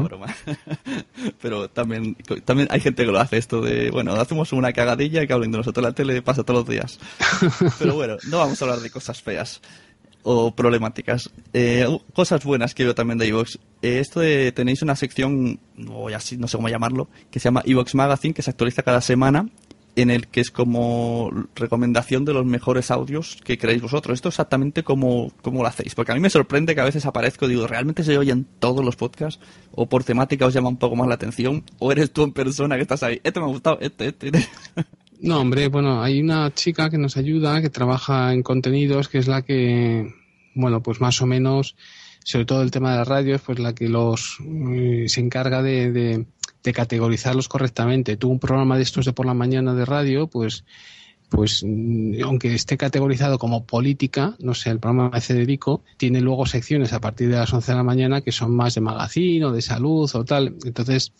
pero 1.40 1.68
también, 1.68 2.16
también 2.44 2.68
hay 2.70 2.80
gente 2.80 3.04
que 3.04 3.12
lo 3.12 3.20
hace 3.20 3.38
esto 3.38 3.60
de, 3.60 3.90
bueno, 3.90 4.12
hacemos 4.14 4.52
una 4.52 4.72
cagadilla 4.72 5.22
y 5.22 5.26
que 5.26 5.32
hablen 5.32 5.52
de 5.52 5.58
nosotros 5.58 5.82
en 5.82 5.90
la 5.90 5.94
tele 5.94 6.22
pasa 6.22 6.42
todos 6.42 6.60
los 6.60 6.68
días. 6.68 6.98
pero 7.78 7.94
bueno, 7.94 8.16
no 8.28 8.38
vamos 8.38 8.60
a 8.60 8.64
hablar 8.64 8.80
de 8.80 8.90
cosas 8.90 9.22
feas 9.22 9.60
o 10.24 10.54
problemáticas. 10.54 11.30
Eh, 11.52 11.86
cosas 12.12 12.42
buenas 12.42 12.74
que 12.74 12.84
veo 12.84 12.94
también 12.94 13.18
de 13.18 13.28
Evox. 13.28 13.58
Eh, 13.82 14.00
esto 14.00 14.20
de 14.20 14.50
tenéis 14.52 14.82
una 14.82 14.96
sección, 14.96 15.60
o 15.88 16.08
así, 16.08 16.36
no 16.36 16.48
sé 16.48 16.56
cómo 16.56 16.68
llamarlo, 16.68 17.08
que 17.30 17.38
se 17.38 17.44
llama 17.44 17.62
Evox 17.64 17.94
Magazine, 17.94 18.34
que 18.34 18.42
se 18.42 18.50
actualiza 18.50 18.82
cada 18.82 19.00
semana, 19.00 19.46
en 19.96 20.10
el 20.10 20.26
que 20.26 20.40
es 20.40 20.50
como 20.50 21.30
recomendación 21.54 22.24
de 22.24 22.32
los 22.32 22.44
mejores 22.44 22.90
audios 22.90 23.38
que 23.44 23.58
queréis 23.58 23.82
vosotros. 23.82 24.14
Esto 24.14 24.28
exactamente 24.30 24.82
como, 24.82 25.30
como 25.42 25.62
lo 25.62 25.68
hacéis. 25.68 25.94
Porque 25.94 26.12
a 26.12 26.14
mí 26.14 26.20
me 26.20 26.30
sorprende 26.30 26.74
que 26.74 26.80
a 26.80 26.84
veces 26.84 27.06
aparezco 27.06 27.46
digo, 27.46 27.66
¿realmente 27.66 28.02
se 28.02 28.18
oyen 28.18 28.46
todos 28.58 28.84
los 28.84 28.96
podcasts? 28.96 29.40
¿O 29.72 29.86
por 29.86 30.02
temática 30.02 30.46
os 30.46 30.54
llama 30.54 30.70
un 30.70 30.78
poco 30.78 30.96
más 30.96 31.06
la 31.06 31.14
atención? 31.14 31.62
¿O 31.78 31.92
eres 31.92 32.12
tú 32.12 32.24
en 32.24 32.32
persona 32.32 32.76
que 32.76 32.82
estás 32.82 33.02
ahí? 33.02 33.20
Este 33.22 33.38
me 33.38 33.46
ha 33.46 33.48
gustado, 33.50 33.78
este, 33.80 34.08
este. 34.08 34.28
este. 34.28 34.48
No, 35.24 35.40
hombre, 35.40 35.68
bueno, 35.68 36.02
hay 36.02 36.20
una 36.20 36.52
chica 36.52 36.90
que 36.90 36.98
nos 36.98 37.16
ayuda, 37.16 37.62
que 37.62 37.70
trabaja 37.70 38.34
en 38.34 38.42
contenidos, 38.42 39.08
que 39.08 39.16
es 39.16 39.26
la 39.26 39.40
que, 39.40 40.12
bueno, 40.54 40.82
pues 40.82 41.00
más 41.00 41.22
o 41.22 41.26
menos, 41.26 41.76
sobre 42.22 42.44
todo 42.44 42.60
el 42.60 42.70
tema 42.70 42.90
de 42.92 42.98
las 42.98 43.08
radios, 43.08 43.40
pues 43.40 43.58
la 43.58 43.74
que 43.74 43.88
los 43.88 44.36
eh, 44.70 45.06
se 45.08 45.20
encarga 45.20 45.62
de, 45.62 46.26
de, 46.62 46.72
categorizarlos 46.74 47.48
correctamente. 47.48 48.18
Tú 48.18 48.28
un 48.28 48.38
programa 48.38 48.76
de 48.76 48.82
estos 48.82 49.06
de 49.06 49.14
por 49.14 49.24
la 49.24 49.32
mañana 49.32 49.74
de 49.74 49.86
radio, 49.86 50.26
pues 50.26 50.66
pues 51.30 51.64
mm, 51.66 52.22
aunque 52.22 52.54
esté 52.54 52.76
categorizado 52.76 53.38
como 53.38 53.64
política, 53.64 54.36
no 54.40 54.52
sé, 54.52 54.68
el 54.68 54.78
programa 54.78 55.08
de 55.08 55.22
Federico 55.22 55.82
tiene 55.96 56.20
luego 56.20 56.44
secciones 56.44 56.92
a 56.92 57.00
partir 57.00 57.30
de 57.30 57.36
las 57.36 57.50
11 57.50 57.72
de 57.72 57.76
la 57.76 57.82
mañana 57.82 58.20
que 58.20 58.30
son 58.30 58.54
más 58.54 58.74
de 58.74 58.82
magazine 58.82 59.46
o 59.46 59.52
de 59.52 59.62
salud 59.62 60.10
o 60.12 60.24
tal. 60.26 60.56
Entonces, 60.66 61.14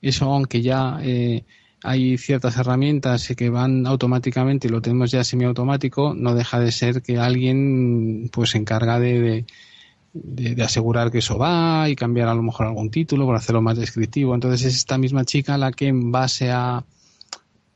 eso 0.00 0.26
aunque 0.26 0.62
ya 0.62 1.00
eh, 1.02 1.44
hay 1.82 2.16
ciertas 2.18 2.56
herramientas 2.56 3.32
que 3.36 3.50
van 3.50 3.86
automáticamente 3.86 4.68
y 4.68 4.70
lo 4.70 4.80
tenemos 4.80 5.10
ya 5.10 5.24
semiautomático, 5.24 6.14
no 6.14 6.34
deja 6.34 6.60
de 6.60 6.70
ser 6.70 7.02
que 7.02 7.18
alguien 7.18 8.30
pues 8.32 8.50
se 8.50 8.58
encarga 8.58 9.00
de, 9.00 9.44
asegurar 10.62 11.10
que 11.10 11.18
eso 11.18 11.38
va 11.38 11.88
y 11.88 11.96
cambiar 11.96 12.28
a 12.28 12.34
lo 12.34 12.42
mejor 12.42 12.66
algún 12.66 12.90
título 12.90 13.26
por 13.26 13.34
hacerlo 13.34 13.62
más 13.62 13.78
descriptivo. 13.78 14.34
Entonces 14.34 14.66
es 14.66 14.76
esta 14.76 14.98
misma 14.98 15.24
chica 15.24 15.58
la 15.58 15.72
que 15.72 15.88
en 15.88 16.12
base 16.12 16.50
a, 16.50 16.84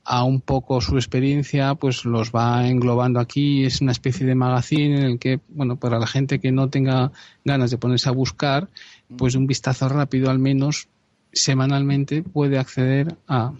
a 0.04 0.24
un 0.24 0.40
poco 0.40 0.80
su 0.80 0.96
experiencia 0.96 1.74
pues 1.74 2.04
los 2.04 2.30
va 2.30 2.68
englobando 2.68 3.18
aquí. 3.18 3.64
Es 3.64 3.80
una 3.80 3.92
especie 3.92 4.26
de 4.26 4.34
magazine 4.34 4.98
en 4.98 5.04
el 5.04 5.18
que, 5.18 5.40
bueno, 5.48 5.76
para 5.76 5.98
la 5.98 6.06
gente 6.06 6.38
que 6.38 6.52
no 6.52 6.68
tenga 6.68 7.10
ganas 7.44 7.70
de 7.70 7.78
ponerse 7.78 8.08
a 8.08 8.12
buscar, 8.12 8.68
pues 9.16 9.34
un 9.34 9.46
vistazo 9.46 9.88
rápido 9.88 10.30
al 10.30 10.38
menos 10.38 10.88
semanalmente 11.32 12.22
puede 12.22 12.58
acceder 12.58 13.16
a 13.26 13.52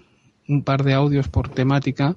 un 0.49 0.63
par 0.63 0.85
de 0.85 0.95
audios 0.95 1.29
por 1.29 1.49
temática 1.49 2.17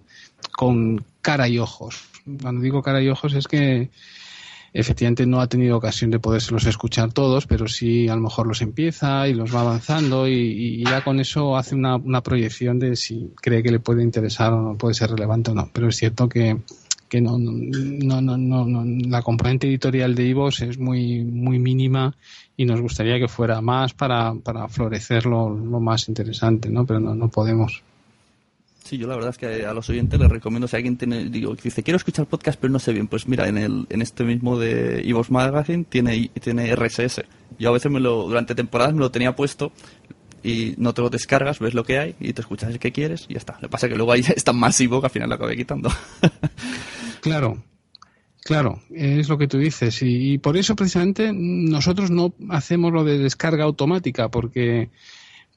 con 0.51 1.03
cara 1.21 1.47
y 1.47 1.59
ojos. 1.59 2.05
Cuando 2.41 2.61
digo 2.61 2.81
cara 2.81 3.01
y 3.01 3.09
ojos 3.09 3.33
es 3.33 3.47
que 3.47 3.89
efectivamente 4.73 5.25
no 5.25 5.41
ha 5.41 5.47
tenido 5.47 5.77
ocasión 5.77 6.11
de 6.11 6.19
podérselos 6.19 6.65
escuchar 6.65 7.11
todos, 7.11 7.47
pero 7.47 7.67
sí 7.67 8.07
a 8.07 8.15
lo 8.15 8.21
mejor 8.21 8.47
los 8.47 8.61
empieza 8.61 9.27
y 9.27 9.33
los 9.33 9.53
va 9.53 9.61
avanzando 9.61 10.27
y, 10.27 10.83
ya 10.83 11.03
con 11.03 11.19
eso 11.19 11.57
hace 11.57 11.75
una, 11.75 11.95
una, 11.95 12.21
proyección 12.21 12.79
de 12.79 12.95
si 12.95 13.31
cree 13.41 13.63
que 13.63 13.71
le 13.71 13.79
puede 13.79 14.03
interesar 14.03 14.53
o 14.53 14.61
no 14.61 14.77
puede 14.77 14.93
ser 14.93 15.09
relevante 15.11 15.51
o 15.51 15.55
no. 15.55 15.69
Pero 15.73 15.89
es 15.89 15.95
cierto 15.95 16.29
que, 16.29 16.57
que 17.07 17.21
no, 17.21 17.37
no, 17.37 18.21
no, 18.21 18.37
no, 18.37 18.85
la 18.85 19.21
componente 19.21 19.67
editorial 19.67 20.13
de 20.15 20.25
Ivos 20.25 20.61
es 20.61 20.77
muy, 20.77 21.23
muy 21.23 21.57
mínima 21.59 22.15
y 22.55 22.65
nos 22.65 22.79
gustaría 22.81 23.19
que 23.19 23.27
fuera 23.27 23.61
más 23.61 23.93
para, 23.93 24.33
para 24.35 24.67
florecer 24.67 25.25
lo, 25.25 25.49
lo 25.49 25.79
más 25.79 26.07
interesante, 26.07 26.69
¿no? 26.69 26.85
Pero 26.85 26.99
no, 26.99 27.15
no 27.15 27.29
podemos. 27.29 27.83
Sí, 28.89 28.97
yo 28.97 29.05
la 29.05 29.13
verdad 29.13 29.29
es 29.29 29.37
que 29.37 29.67
a 29.67 29.73
los 29.75 29.87
oyentes 29.91 30.19
les 30.19 30.29
recomiendo, 30.31 30.67
si 30.67 30.75
alguien 30.75 30.97
tiene, 30.97 31.25
digo, 31.25 31.53
dice, 31.53 31.83
quiero 31.83 31.97
escuchar 31.97 32.25
podcast 32.25 32.59
pero 32.59 32.73
no 32.73 32.79
sé 32.79 32.91
bien, 32.91 33.07
pues 33.07 33.27
mira, 33.27 33.47
en 33.47 33.59
el 33.59 33.85
en 33.91 34.01
este 34.01 34.23
mismo 34.23 34.57
de 34.57 35.07
Evox 35.07 35.29
Magazine 35.29 35.83
tiene, 35.87 36.31
tiene 36.41 36.75
RSS. 36.75 37.21
Yo 37.59 37.69
a 37.69 37.71
veces 37.71 37.91
me 37.91 37.99
lo, 37.99 38.23
durante 38.23 38.55
temporadas 38.55 38.95
me 38.95 39.01
lo 39.01 39.11
tenía 39.11 39.35
puesto 39.35 39.71
y 40.41 40.73
no 40.77 40.95
te 40.95 41.03
lo 41.03 41.11
descargas, 41.11 41.59
ves 41.59 41.75
lo 41.75 41.83
que 41.83 41.99
hay 41.99 42.15
y 42.19 42.33
te 42.33 42.41
escuchas 42.41 42.71
el 42.71 42.79
que 42.79 42.91
quieres 42.91 43.27
y 43.29 43.33
ya 43.33 43.37
está. 43.37 43.53
Lo 43.61 43.67
que 43.67 43.69
pasa 43.69 43.85
es 43.85 43.91
que 43.91 43.95
luego 43.95 44.11
ahí 44.11 44.23
es 44.35 44.43
tan 44.43 44.57
masivo 44.57 44.99
que 45.01 45.05
al 45.05 45.11
final 45.11 45.29
lo 45.29 45.35
acabé 45.35 45.55
quitando. 45.55 45.91
claro, 47.21 47.63
Claro, 48.41 48.81
es 48.89 49.29
lo 49.29 49.37
que 49.37 49.47
tú 49.47 49.59
dices. 49.59 49.99
Y, 50.01 50.39
por 50.39 50.57
eso 50.57 50.75
precisamente 50.75 51.31
nosotros 51.31 52.09
no 52.09 52.33
hacemos 52.49 52.91
lo 52.91 53.03
de 53.03 53.19
descarga 53.19 53.65
automática, 53.65 54.29
porque 54.29 54.89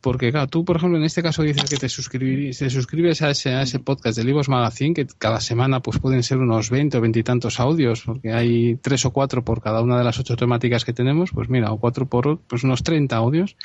porque, 0.03 0.33
claro, 0.33 0.49
tú, 0.49 0.65
por 0.65 0.77
ejemplo, 0.77 0.99
en 0.99 1.05
este 1.05 1.23
caso 1.23 1.43
dices 1.43 1.71
que 1.71 1.77
te, 1.77 1.87
te 1.87 2.71
suscribes 2.71 3.23
a 3.23 3.31
ese, 3.31 3.51
a 3.51 3.63
ese 3.63 3.79
podcast 3.79 4.19
de 4.19 4.25
Libros 4.25 4.49
Magazine, 4.49 4.95
que 4.95 5.07
cada 5.07 5.41
semana 5.41 5.81
pues 5.81 5.99
pueden 6.01 6.25
ser 6.25 6.39
unos 6.39 6.71
20 6.71 6.99
o 6.99 7.01
20 7.01 7.21
y 7.21 7.23
tantos 7.23 7.61
audios, 7.61 8.03
porque 8.03 8.33
hay 8.33 8.75
tres 8.83 9.05
o 9.05 9.13
cuatro 9.13 9.45
por 9.45 9.63
cada 9.63 9.81
una 9.81 9.97
de 9.97 10.05
las 10.05 10.19
ocho 10.19 10.35
temáticas 10.37 10.85
que 10.85 10.93
tenemos, 10.93 11.31
pues 11.31 11.49
mira, 11.49 11.71
o 11.73 11.79
cuatro 11.79 12.07
por 12.07 12.41
pues 12.41 12.65
unos 12.65 12.83
30 12.83 13.15
audios. 13.15 13.57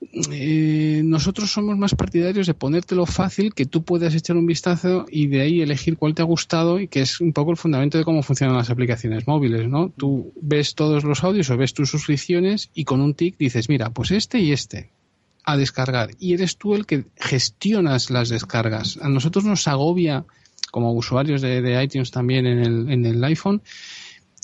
Eh, 0.00 1.02
nosotros 1.04 1.50
somos 1.50 1.76
más 1.76 1.94
partidarios 1.94 2.46
de 2.46 2.54
ponértelo 2.54 3.04
fácil, 3.04 3.52
que 3.52 3.66
tú 3.66 3.82
puedas 3.82 4.14
echar 4.14 4.36
un 4.36 4.46
vistazo 4.46 5.06
y 5.10 5.26
de 5.26 5.40
ahí 5.40 5.60
elegir 5.60 5.96
cuál 5.96 6.14
te 6.14 6.22
ha 6.22 6.24
gustado 6.24 6.78
y 6.78 6.86
que 6.86 7.00
es 7.00 7.20
un 7.20 7.32
poco 7.32 7.50
el 7.50 7.56
fundamento 7.56 7.98
de 7.98 8.04
cómo 8.04 8.22
funcionan 8.22 8.56
las 8.56 8.70
aplicaciones 8.70 9.26
móviles, 9.26 9.68
¿no? 9.68 9.90
Tú 9.90 10.32
ves 10.40 10.74
todos 10.74 11.02
los 11.02 11.24
audios 11.24 11.50
o 11.50 11.56
ves 11.56 11.74
tus 11.74 11.90
suscripciones 11.90 12.70
y 12.74 12.84
con 12.84 13.00
un 13.00 13.14
tic 13.14 13.36
dices, 13.38 13.68
mira, 13.68 13.90
pues 13.90 14.12
este 14.12 14.38
y 14.38 14.52
este 14.52 14.90
a 15.44 15.56
descargar 15.56 16.10
y 16.20 16.34
eres 16.34 16.58
tú 16.58 16.74
el 16.74 16.86
que 16.86 17.06
gestionas 17.16 18.10
las 18.10 18.28
descargas. 18.28 18.98
A 19.02 19.08
nosotros 19.08 19.44
nos 19.44 19.66
agobia 19.66 20.24
como 20.70 20.92
usuarios 20.92 21.40
de, 21.40 21.60
de 21.60 21.82
iTunes 21.82 22.10
también 22.10 22.46
en 22.46 22.58
el, 22.58 22.90
en 22.92 23.04
el 23.04 23.24
iPhone 23.24 23.62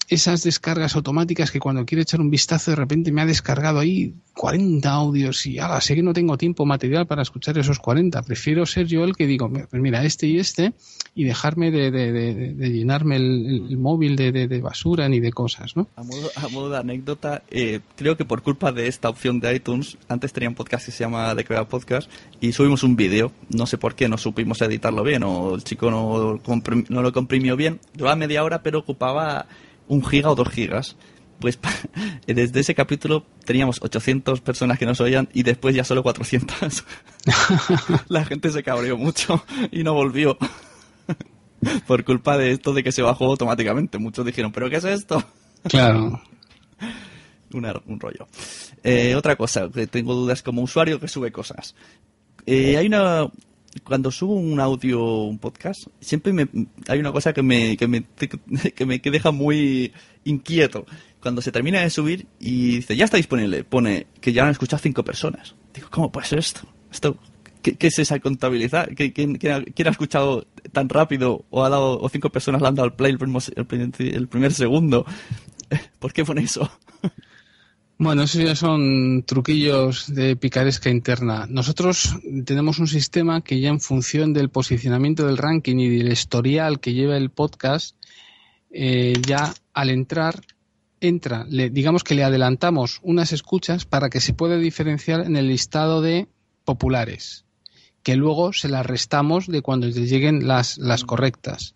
esas 0.09 0.43
descargas 0.43 0.97
automáticas 0.97 1.51
que 1.51 1.61
cuando 1.61 1.85
quiero 1.87 2.03
echar 2.03 2.21
un 2.21 2.31
vistazo 2.31 2.71
de 2.71 2.77
repente 2.77 3.13
me 3.13 3.23
ha 3.23 3.27
descargado 3.27 3.79
ahí 3.79 4.15
40 4.35 4.91
audios 4.91 5.47
y 5.47 5.59
ahora 5.59 5.81
sé 5.81 5.95
que 5.95 6.03
no 6.03 6.13
tengo 6.13 6.37
tiempo 6.37 6.67
material 6.67 7.07
para 7.07 7.23
escuchar 7.23 7.57
esos 7.57 7.79
40. 7.79 8.23
Prefiero 8.23 8.67
ser 8.67 8.87
yo 8.87 9.05
el 9.05 9.17
que 9.17 9.27
digo, 9.27 9.51
pues 9.51 9.81
mira, 9.81 10.05
este 10.05 10.27
y 10.27 10.39
este 10.39 10.75
y 11.15 11.25
dejarme 11.25 11.71
de, 11.71 11.91
de, 11.91 12.71
llenarme 12.71 13.17
el, 13.17 13.79
móvil 13.79 14.17
de, 14.17 14.61
basura 14.61 15.09
ni 15.09 15.21
de 15.21 15.33
cosas, 15.33 15.77
¿no? 15.77 15.89
A 15.97 16.49
modo, 16.49 16.71
de 16.71 16.79
anécdota, 16.79 17.43
eh, 17.51 17.81
creo 17.97 18.17
que 18.17 18.25
por 18.25 18.43
culpa 18.43 18.73
de 18.73 18.89
esta 18.89 19.09
opción 19.09 19.39
de 19.39 19.55
iTunes, 19.55 19.97
antes 20.09 20.33
tenía 20.33 20.49
un 20.49 20.55
podcast 20.57 20.87
que 20.87 20.93
se 20.93 21.05
llama 21.05 21.35
The 21.37 21.45
Crea 21.45 21.69
Podcast 21.69 22.11
y 22.41 22.53
subimos 22.53 22.83
un 22.83 22.97
vídeo, 22.97 23.31
no 23.51 23.67
sé 23.67 23.79
por 23.79 23.95
qué, 23.95 24.09
no 24.09 24.19
supimos 24.19 24.61
editarlo 24.63 25.05
bien 25.05 25.23
o 25.23 25.55
el 25.55 25.63
chico 25.63 25.91
no, 25.91 26.41
no 26.89 27.03
lo 27.03 27.13
comprimió 27.13 27.57
bien, 27.57 27.79
duraba 27.95 28.17
media 28.17 28.43
hora 28.43 28.63
pero 28.63 28.81
ocupaba 28.81 29.47
un 29.89 30.05
giga 30.05 30.31
o 30.31 30.35
dos 30.35 30.49
gigas. 30.49 30.97
Pues 31.41 31.59
desde 32.27 32.61
ese 32.61 32.75
capítulo 32.75 33.25
teníamos 33.45 33.83
800 33.83 34.41
personas 34.41 34.79
que 34.79 34.87
nos 34.87 35.01
oían 35.01 35.29
y 35.33 35.43
después 35.43 35.75
ya 35.75 35.85
solo 35.85 36.03
400. 36.03 36.85
La 38.09 38.25
gente 38.25 38.51
se 38.51 38.63
cabreó 38.63 38.97
mucho 38.97 39.45
y 39.71 39.83
no 39.83 39.95
volvió. 39.95 40.39
Por 41.87 42.05
culpa 42.05 42.37
de 42.37 42.53
esto 42.53 42.73
de 42.73 42.83
que 42.83 42.93
se 42.93 43.03
bajó 43.03 43.27
automáticamente. 43.27 43.99
Muchos 43.99 44.25
dijeron, 44.27 44.53
¿pero 44.53 44.69
qué 44.69 44.77
es 44.77 44.85
esto? 44.85 45.25
Claro. 45.65 46.23
un 47.53 48.01
rollo. 48.01 48.29
Eh, 48.83 49.15
otra 49.15 49.37
cosa, 49.37 49.71
que 49.71 49.87
tengo 49.87 50.15
dudas 50.15 50.43
como 50.43 50.63
usuario 50.63 51.01
que 51.01 51.09
sube 51.09 51.33
cosas. 51.33 51.75
Eh, 52.45 52.77
hay 52.77 52.87
una, 52.87 53.31
cuando 53.83 54.11
subo 54.11 54.35
un 54.35 54.61
audio, 54.61 55.03
un 55.23 55.39
podcast, 55.39 55.89
siempre 56.01 56.33
me, 56.33 56.49
hay 56.89 57.01
una 57.01 57.13
cosa 57.13 57.33
que 57.33 57.43
me, 57.43 57.77
que 57.77 57.89
me, 57.89 58.05
que 58.75 58.87
me 58.87 58.99
deja 58.99 59.31
muy 59.31 59.93
inquieto. 60.25 60.87
Cuando 61.21 61.41
se 61.41 61.53
termina 61.53 61.81
de 61.81 61.91
subir 61.91 62.27
y 62.39 62.77
dice, 62.77 62.97
ya 62.97 63.07
está 63.07 63.17
disponible, 63.17 63.65
pone 63.65 64.07
que 64.21 64.33
ya 64.33 64.45
han 64.45 64.51
escuchado 64.51 64.83
cinco 64.83 65.03
personas. 65.03 65.55
Digo, 65.73 65.89
¿cómo 65.91 66.13
puede 66.13 66.27
ser 66.27 66.39
esto? 66.39 66.61
esto 66.93 67.19
¿Qué, 67.65 67.87
es 67.87 67.99
esa 67.99 68.21
contabilidad? 68.21 68.91
¿Quién, 68.95 69.39
ha, 69.47 69.91
escuchado 69.91 70.47
tan 70.73 70.91
rápido 70.91 71.47
o 71.49 71.65
ha 71.65 71.71
dado 71.71 71.99
o 71.99 72.09
cinco 72.11 72.29
personas 72.29 72.61
le 72.61 72.69
han 72.69 72.75
dado 72.75 72.89
el 72.89 72.93
play 72.93 73.13
el 73.13 74.29
primer, 74.29 74.53
segundo. 74.53 75.07
¿Por 75.99 76.13
qué 76.13 76.27
pone 76.27 76.43
eso? 76.43 76.71
Bueno, 77.97 78.25
eso 78.25 78.41
ya 78.41 78.57
son 78.57 79.23
truquillos 79.25 80.13
de 80.13 80.35
picaresca 80.35 80.91
interna. 80.91 81.47
Nosotros 81.49 82.17
tenemos 82.45 82.81
un 82.81 82.89
sistema 82.89 83.41
que 83.41 83.61
ya 83.61 83.69
en 83.69 83.81
función 83.81 84.33
del 84.33 84.51
posicionamiento 84.51 85.27
del 85.27 85.39
ranking 85.39 85.77
y 85.79 85.99
del 85.99 86.13
historial 86.13 86.81
que 86.81 86.93
lleva 86.93 87.17
el 87.17 87.31
podcast, 87.31 87.95
eh, 88.73 89.13
ya 89.25 89.55
al 89.73 89.91
entrar 89.91 90.41
entra, 91.01 91.47
le, 91.49 91.71
digamos 91.71 92.03
que 92.03 92.15
le 92.15 92.25
adelantamos 92.25 92.99
unas 93.03 93.33
escuchas 93.33 93.85
para 93.85 94.11
que 94.11 94.21
se 94.21 94.35
pueda 94.35 94.57
diferenciar 94.57 95.21
en 95.21 95.37
el 95.37 95.49
listado 95.49 96.01
de 96.01 96.29
populares, 96.65 97.45
que 98.03 98.17
luego 98.17 98.53
se 98.53 98.69
las 98.69 98.87
restamos 98.87 99.47
de 99.47 99.63
cuando 99.63 99.91
te 99.93 100.07
lleguen 100.07 100.49
las, 100.49 100.79
las 100.79 101.05
correctas. 101.05 101.75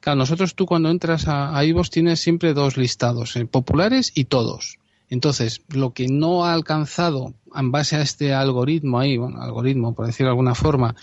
Claro, 0.00 0.18
nosotros 0.18 0.54
tú 0.54 0.66
cuando 0.66 0.90
entras 0.90 1.28
a, 1.28 1.56
a 1.56 1.64
Ivos 1.64 1.90
tienes 1.90 2.20
siempre 2.20 2.54
dos 2.54 2.76
listados, 2.76 3.36
eh, 3.36 3.46
populares 3.46 4.12
y 4.14 4.24
todos. 4.24 4.78
Entonces, 5.08 5.62
lo 5.68 5.92
que 5.92 6.08
no 6.08 6.44
ha 6.44 6.52
alcanzado 6.52 7.34
en 7.54 7.70
base 7.70 7.96
a 7.96 8.02
este 8.02 8.34
algoritmo 8.34 8.98
ahí, 8.98 9.16
bueno, 9.16 9.40
algoritmo 9.40 9.94
por 9.94 10.06
decirlo 10.06 10.28
de 10.28 10.32
alguna 10.32 10.54
forma, 10.54 10.96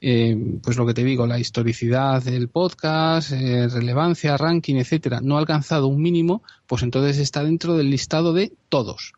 eh, 0.00 0.36
pues 0.62 0.76
lo 0.76 0.86
que 0.86 0.94
te 0.94 1.04
digo, 1.04 1.26
la 1.26 1.38
historicidad 1.38 2.22
del 2.22 2.48
podcast, 2.48 3.32
eh, 3.32 3.68
relevancia, 3.68 4.36
ranking, 4.36 4.76
etcétera, 4.76 5.20
no 5.22 5.36
ha 5.36 5.38
alcanzado 5.38 5.86
un 5.86 6.02
mínimo, 6.02 6.42
pues 6.66 6.82
entonces 6.82 7.18
está 7.18 7.44
dentro 7.44 7.76
del 7.76 7.90
listado 7.90 8.32
de 8.32 8.52
todos. 8.68 9.12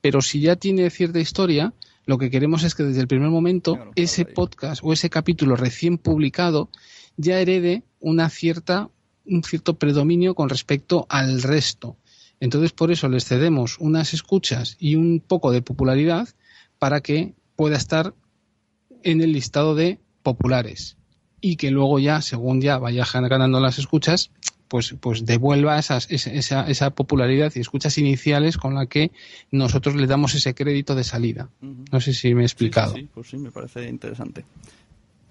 Pero 0.00 0.20
si 0.20 0.40
ya 0.40 0.56
tiene 0.56 0.88
cierta 0.90 1.18
historia, 1.18 1.72
lo 2.04 2.18
que 2.18 2.30
queremos 2.30 2.64
es 2.64 2.74
que 2.74 2.82
desde 2.82 3.00
el 3.00 3.08
primer 3.08 3.30
momento 3.30 3.78
ese 3.94 4.24
podcast 4.24 4.82
o 4.84 4.92
ese 4.92 5.10
capítulo 5.10 5.56
recién 5.56 5.96
publicado 5.98 6.68
ya 7.16 7.40
herede 7.40 7.82
una 8.00 8.28
cierta 8.30 8.90
un 9.26 9.44
cierto 9.44 9.78
predominio 9.78 10.34
con 10.34 10.48
respecto 10.48 11.06
al 11.08 11.42
resto. 11.42 11.96
Entonces, 12.40 12.72
por 12.72 12.90
eso 12.90 13.08
les 13.08 13.26
cedemos 13.26 13.76
unas 13.78 14.14
escuchas 14.14 14.76
y 14.80 14.96
un 14.96 15.20
poco 15.20 15.52
de 15.52 15.62
popularidad 15.62 16.28
para 16.78 17.02
que 17.02 17.34
pueda 17.54 17.76
estar 17.76 18.14
en 19.02 19.20
el 19.20 19.32
listado 19.32 19.74
de 19.74 20.00
populares 20.22 20.96
y 21.40 21.56
que 21.56 21.70
luego 21.70 21.98
ya, 21.98 22.20
según 22.22 22.60
ya 22.60 22.78
vaya 22.78 23.04
ganando 23.12 23.60
las 23.60 23.78
escuchas, 23.78 24.30
pues, 24.68 24.94
pues 25.00 25.26
devuelva 25.26 25.78
esas, 25.78 26.10
esa, 26.10 26.68
esa, 26.68 26.90
popularidad 26.90 27.52
y 27.56 27.60
escuchas 27.60 27.98
iniciales 27.98 28.56
con 28.56 28.74
la 28.74 28.86
que 28.86 29.10
nosotros 29.50 29.96
le 29.96 30.06
damos 30.06 30.34
ese 30.34 30.54
crédito 30.54 30.94
de 30.94 31.02
salida. 31.02 31.50
No 31.60 32.00
sé 32.00 32.14
si 32.14 32.34
me 32.34 32.42
he 32.42 32.44
explicado. 32.44 32.94
Sí, 32.94 33.08
pues 33.12 33.28
sí, 33.28 33.36
me 33.36 33.50
parece 33.50 33.88
interesante. 33.88 34.44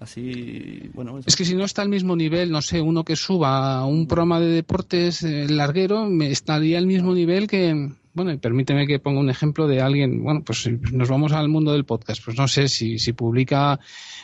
Así, 0.00 0.90
bueno. 0.94 1.20
Es 1.26 1.36
que 1.36 1.44
si 1.44 1.54
no 1.54 1.64
está 1.64 1.82
al 1.82 1.90
mismo 1.90 2.16
nivel, 2.16 2.50
no 2.50 2.62
sé, 2.62 2.80
uno 2.80 3.04
que 3.04 3.16
suba 3.16 3.84
un 3.84 4.06
programa 4.06 4.40
de 4.40 4.48
deportes 4.48 5.22
eh, 5.22 5.46
larguero, 5.46 6.06
me 6.06 6.30
estaría 6.30 6.78
al 6.78 6.86
mismo 6.86 7.12
nivel 7.14 7.46
que, 7.46 7.90
bueno, 8.14 8.32
y 8.32 8.38
permíteme 8.38 8.86
que 8.86 8.98
ponga 8.98 9.20
un 9.20 9.28
ejemplo 9.28 9.68
de 9.68 9.82
alguien, 9.82 10.24
bueno, 10.24 10.42
pues 10.42 10.70
nos 10.90 11.10
vamos 11.10 11.32
al 11.32 11.50
mundo 11.50 11.72
del 11.72 11.84
podcast, 11.84 12.24
pues 12.24 12.38
no 12.38 12.48
sé 12.48 12.68
si, 12.68 12.98
si 12.98 13.12
publica 13.12 13.78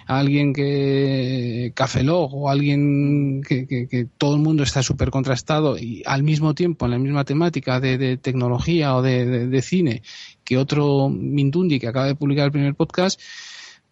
alguien 0.07 0.55
que 0.55 1.73
Cafelog 1.75 2.35
o 2.35 2.49
alguien 2.49 3.43
que, 3.47 3.67
que, 3.67 4.07
todo 4.17 4.37
el 4.37 4.41
mundo 4.41 4.63
está 4.63 4.83
súper 4.83 5.11
contrastado 5.11 5.77
y 5.77 6.03
al 6.07 6.23
mismo 6.23 6.55
tiempo 6.55 6.87
en 6.87 6.93
la 6.93 6.99
misma 6.99 7.25
temática 7.25 7.81
de, 7.81 8.17
tecnología 8.17 8.97
o 8.97 9.03
de, 9.03 9.47
de, 9.47 9.63
cine 9.63 10.03
que 10.43 10.57
otro 10.57 11.11
Mindundi 11.11 11.79
que 11.79 11.89
acaba 11.89 12.07
de 12.07 12.15
publicar 12.15 12.47
el 12.47 12.53
primer 12.53 12.75
podcast, 12.75 13.21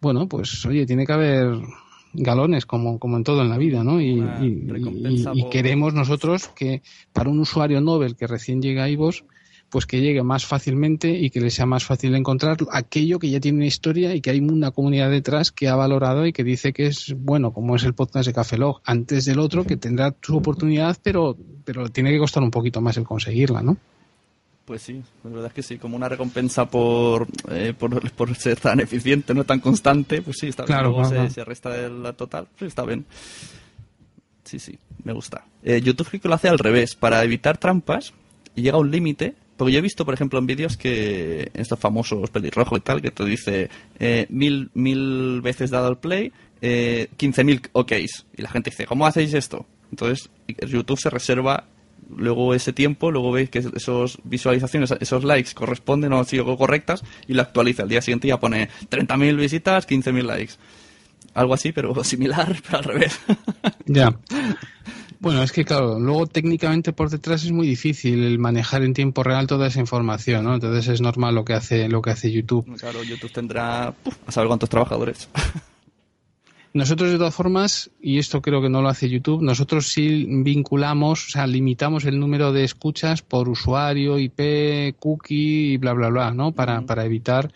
bueno, 0.05 0.27
pues 0.27 0.63
oye, 0.67 0.85
tiene 0.85 1.03
que 1.03 1.13
haber 1.13 1.61
galones 2.13 2.67
como, 2.67 2.99
como 2.99 3.17
en 3.17 3.23
todo 3.23 3.41
en 3.41 3.49
la 3.49 3.57
vida, 3.57 3.83
¿no? 3.83 3.99
Y, 3.99 4.23
queremos 5.49 5.95
nosotros 5.95 6.47
que 6.49 6.83
para 7.11 7.31
un 7.31 7.39
usuario 7.39 7.81
Nobel 7.81 8.15
que 8.15 8.27
recién 8.27 8.61
llega 8.61 8.83
a 8.83 8.89
IVOS, 8.89 9.23
pues 9.71 9.87
que 9.87 10.01
llegue 10.01 10.21
más 10.21 10.45
fácilmente 10.45 11.09
y 11.09 11.31
que 11.31 11.41
le 11.41 11.49
sea 11.49 11.65
más 11.65 11.85
fácil 11.85 12.13
encontrar 12.13 12.57
aquello 12.71 13.17
que 13.17 13.31
ya 13.31 13.39
tiene 13.39 13.57
una 13.57 13.65
historia 13.65 14.13
y 14.13 14.21
que 14.21 14.29
hay 14.29 14.41
una 14.41 14.69
comunidad 14.69 15.09
detrás 15.09 15.51
que 15.51 15.69
ha 15.69 15.75
valorado 15.75 16.27
y 16.27 16.33
que 16.33 16.43
dice 16.43 16.71
que 16.71 16.85
es 16.85 17.15
bueno, 17.17 17.51
como 17.51 17.75
es 17.75 17.83
el 17.83 17.95
podcast 17.95 18.27
de 18.27 18.33
Café 18.33 18.59
Log, 18.59 18.81
antes 18.85 19.25
del 19.25 19.39
otro 19.39 19.63
que 19.63 19.75
tendrá 19.75 20.13
su 20.21 20.37
oportunidad, 20.37 20.95
pero, 21.01 21.35
pero 21.63 21.89
tiene 21.89 22.11
que 22.11 22.19
costar 22.19 22.43
un 22.43 22.51
poquito 22.51 22.79
más 22.79 22.95
el 22.97 23.05
conseguirla, 23.05 23.63
¿no? 23.63 23.77
Pues 24.65 24.81
sí, 24.81 25.01
la 25.23 25.29
verdad 25.29 25.47
es 25.47 25.53
que 25.53 25.61
sí, 25.61 25.77
como 25.77 25.95
una 25.95 26.09
recompensa 26.09 26.67
por, 26.67 27.27
eh, 27.51 27.73
por, 27.77 28.35
ser 28.35 28.59
tan 28.59 28.79
eficiente, 28.79 29.35
no 29.35 29.43
tan 29.43 29.59
constante, 29.59 30.23
pues 30.23 30.37
sí, 30.39 30.47
está 30.47 30.65
bien. 30.65 30.81
Luego 30.81 31.05
Se, 31.05 31.45
resta 31.45 31.69
de 31.69 31.89
la 31.89 32.13
total, 32.13 32.47
pues 32.57 32.69
está 32.69 32.83
bien. 32.83 33.05
Sí, 34.43 34.57
sí, 34.57 34.77
me 35.03 35.13
gusta. 35.13 35.45
Eh, 35.63 35.81
YouTube 35.81 36.09
creo 36.09 36.21
que 36.21 36.27
lo 36.27 36.33
hace 36.33 36.49
al 36.49 36.57
revés, 36.57 36.95
para 36.95 37.23
evitar 37.23 37.59
trampas, 37.59 38.13
y 38.55 38.63
llega 38.63 38.77
a 38.77 38.79
un 38.79 38.89
límite, 38.89 39.35
porque 39.55 39.73
yo 39.73 39.79
he 39.79 39.83
visto, 39.83 40.03
por 40.03 40.15
ejemplo, 40.15 40.39
en 40.39 40.47
vídeos 40.47 40.77
que 40.77 41.51
estos 41.53 41.79
famosos 41.79 42.29
pelirrojos 42.31 42.79
y 42.79 42.81
tal, 42.81 43.01
que 43.03 43.11
te 43.11 43.23
dice 43.23 43.69
eh, 43.99 44.25
mil, 44.29 44.71
mil 44.73 45.41
veces 45.41 45.69
dado 45.69 45.89
el 45.89 45.97
play, 45.97 46.31
eh, 46.61 47.07
15.000 47.17 47.69
OKs. 47.71 48.25
Y 48.35 48.41
la 48.41 48.49
gente 48.49 48.71
dice, 48.71 48.85
¿cómo 48.85 49.05
hacéis 49.05 49.33
esto? 49.33 49.65
Entonces, 49.91 50.29
YouTube 50.47 50.99
se 50.99 51.09
reserva 51.09 51.65
luego 52.15 52.53
ese 52.53 52.73
tiempo, 52.73 53.11
luego 53.11 53.31
veis 53.31 53.49
que 53.49 53.59
esos 53.59 54.19
visualizaciones, 54.23 54.93
esos 54.99 55.23
likes 55.23 55.53
corresponden 55.53 56.13
o 56.13 56.19
han 56.19 56.25
sido 56.25 56.57
correctas 56.57 57.03
y 57.27 57.33
lo 57.33 57.41
actualiza. 57.41 57.83
Al 57.83 57.89
día 57.89 58.01
siguiente 58.01 58.27
ya 58.27 58.39
pone 58.39 58.69
30.000 58.89 59.35
visitas, 59.35 59.87
15.000 59.87 60.23
likes. 60.23 60.53
Algo 61.33 61.53
así, 61.53 61.71
pero 61.71 62.03
similar, 62.03 62.55
pero 62.65 62.77
al 62.77 62.83
revés. 62.83 63.19
Ya. 63.87 64.17
Bueno, 65.19 65.43
es 65.43 65.51
que 65.51 65.63
claro, 65.63 65.99
luego 65.99 66.25
técnicamente 66.25 66.91
por 66.91 67.11
detrás 67.11 67.43
es 67.43 67.51
muy 67.51 67.67
difícil 67.67 68.23
el 68.23 68.39
manejar 68.39 68.83
en 68.83 68.95
tiempo 68.95 69.21
real 69.21 69.45
toda 69.45 69.67
esa 69.67 69.79
información, 69.79 70.43
¿no? 70.43 70.55
Entonces 70.55 70.87
es 70.87 71.01
normal 71.01 71.35
lo 71.35 71.45
que 71.45 71.53
hace 71.53 71.87
lo 71.87 72.01
que 72.01 72.09
hace 72.09 72.31
YouTube. 72.31 72.65
Claro, 72.79 73.03
YouTube 73.03 73.31
tendrá 73.31 73.89
a 73.89 74.31
saber 74.31 74.47
cuántos 74.47 74.69
trabajadores. 74.69 75.29
Nosotros, 76.75 77.09
de 77.09 77.17
todas 77.17 77.33
formas, 77.33 77.89
y 78.01 78.19
esto 78.19 78.41
creo 78.41 78.61
que 78.61 78.67
no 78.67 78.81
lo 78.81 78.89
hace 78.89 79.09
YouTube, 79.09 79.41
nosotros 79.41 79.87
sí 79.87 80.25
vinculamos, 80.27 81.25
o 81.25 81.31
sea, 81.31 81.47
limitamos 81.47 82.03
el 82.03 82.19
número 82.19 82.51
de 82.51 82.65
escuchas 82.65 83.21
por 83.21 83.47
usuario, 83.47 84.19
IP, 84.19 84.93
cookie 84.99 85.71
y 85.71 85.77
bla, 85.77 85.93
bla, 85.93 86.09
bla, 86.09 86.31
¿no? 86.31 86.51
Para, 86.51 86.81
para 86.81 87.05
evitar, 87.05 87.49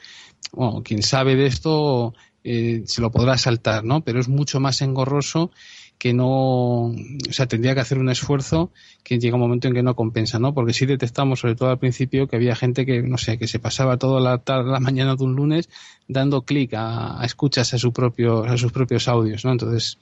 bueno, 0.54 0.84
quien 0.84 1.04
sabe 1.04 1.36
de 1.36 1.48
esto 1.48 2.14
eh, 2.46 2.84
se 2.86 3.02
lo 3.02 3.12
podrá 3.12 3.38
saltar, 3.38 3.84
¿no? 3.84 4.00
Pero 4.06 4.22
es 4.22 4.30
mucho 4.30 4.62
más 4.62 4.82
engorroso 4.82 5.52
que 6.00 6.14
no, 6.14 6.86
o 6.86 6.94
sea, 7.32 7.46
tendría 7.48 7.76
que 7.76 7.82
hacer 7.82 8.00
un 8.00 8.10
esfuerzo 8.10 8.72
que 9.04 9.20
llega 9.20 9.36
un 9.36 9.42
momento 9.42 9.68
en 9.68 9.74
que 9.74 9.84
no 9.84 9.98
compensa, 9.98 10.40
¿no? 10.40 10.54
Porque 10.54 10.72
sí 10.74 10.86
detectamos, 10.86 11.42
sobre 11.42 11.56
todo 11.56 11.70
al 11.70 11.78
principio, 11.78 12.26
que 12.28 12.38
había 12.38 12.56
gente 12.56 12.86
que, 12.86 13.02
no 13.04 13.18
sé, 13.18 13.38
que 13.38 13.48
se 13.48 13.60
pasaba 13.60 13.98
toda 13.98 14.22
la 14.22 14.38
tarde, 14.38 14.72
la 14.72 14.80
mañana 14.80 15.18
de 15.18 15.24
un 15.26 15.36
lunes 15.36 15.70
dando 16.08 16.44
clic 16.44 16.74
a, 16.74 17.20
escuchas 17.26 17.74
a, 17.74 17.78
su 17.78 17.92
propio, 17.92 18.46
a 18.46 18.58
sus 18.58 18.72
propios 18.72 19.10
audios, 19.10 19.44
¿no? 19.44 19.52
Entonces, 19.52 20.00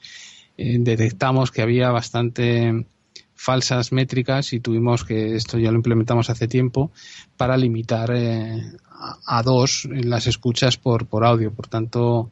eh, 0.56 0.76
detectamos 0.78 1.50
que 1.50 1.62
había 1.62 1.90
bastante 1.90 2.86
falsas 3.34 3.90
métricas 3.90 4.52
y 4.52 4.60
tuvimos 4.60 5.04
que, 5.04 5.34
esto 5.34 5.58
ya 5.58 5.72
lo 5.72 5.78
implementamos 5.78 6.30
hace 6.30 6.46
tiempo, 6.46 6.92
para 7.36 7.56
limitar 7.56 8.12
eh, 8.14 8.62
a, 8.88 9.38
a, 9.38 9.42
dos 9.42 9.88
las 9.90 10.28
escuchas 10.28 10.76
por, 10.76 11.06
por 11.08 11.24
audio. 11.24 11.52
Por 11.52 11.66
tanto, 11.66 12.30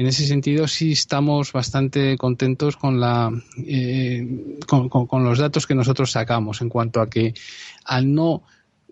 en 0.00 0.06
ese 0.06 0.26
sentido 0.26 0.66
sí 0.66 0.92
estamos 0.92 1.52
bastante 1.52 2.16
contentos 2.16 2.78
con 2.78 3.00
la 3.00 3.30
eh, 3.58 4.56
con, 4.66 5.24
los 5.24 5.38
datos 5.38 5.66
que 5.66 5.74
nosotros 5.74 6.12
sacamos 6.12 6.62
en 6.62 6.70
cuanto 6.70 7.02
a 7.02 7.10
que 7.10 7.34
al 7.84 8.14
no 8.14 8.42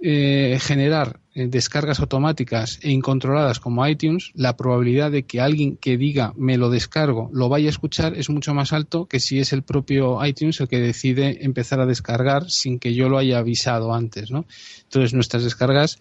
eh, 0.02 0.58
generar 0.60 1.18
eh, 1.34 1.46
descargas 1.48 2.00
automáticas 2.00 2.78
e 2.82 2.90
incontroladas 2.90 3.58
como 3.58 3.86
iTunes, 3.86 4.32
la 4.34 4.58
probabilidad 4.58 5.10
de 5.10 5.22
que 5.22 5.40
alguien 5.40 5.78
que 5.78 5.96
diga 5.96 6.34
me 6.36 6.58
lo 6.58 6.68
descargo 6.68 7.30
lo 7.32 7.48
vaya 7.48 7.68
a 7.68 7.70
escuchar 7.70 8.14
es 8.14 8.28
mucho 8.28 8.52
más 8.52 8.74
alto 8.74 9.06
que 9.06 9.18
si 9.18 9.40
es 9.40 9.54
el 9.54 9.62
propio 9.62 10.22
iTunes 10.26 10.60
el 10.60 10.68
que 10.68 10.78
decide 10.78 11.42
empezar 11.42 11.80
a 11.80 11.86
descargar 11.86 12.50
sin 12.50 12.78
que 12.78 12.92
yo 12.92 13.08
lo 13.08 13.16
haya 13.16 13.38
avisado 13.38 13.94
antes, 13.94 14.30
¿no? 14.30 14.44
Entonces 14.82 15.14
nuestras 15.14 15.42
descargas 15.42 15.98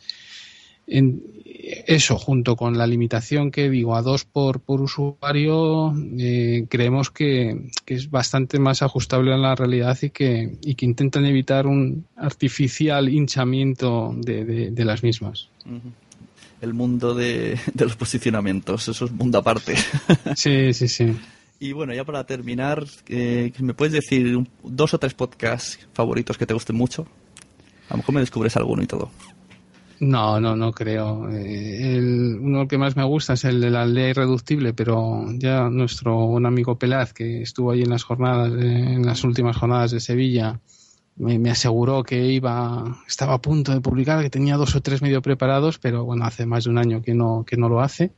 en 0.88 1.21
eso, 1.85 2.17
junto 2.17 2.55
con 2.55 2.77
la 2.77 2.88
limitación 2.88 3.51
que 3.51 3.69
digo 3.69 3.95
a 3.95 4.01
dos 4.01 4.25
por, 4.25 4.61
por 4.61 4.81
usuario, 4.81 5.93
eh, 6.17 6.65
creemos 6.69 7.11
que, 7.11 7.69
es 7.85 8.09
bastante 8.09 8.59
más 8.59 8.81
ajustable 8.81 9.33
a 9.33 9.38
la 9.38 9.55
realidad 9.55 9.97
y 10.01 10.09
que, 10.09 10.57
y 10.61 10.75
que 10.75 10.85
intentan 10.85 11.25
evitar 11.25 11.67
un 11.67 12.05
artificial 12.15 13.09
hinchamiento 13.09 14.13
de, 14.17 14.71
de, 14.71 14.85
las 14.85 15.03
mismas. 15.03 15.49
El 16.61 16.73
mundo 16.73 17.13
de, 17.13 17.59
de, 17.73 17.85
los 17.85 17.95
posicionamientos, 17.95 18.88
eso 18.88 19.05
es 19.05 19.11
mundo 19.11 19.38
aparte. 19.38 19.75
sí, 20.35 20.73
sí, 20.73 20.88
sí. 20.88 21.13
Y 21.59 21.71
bueno, 21.71 21.93
ya 21.93 22.05
para 22.05 22.23
terminar, 22.25 22.85
eh, 23.07 23.51
¿me 23.59 23.73
puedes 23.73 23.93
decir 23.93 24.38
dos 24.63 24.93
o 24.93 24.99
tres 24.99 25.13
podcasts 25.13 25.79
favoritos 25.93 26.38
que 26.38 26.45
te 26.45 26.53
gusten 26.53 26.75
mucho? 26.75 27.07
A 27.89 27.93
lo 27.93 27.97
mejor 27.97 28.15
me 28.15 28.21
descubres 28.21 28.55
alguno 28.57 28.83
y 28.83 28.88
todo. 28.88 29.09
No, 29.99 30.39
no, 30.39 30.55
no 30.55 30.71
creo. 30.71 31.29
Eh, 31.31 31.97
el, 31.97 32.37
uno 32.39 32.67
que 32.67 32.77
más 32.77 32.95
me 32.95 33.03
gusta 33.03 33.33
es 33.33 33.45
el 33.45 33.59
de 33.59 33.71
la 33.71 33.85
ley 33.85 34.11
irreductible, 34.11 34.73
pero 34.73 35.25
ya 35.33 35.69
nuestro 35.69 36.27
buen 36.27 36.45
amigo 36.45 36.77
Pelaz, 36.77 37.13
que 37.13 37.41
estuvo 37.41 37.71
ahí 37.71 37.81
en 37.81 37.89
las 37.89 38.03
jornadas, 38.03 38.51
en 38.53 39.05
las 39.05 39.23
últimas 39.23 39.57
jornadas 39.57 39.91
de 39.91 39.99
Sevilla, 39.99 40.59
me, 41.17 41.49
aseguró 41.49 42.03
que 42.03 42.27
iba, 42.27 43.01
estaba 43.07 43.33
a 43.33 43.41
punto 43.41 43.71
de 43.71 43.81
publicar, 43.81 44.21
que 44.21 44.29
tenía 44.29 44.55
dos 44.55 44.75
o 44.75 44.81
tres 44.81 45.01
medio 45.01 45.21
preparados, 45.21 45.79
pero 45.79 46.05
bueno, 46.05 46.25
hace 46.25 46.45
más 46.45 46.65
de 46.65 46.69
un 46.69 46.77
año 46.77 47.01
que 47.01 47.13
no, 47.13 47.43
que 47.45 47.57
no 47.57 47.69
lo 47.69 47.81
hace. 47.81 48.11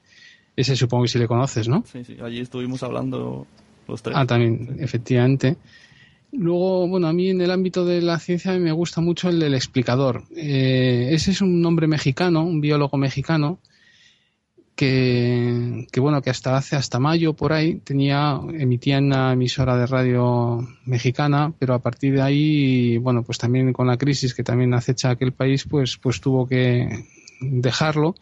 Ese 0.55 0.75
supongo 0.75 1.03
que 1.03 1.09
si 1.09 1.19
le 1.19 1.27
conoces, 1.27 1.69
¿no? 1.69 1.85
Sí, 1.89 2.03
sí, 2.03 2.17
allí 2.21 2.41
estuvimos 2.41 2.83
hablando 2.83 3.47
los 3.87 4.01
tres. 4.01 4.17
Ah, 4.17 4.25
también, 4.25 4.77
efectivamente. 4.79 5.55
Luego, 6.31 6.87
bueno, 6.87 7.07
a 7.07 7.13
mí 7.13 7.29
en 7.29 7.41
el 7.41 7.51
ámbito 7.51 7.85
de 7.85 8.01
la 8.01 8.19
ciencia 8.19 8.53
me 8.59 8.71
gusta 8.71 9.01
mucho 9.01 9.29
el 9.29 9.39
del 9.39 9.55
explicador. 9.55 10.23
Eh, 10.35 11.09
ese 11.11 11.31
es 11.31 11.41
un 11.41 11.61
nombre 11.61 11.87
mexicano, 11.87 12.43
un 12.43 12.61
biólogo 12.61 12.97
mexicano, 12.97 13.59
que, 14.75 15.87
que, 15.91 15.99
bueno, 15.99 16.21
que 16.21 16.29
hasta 16.29 16.55
hace, 16.55 16.75
hasta 16.75 16.99
mayo 16.99 17.33
por 17.33 17.51
ahí, 17.51 17.75
tenía, 17.83 18.39
emitía 18.53 18.97
en 18.97 19.07
una 19.07 19.33
emisora 19.33 19.75
de 19.75 19.87
radio 19.87 20.65
mexicana, 20.85 21.51
pero 21.59 21.73
a 21.73 21.79
partir 21.79 22.13
de 22.13 22.21
ahí, 22.21 22.97
bueno, 22.97 23.23
pues 23.23 23.37
también 23.37 23.73
con 23.73 23.87
la 23.87 23.97
crisis 23.97 24.33
que 24.33 24.43
también 24.43 24.73
acecha 24.73 25.09
aquel 25.09 25.33
país, 25.33 25.65
pues, 25.65 25.97
pues 25.97 26.21
tuvo 26.21 26.47
que 26.47 27.05
dejarlo 27.41 28.15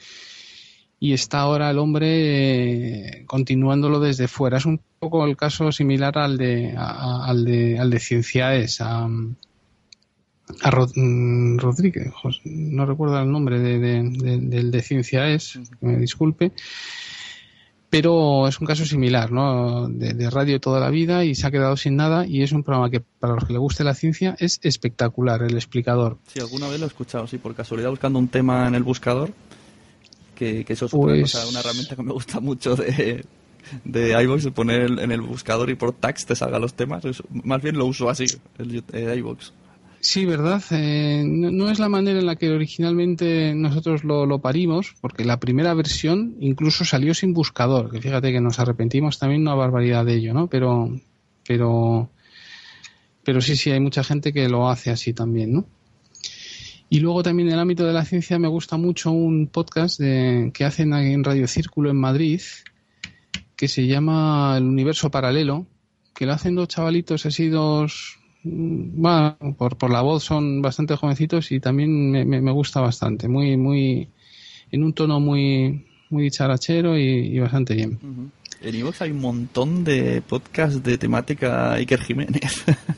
y 1.00 1.14
está 1.14 1.40
ahora 1.40 1.70
el 1.70 1.78
hombre 1.78 3.20
eh, 3.20 3.26
continuándolo 3.26 4.00
desde 4.00 4.28
fuera. 4.28 4.58
Es 4.58 4.66
un 4.66 4.82
poco 5.00 5.26
el 5.26 5.38
caso 5.38 5.72
similar 5.72 6.18
al 6.18 6.38
de, 6.38 6.76
al 6.76 7.46
de, 7.46 7.80
al 7.80 7.90
de 7.90 8.78
a, 8.80 9.08
a 10.64 10.88
mm, 10.96 11.58
Rodríguez, 11.60 12.14
no 12.46 12.86
recuerdo 12.86 13.20
el 13.20 13.32
nombre 13.32 13.60
de, 13.60 13.80
del 13.80 14.72
de 14.72 14.82
Cienciaes, 14.82 15.60
que 15.80 15.86
me 15.86 15.98
disculpe, 15.98 16.52
pero 17.90 18.48
es 18.48 18.60
un 18.60 18.66
caso 18.66 18.86
similar, 18.86 19.32
¿no? 19.32 19.88
De, 19.90 20.30
radio 20.30 20.60
toda 20.60 20.80
la 20.80 20.90
vida 20.90 21.26
y 21.26 21.36
se 21.36 21.46
ha 21.46 21.52
quedado 21.52 21.78
sin 21.78 21.96
nada 21.96 22.26
y 22.26 22.42
es 22.42 22.52
un 22.52 22.64
programa 22.64 22.90
que 22.90 23.02
para 23.02 23.36
los 23.36 23.46
que 23.46 23.54
le 23.54 23.60
guste 23.60 23.84
la 23.84 23.94
ciencia 23.94 24.36
es 24.40 24.60
espectacular, 24.64 25.44
el 25.44 25.54
explicador. 25.54 26.18
Sí, 26.28 26.40
alguna 26.40 26.68
vez 26.68 26.80
lo 26.80 26.86
he 26.86 26.90
escuchado, 26.90 27.28
sí, 27.28 27.38
por 27.38 27.54
casualidad 27.54 27.92
buscando 27.92 28.18
un 28.18 28.30
tema 28.30 28.68
en 28.68 28.76
el 28.76 28.84
buscador 28.84 29.32
que, 30.38 30.66
eso 30.68 30.86
es 30.86 30.94
una, 30.94 31.14
pues 31.14 31.36
herramienta 31.36 31.96
que 31.96 32.04
me 32.04 32.14
gusta 32.14 32.40
mucho 32.40 32.76
de, 32.76 33.26
de 33.84 34.24
iVoox, 34.24 34.48
poner 34.52 35.00
en 35.00 35.12
el 35.12 35.22
buscador 35.22 35.70
y 35.70 35.76
por 35.76 35.94
tags 35.94 36.26
te 36.26 36.36
salgan 36.36 36.62
los 36.62 36.74
temas. 36.74 37.04
más 37.44 37.62
bien 37.62 37.78
lo 37.78 37.86
uso 37.86 38.10
así, 38.10 38.26
el, 38.58 38.84
iVoox. 39.18 39.52
Sí, 40.00 40.26
verdad. 40.26 40.64
Eh, 40.72 41.24
no, 41.26 41.70
es 41.70 41.80
la 41.80 41.90
manera 41.90 42.20
en 42.20 42.28
la 42.28 42.36
que 42.36 42.52
originalmente 42.52 43.54
nosotros 43.56 44.04
lo, 44.04 44.40
parimos, 44.40 44.96
porque 45.02 45.26
la 45.26 45.40
primera 45.40 45.74
versión 45.74 46.36
incluso 46.40 46.86
salió 46.86 47.14
sin 47.14 47.34
buscador, 47.34 47.92
que 47.92 48.02
fíjate 48.02 48.32
que 48.32 48.40
nos 48.40 48.60
arrepentimos 48.60 49.18
también 49.20 49.42
una 49.42 49.56
barbaridad 49.56 50.06
de 50.06 50.16
ello, 50.16 50.34
¿no? 50.34 50.48
Pero, 50.48 50.92
pero, 51.46 52.10
pero 53.24 53.42
sí, 53.42 53.56
sí, 53.56 53.72
hay 53.72 53.80
mucha 53.80 54.04
gente 54.04 54.32
que 54.32 54.48
lo 54.48 54.70
hace 54.70 54.92
así 54.92 55.14
también, 55.14 55.52
¿no? 55.52 55.66
Y 56.90 57.00
luego 57.02 57.22
también 57.22 57.50
en 57.50 57.56
el 57.56 57.60
ámbito 57.60 57.86
de 57.86 57.94
la 57.94 58.06
ciencia 58.06 58.40
me 58.40 58.48
gusta 58.48 58.78
mucho 58.78 59.12
un 59.12 59.48
podcast 59.48 60.00
de, 60.00 60.52
que 60.54 60.64
hacen 60.64 60.94
en 60.94 61.24
Radio 61.24 61.48
Círculo 61.48 61.90
en 61.90 61.98
Madrid, 61.98 62.42
que 63.58 63.68
se 63.68 63.88
llama 63.88 64.56
El 64.58 64.64
Universo 64.64 65.12
Paralelo, 65.12 65.66
que 66.16 66.26
lo 66.26 66.34
hacen 66.34 66.56
dos 66.56 66.70
chavalitos 66.70 67.26
así, 67.26 67.50
dos, 67.50 68.18
mm, 68.44 69.02
bueno, 69.02 69.38
por, 69.58 69.78
por 69.78 69.92
la 69.92 70.02
voz 70.02 70.24
son 70.24 70.62
bastante 70.62 70.96
jovencitos 70.96 71.52
y 71.52 71.60
también 71.60 72.12
me, 72.12 72.52
gusta 72.52 72.80
bastante, 72.80 73.28
muy, 73.28 73.58
muy, 73.58 74.08
en 74.72 74.84
un 74.84 74.94
tono 74.94 75.20
muy, 75.20 75.86
muy 76.10 76.24
dicharachero 76.24 76.98
y, 76.98 77.38
bastante 77.40 77.76
bien. 77.76 78.00
En 78.62 78.76
Evox 78.76 79.02
hay 79.02 79.12
un 79.12 79.20
montón 79.20 79.84
de 79.84 80.22
podcasts 80.22 80.82
de 80.82 80.98
temática 80.98 81.74
Iker 81.74 82.02
Jiménez. 82.02 82.64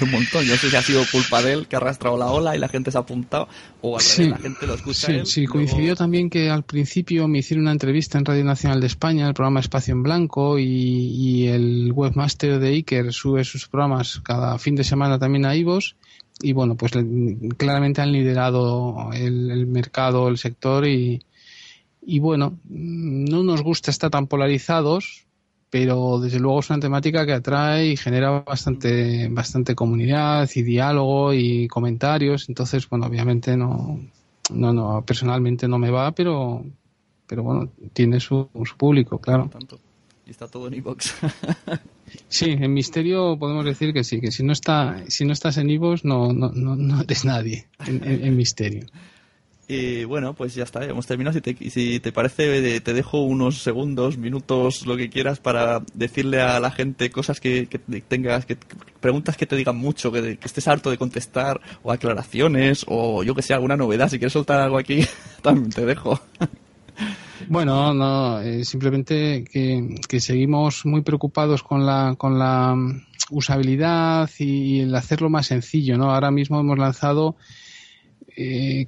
un 0.00 0.10
montón. 0.10 0.44
Yo 0.44 0.52
no 0.52 0.58
sé 0.58 0.70
si 0.70 0.76
ha 0.76 0.82
sido 0.82 1.02
culpa 1.10 1.42
de 1.42 1.52
él 1.52 1.66
que 1.66 1.76
ha 1.76 1.78
arrastrado 1.78 2.16
la 2.16 2.26
ola 2.26 2.56
y 2.56 2.58
la 2.58 2.68
gente 2.68 2.90
se 2.90 2.98
ha 2.98 3.02
apuntado 3.02 3.48
o 3.80 3.98
al 3.98 4.04
revés, 4.04 4.30
la 4.30 4.38
gente 4.38 4.66
lo 4.66 4.74
escucha. 4.74 5.06
Sí, 5.06 5.20
sí, 5.24 5.46
coincidió 5.46 5.96
también 5.96 6.30
que 6.30 6.50
al 6.50 6.62
principio 6.64 7.28
me 7.28 7.38
hicieron 7.38 7.64
una 7.64 7.72
entrevista 7.72 8.18
en 8.18 8.24
Radio 8.24 8.44
Nacional 8.44 8.80
de 8.80 8.86
España, 8.86 9.28
el 9.28 9.34
programa 9.34 9.60
Espacio 9.60 9.92
en 9.92 10.02
Blanco 10.02 10.58
y, 10.58 11.46
el 11.46 11.92
webmaster 11.92 12.58
de 12.60 12.68
Iker 12.68 13.12
sube 13.12 13.44
sus 13.44 13.68
programas 13.68 14.20
cada 14.20 14.58
fin 14.58 14.76
de 14.76 14.84
semana 14.84 15.18
también 15.18 15.44
a 15.44 15.56
Ivos 15.56 15.96
y 16.40 16.52
bueno, 16.52 16.76
pues 16.76 16.92
claramente 17.56 18.00
han 18.00 18.12
liderado 18.12 19.10
el, 19.12 19.66
mercado, 19.66 20.28
el 20.28 20.38
sector 20.38 20.86
y, 20.86 21.24
y 22.00 22.18
bueno, 22.18 22.58
no 22.68 23.42
nos 23.42 23.62
gusta 23.62 23.90
estar 23.90 24.10
tan 24.10 24.26
polarizados, 24.26 25.26
pero 25.72 26.20
desde 26.20 26.38
luego 26.38 26.60
es 26.60 26.68
una 26.68 26.80
temática 26.80 27.24
que 27.24 27.32
atrae 27.32 27.86
y 27.86 27.96
genera 27.96 28.42
bastante, 28.42 29.26
bastante 29.28 29.74
comunidad 29.74 30.46
y 30.54 30.60
diálogo 30.60 31.32
y 31.32 31.66
comentarios. 31.66 32.50
Entonces, 32.50 32.86
bueno, 32.90 33.06
obviamente 33.06 33.56
no, 33.56 33.98
no, 34.52 34.72
no, 34.74 35.02
personalmente 35.02 35.66
no 35.68 35.78
me 35.78 35.90
va, 35.90 36.12
pero, 36.12 36.62
pero 37.26 37.42
bueno, 37.42 37.70
tiene 37.94 38.20
su, 38.20 38.50
su 38.66 38.76
público, 38.76 39.16
claro. 39.18 39.48
Y 40.26 40.30
está 40.32 40.46
todo 40.46 40.68
en 40.68 40.74
iVoox. 40.74 41.10
sí, 42.28 42.50
en 42.50 42.74
Misterio 42.74 43.38
podemos 43.38 43.64
decir 43.64 43.94
que 43.94 44.04
sí, 44.04 44.20
que 44.20 44.30
si 44.30 44.42
no 44.42 44.52
está, 44.52 45.02
si 45.08 45.24
no 45.24 45.32
estás 45.32 45.56
en 45.56 45.70
iVoox 45.70 46.04
no, 46.04 46.34
no, 46.34 46.50
no, 46.50 47.00
eres 47.00 47.24
nadie 47.24 47.66
en 47.86 48.36
Misterio. 48.36 48.84
Y 49.68 50.04
bueno, 50.04 50.34
pues 50.34 50.54
ya 50.54 50.64
está, 50.64 50.84
hemos 50.84 51.06
terminado. 51.06 51.34
Si 51.34 51.40
te, 51.40 51.70
si 51.70 52.00
te 52.00 52.12
parece, 52.12 52.80
te 52.80 52.92
dejo 52.92 53.22
unos 53.22 53.58
segundos, 53.62 54.18
minutos, 54.18 54.86
lo 54.86 54.96
que 54.96 55.08
quieras, 55.08 55.38
para 55.38 55.82
decirle 55.94 56.40
a 56.40 56.58
la 56.60 56.70
gente 56.70 57.10
cosas 57.10 57.40
que, 57.40 57.66
tengas, 58.08 58.44
que, 58.44 58.56
preguntas 59.00 59.36
que 59.36 59.46
te 59.46 59.56
digan 59.56 59.76
mucho, 59.76 60.10
que, 60.10 60.38
estés 60.42 60.66
harto 60.68 60.90
de 60.90 60.98
contestar, 60.98 61.60
o 61.82 61.92
aclaraciones, 61.92 62.84
o 62.88 63.22
yo 63.22 63.34
que 63.34 63.42
sé, 63.42 63.54
alguna 63.54 63.76
novedad. 63.76 64.08
Si 64.08 64.18
quieres 64.18 64.32
soltar 64.32 64.60
algo 64.60 64.78
aquí, 64.78 65.06
también 65.42 65.70
te 65.70 65.86
dejo. 65.86 66.20
Bueno, 67.48 67.94
no, 67.94 68.40
eh, 68.40 68.64
simplemente 68.64 69.44
que, 69.50 69.96
que, 70.08 70.20
seguimos 70.20 70.84
muy 70.84 71.02
preocupados 71.02 71.62
con 71.62 71.86
la, 71.86 72.14
con 72.18 72.38
la 72.38 72.76
usabilidad 73.30 74.28
y 74.38 74.80
el 74.80 74.94
hacerlo 74.94 75.30
más 75.30 75.46
sencillo, 75.46 75.96
¿no? 75.96 76.12
Ahora 76.12 76.30
mismo 76.30 76.60
hemos 76.60 76.78
lanzado 76.78 77.36
eh, 78.36 78.86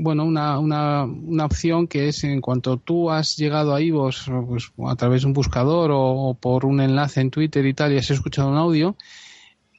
bueno, 0.00 0.24
una, 0.24 0.58
una, 0.58 1.04
una, 1.04 1.44
opción 1.46 1.86
que 1.86 2.08
es 2.08 2.22
en 2.24 2.40
cuanto 2.40 2.76
tú 2.76 3.10
has 3.10 3.36
llegado 3.36 3.74
a 3.74 3.80
vos 3.90 4.30
pues, 4.46 4.72
a 4.86 4.96
través 4.96 5.22
de 5.22 5.28
un 5.28 5.32
buscador 5.32 5.90
o, 5.92 6.36
por 6.38 6.66
un 6.66 6.80
enlace 6.80 7.20
en 7.20 7.30
Twitter 7.30 7.64
y 7.64 7.72
tal 7.72 7.92
y 7.92 7.98
has 7.98 8.10
escuchado 8.10 8.50
un 8.50 8.56
audio, 8.56 8.96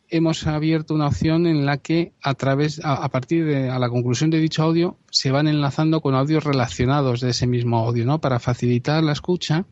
hemos 0.10 0.48
abierto 0.48 0.94
una 0.94 1.08
opción 1.08 1.46
en 1.46 1.66
la 1.66 1.78
que 1.78 2.14
a 2.22 2.34
través, 2.34 2.82
a, 2.84 3.08
partir 3.10 3.46
de 3.46 3.70
a 3.70 3.78
la 3.78 3.90
conclusión 3.90 4.30
de 4.32 4.40
dicho 4.40 4.64
audio, 4.64 4.98
se 5.12 5.32
van 5.32 5.48
enlazando 5.48 6.02
con 6.02 6.16
audios 6.16 6.44
relacionados 6.44 7.22
de 7.22 7.30
ese 7.30 7.46
mismo 7.48 7.78
audio, 7.78 8.06
¿no? 8.06 8.20
Para 8.20 8.40
facilitar 8.40 9.04
la 9.04 9.12
escucha 9.12 9.66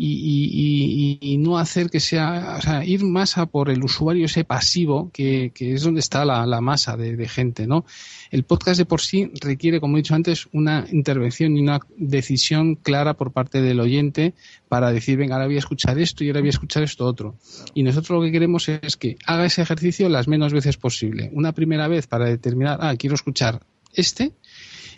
y, 0.00 1.18
y, 1.20 1.38
no 1.38 1.58
hacer 1.58 1.90
que 1.90 1.98
sea, 1.98 2.56
o 2.58 2.62
sea, 2.62 2.84
ir 2.84 3.04
más 3.04 3.36
a 3.36 3.46
por 3.46 3.68
el 3.68 3.82
usuario 3.82 4.26
ese 4.26 4.44
pasivo 4.44 5.10
que, 5.12 5.50
que 5.52 5.74
es 5.74 5.82
donde 5.82 6.00
está 6.00 6.24
la, 6.24 6.46
la 6.46 6.60
masa 6.60 6.96
de, 6.96 7.16
de, 7.16 7.28
gente, 7.28 7.66
¿no? 7.66 7.84
El 8.30 8.44
podcast 8.44 8.78
de 8.78 8.84
por 8.84 9.00
sí 9.00 9.32
requiere, 9.40 9.80
como 9.80 9.96
he 9.96 10.00
dicho 10.00 10.14
antes, 10.14 10.48
una 10.52 10.86
intervención 10.92 11.56
y 11.56 11.60
una 11.60 11.80
decisión 11.96 12.76
clara 12.76 13.14
por 13.14 13.32
parte 13.32 13.60
del 13.60 13.80
oyente 13.80 14.34
para 14.68 14.92
decir, 14.92 15.18
venga, 15.18 15.34
ahora 15.34 15.46
voy 15.46 15.56
a 15.56 15.60
escuchar 15.60 15.98
esto 15.98 16.22
y 16.22 16.28
ahora 16.28 16.40
voy 16.40 16.48
a 16.48 16.50
escuchar 16.50 16.82
esto 16.84 17.04
otro. 17.04 17.34
Y 17.74 17.82
nosotros 17.82 18.18
lo 18.18 18.24
que 18.24 18.32
queremos 18.32 18.68
es 18.68 18.96
que 18.96 19.16
haga 19.26 19.46
ese 19.46 19.62
ejercicio 19.62 20.08
las 20.08 20.28
menos 20.28 20.52
veces 20.52 20.76
posible. 20.76 21.30
Una 21.32 21.52
primera 21.52 21.88
vez 21.88 22.06
para 22.06 22.26
determinar, 22.26 22.78
ah, 22.82 22.94
quiero 22.96 23.14
escuchar 23.14 23.60
este, 23.94 24.32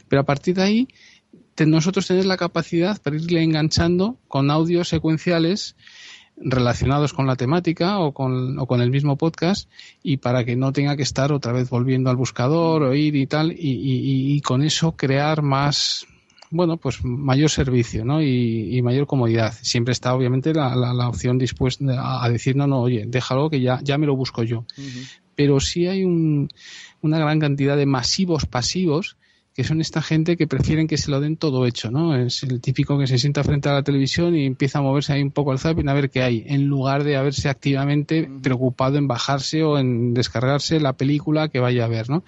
pero 0.08 0.22
a 0.22 0.26
partir 0.26 0.56
de 0.56 0.62
ahí 0.62 0.88
nosotros 1.58 2.06
tener 2.06 2.24
la 2.24 2.36
capacidad 2.36 3.00
para 3.00 3.16
irle 3.16 3.42
enganchando 3.42 4.16
con 4.28 4.50
audios 4.50 4.88
secuenciales 4.88 5.76
relacionados 6.40 7.12
con 7.12 7.26
la 7.26 7.36
temática 7.36 7.98
o 7.98 8.12
con, 8.12 8.58
o 8.58 8.66
con 8.66 8.80
el 8.80 8.90
mismo 8.90 9.16
podcast 9.16 9.68
y 10.02 10.16
para 10.16 10.44
que 10.44 10.56
no 10.56 10.72
tenga 10.72 10.96
que 10.96 11.02
estar 11.02 11.32
otra 11.32 11.52
vez 11.52 11.68
volviendo 11.68 12.10
al 12.10 12.16
buscador, 12.16 12.82
oír 12.82 13.14
y 13.14 13.26
tal, 13.26 13.54
y, 13.56 14.40
con 14.40 14.62
eso 14.62 14.92
crear 14.92 15.42
más, 15.42 16.06
bueno, 16.50 16.78
pues 16.78 17.04
mayor 17.04 17.50
servicio 17.50 18.04
¿no? 18.04 18.22
y, 18.22 18.80
mayor 18.82 19.06
comodidad. 19.06 19.52
Siempre 19.60 19.92
está 19.92 20.14
obviamente 20.14 20.54
la, 20.54 20.74
la, 20.74 21.08
opción 21.08 21.38
dispuesta 21.38 22.24
a 22.24 22.28
decir, 22.30 22.56
no, 22.56 22.66
no, 22.66 22.80
oye, 22.80 23.04
déjalo 23.06 23.50
que 23.50 23.60
ya, 23.60 23.80
ya 23.82 23.98
me 23.98 24.06
lo 24.06 24.16
busco 24.16 24.42
yo. 24.42 24.64
Pero 25.34 25.60
sí 25.60 25.86
hay 25.86 26.04
un, 26.04 26.48
una 27.02 27.18
gran 27.18 27.38
cantidad 27.38 27.76
de 27.76 27.86
masivos 27.86 28.46
pasivos 28.46 29.16
que 29.54 29.64
son 29.64 29.80
esta 29.80 30.00
gente 30.00 30.36
que 30.36 30.46
prefieren 30.46 30.86
que 30.86 30.96
se 30.96 31.10
lo 31.10 31.20
den 31.20 31.36
todo 31.36 31.66
hecho, 31.66 31.90
¿no? 31.90 32.16
Es 32.16 32.42
el 32.42 32.60
típico 32.60 32.98
que 32.98 33.06
se 33.06 33.18
sienta 33.18 33.42
frente 33.42 33.68
a 33.68 33.72
la 33.72 33.82
televisión 33.82 34.36
y 34.36 34.46
empieza 34.46 34.78
a 34.78 34.82
moverse 34.82 35.12
ahí 35.12 35.22
un 35.22 35.32
poco 35.32 35.52
al 35.52 35.58
zapping 35.58 35.88
a 35.88 35.94
ver 35.94 36.10
qué 36.10 36.22
hay, 36.22 36.44
en 36.46 36.66
lugar 36.66 37.04
de 37.04 37.16
haberse 37.16 37.48
activamente 37.48 38.30
preocupado 38.42 38.98
en 38.98 39.08
bajarse 39.08 39.62
o 39.62 39.78
en 39.78 40.14
descargarse 40.14 40.80
la 40.80 40.92
película 40.92 41.48
que 41.48 41.60
vaya 41.60 41.84
a 41.84 41.88
ver, 41.88 42.08
¿no? 42.08 42.22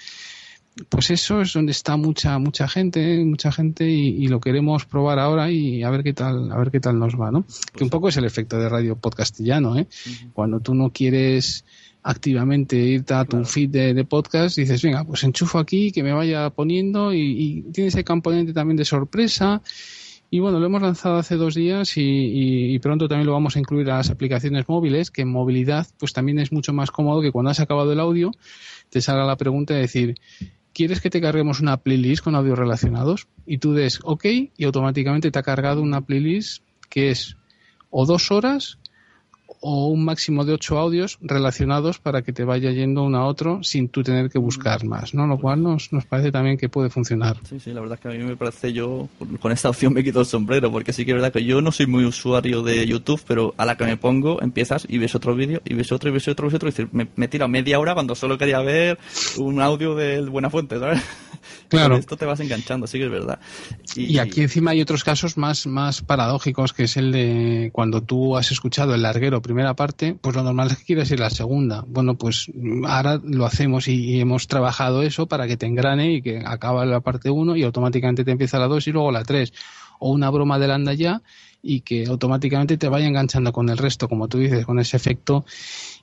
pues 0.89 1.11
eso 1.11 1.43
es 1.43 1.53
donde 1.53 1.73
está 1.73 1.97
mucha 1.97 2.39
mucha 2.39 2.67
gente 2.67 3.23
mucha 3.25 3.53
gente 3.53 3.85
y, 3.85 4.27
lo 4.29 4.41
queremos 4.41 4.87
probar 4.87 5.19
ahora 5.19 5.51
y 5.51 5.83
a 5.83 5.91
ver 5.91 6.03
qué 6.03 6.15
tal 6.15 6.51
a 6.51 6.57
ver 6.57 6.71
qué 6.71 6.81
tal 6.81 6.99
nos 6.99 7.15
va 7.21 7.31
no 7.31 7.45
que 7.75 7.85
un 7.85 7.91
poco 7.91 8.09
es 8.09 8.17
el 8.17 8.25
efecto 8.25 8.59
de 8.59 8.69
radio 8.69 8.97
podcastillano 8.97 9.79
eh 9.79 9.87
cuando 10.33 10.61
tú 10.61 10.75
no 10.75 10.91
quieres 10.91 11.65
activamente 12.03 12.77
irte 12.77 13.15
a 13.15 13.25
tu 13.25 13.45
feed 13.45 13.71
de, 13.71 14.05
podcast 14.05 14.57
dices 14.57 14.83
venga 14.83 15.05
pues 15.05 15.23
enchufo 15.23 15.59
aquí 15.59 15.93
que 15.93 16.03
me 16.03 16.13
vaya 16.13 16.51
poniendo 16.51 17.13
y, 17.13 17.21
y 17.21 17.63
tiene 17.73 17.89
ese 17.89 18.05
componente 18.05 18.53
también 18.53 18.77
de 18.77 18.85
sorpresa 18.85 19.63
y 20.35 20.41
bueno, 20.41 20.59
lo 20.59 20.65
hemos 20.65 20.81
lanzado 20.81 21.17
hace 21.17 21.37
dos 21.37 21.55
días 21.55 21.93
y, 21.97 22.79
pronto 22.79 23.07
también 23.07 23.27
lo 23.27 23.35
vamos 23.35 23.55
a 23.55 23.59
incluir 23.59 23.91
a 23.91 23.99
las 23.99 24.09
aplicaciones 24.09 24.67
móviles, 24.67 25.11
que 25.11 25.21
en 25.21 25.29
movilidad 25.29 25.87
pues 25.99 26.15
también 26.15 26.39
es 26.39 26.53
mucho 26.53 26.73
más 26.73 26.91
cómodo 26.91 27.21
que 27.21 27.31
cuando 27.31 27.51
has 27.51 27.61
acabado 27.61 27.93
el 27.93 28.01
audio 28.01 28.31
te 28.89 29.03
salga 29.03 29.27
la 29.27 29.37
pregunta 29.37 29.75
de 29.75 29.81
decir, 29.81 30.15
¿quieres 30.73 31.03
que 31.03 31.11
te 31.11 31.21
carguemos 31.21 31.61
una 31.61 31.77
playlist 31.77 32.25
con 32.25 32.35
audios 32.35 32.59
relacionados? 32.59 33.29
Y 33.45 33.59
tú 33.59 33.75
des 33.75 34.01
OK 34.05 34.25
y 34.57 34.65
automáticamente 34.65 35.31
te 35.31 35.39
ha 35.39 35.43
cargado 35.43 35.83
una 35.83 36.01
playlist 36.01 36.65
que 36.89 37.11
es 37.11 37.37
o 37.91 38.07
dos 38.07 38.31
horas 38.31 38.79
o 39.61 39.89
un 39.89 40.05
máximo 40.05 40.45
de 40.45 40.55
ocho 40.55 40.79
audios 40.79 41.19
relacionados 41.21 41.99
para 41.99 42.23
que 42.23 42.33
te 42.33 42.45
vaya 42.45 42.71
yendo 42.71 43.03
uno 43.03 43.19
a 43.19 43.27
otro 43.27 43.63
sin 43.63 43.89
tú 43.89 44.03
tener 44.03 44.31
que 44.31 44.39
buscar 44.39 44.85
más, 44.85 45.15
¿no? 45.15 45.27
Lo 45.27 45.39
cual 45.39 45.63
nos, 45.63 45.93
nos 45.93 46.05
parece 46.07 46.33
también 46.33 46.57
que 46.57 46.69
puede 46.69 46.91
funcionar. 46.91 47.37
Sí, 47.49 47.61
sí, 47.61 47.73
la 47.73 47.81
verdad 47.81 47.99
es 47.99 48.01
que 48.01 48.09
a 48.09 48.19
mí 48.19 48.25
me 48.25 48.37
parece 48.37 48.73
yo, 48.73 49.09
con 49.41 49.53
esta 49.53 49.71
opción 49.71 49.93
me 49.93 50.05
quito 50.05 50.21
el 50.21 50.27
sombrero, 50.27 50.71
porque 50.71 50.93
sí 50.93 51.05
que 51.05 51.13
es 51.13 51.17
verdad 51.17 51.33
que 51.33 51.45
yo 51.45 51.61
no 51.61 51.73
soy 51.73 51.87
muy 51.87 52.05
usuario 52.05 52.63
de 52.63 52.87
YouTube, 52.87 53.23
pero 53.27 53.55
a 53.57 53.65
la 53.65 53.77
que 53.77 53.85
me 53.85 53.97
pongo 53.97 54.41
empiezas 54.43 54.87
y 54.89 54.99
ves 54.99 55.15
otro 55.15 55.35
vídeo, 55.35 55.61
y 55.65 55.75
ves 55.75 55.93
otro, 55.93 56.11
y 56.11 56.13
ves 56.13 56.29
otro, 56.29 56.47
y 56.47 56.51
ves 56.51 56.55
otro, 56.57 56.69
y 56.71 56.89
me, 56.93 57.09
me 57.17 57.29
tira 57.29 57.49
media 57.49 57.79
hora 57.79 57.95
cuando 57.95 58.15
solo 58.15 58.39
quería 58.39 58.61
ver 58.61 58.99
un 59.39 59.61
audio 59.61 59.95
de 59.95 60.21
Buena 60.21 60.51
Fuente, 60.51 60.79
¿sabes? 60.79 61.03
Claro. 61.69 61.97
esto 61.97 62.17
te 62.17 62.27
vas 62.27 62.39
enganchando, 62.41 62.87
sí 62.87 62.99
que 62.99 63.07
es 63.07 63.11
verdad. 63.11 63.39
Y, 63.97 64.19
aquí 64.19 64.43
encima 64.43 64.73
hay 64.73 64.83
otros 64.83 65.05
casos 65.05 65.37
más, 65.37 65.67
más 65.67 66.03
paradójicos, 66.03 66.73
que 66.73 66.85
es 66.85 66.97
el 66.97 67.13
de 67.13 67.71
cuando 67.73 68.03
tú 68.03 68.37
has 68.37 68.53
escuchado 68.53 68.95
el 68.95 69.03
larguero 69.03 69.42
primera 69.43 69.75
parte, 69.75 70.17
pues 70.21 70.35
lo 70.35 70.43
normal 70.43 70.69
es 70.71 70.79
que 70.79 70.85
quieras 70.85 71.11
ir 71.11 71.21
la 71.21 71.31
segunda. 71.31 71.85
Bueno, 71.87 72.17
pues 72.17 72.51
ahora 72.87 73.21
lo 73.23 73.45
hacemos 73.45 73.89
y, 73.89 74.21
hemos 74.21 74.47
trabajado 74.47 75.03
eso 75.03 75.27
para 75.27 75.47
que 75.47 75.57
te 75.57 75.67
engrane 75.67 76.15
y 76.15 76.23
que 76.23 76.43
acaba 76.45 76.87
la 76.87 77.01
parte 77.01 77.31
1 77.31 77.57
y 77.57 77.65
automáticamente 77.65 78.25
te 78.25 78.31
empieza 78.31 78.59
la 78.59 78.69
2 78.69 78.87
y 78.87 78.93
luego 78.93 79.13
la 79.13 79.25
3. 79.25 79.53
O 79.99 80.11
una 80.11 80.31
broma 80.31 80.59
del 80.59 80.71
anda 80.71 80.95
ya 80.95 81.23
y 81.63 81.81
que 81.81 82.07
automáticamente 82.07 82.77
te 82.77 82.89
vaya 82.89 83.07
enganchando 83.07 83.53
con 83.53 83.69
el 83.69 83.79
resto, 83.79 84.09
como 84.09 84.29
tú 84.29 84.39
dices, 84.39 84.67
con 84.67 84.79
ese 84.81 84.97
efecto. 84.97 85.45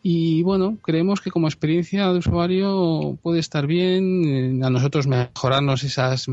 Y 0.02 0.44
bueno, 0.44 0.78
creemos 0.82 1.20
que 1.20 1.30
como 1.30 1.48
experiencia 1.48 2.08
de 2.08 2.20
usuario 2.20 3.18
puede 3.22 3.40
estar 3.40 3.68
bien, 3.68 4.62
eh, 4.62 4.66
a 4.66 4.70
nosotros 4.70 5.08
mejorarnos 5.08 5.84
esas, 5.84 6.28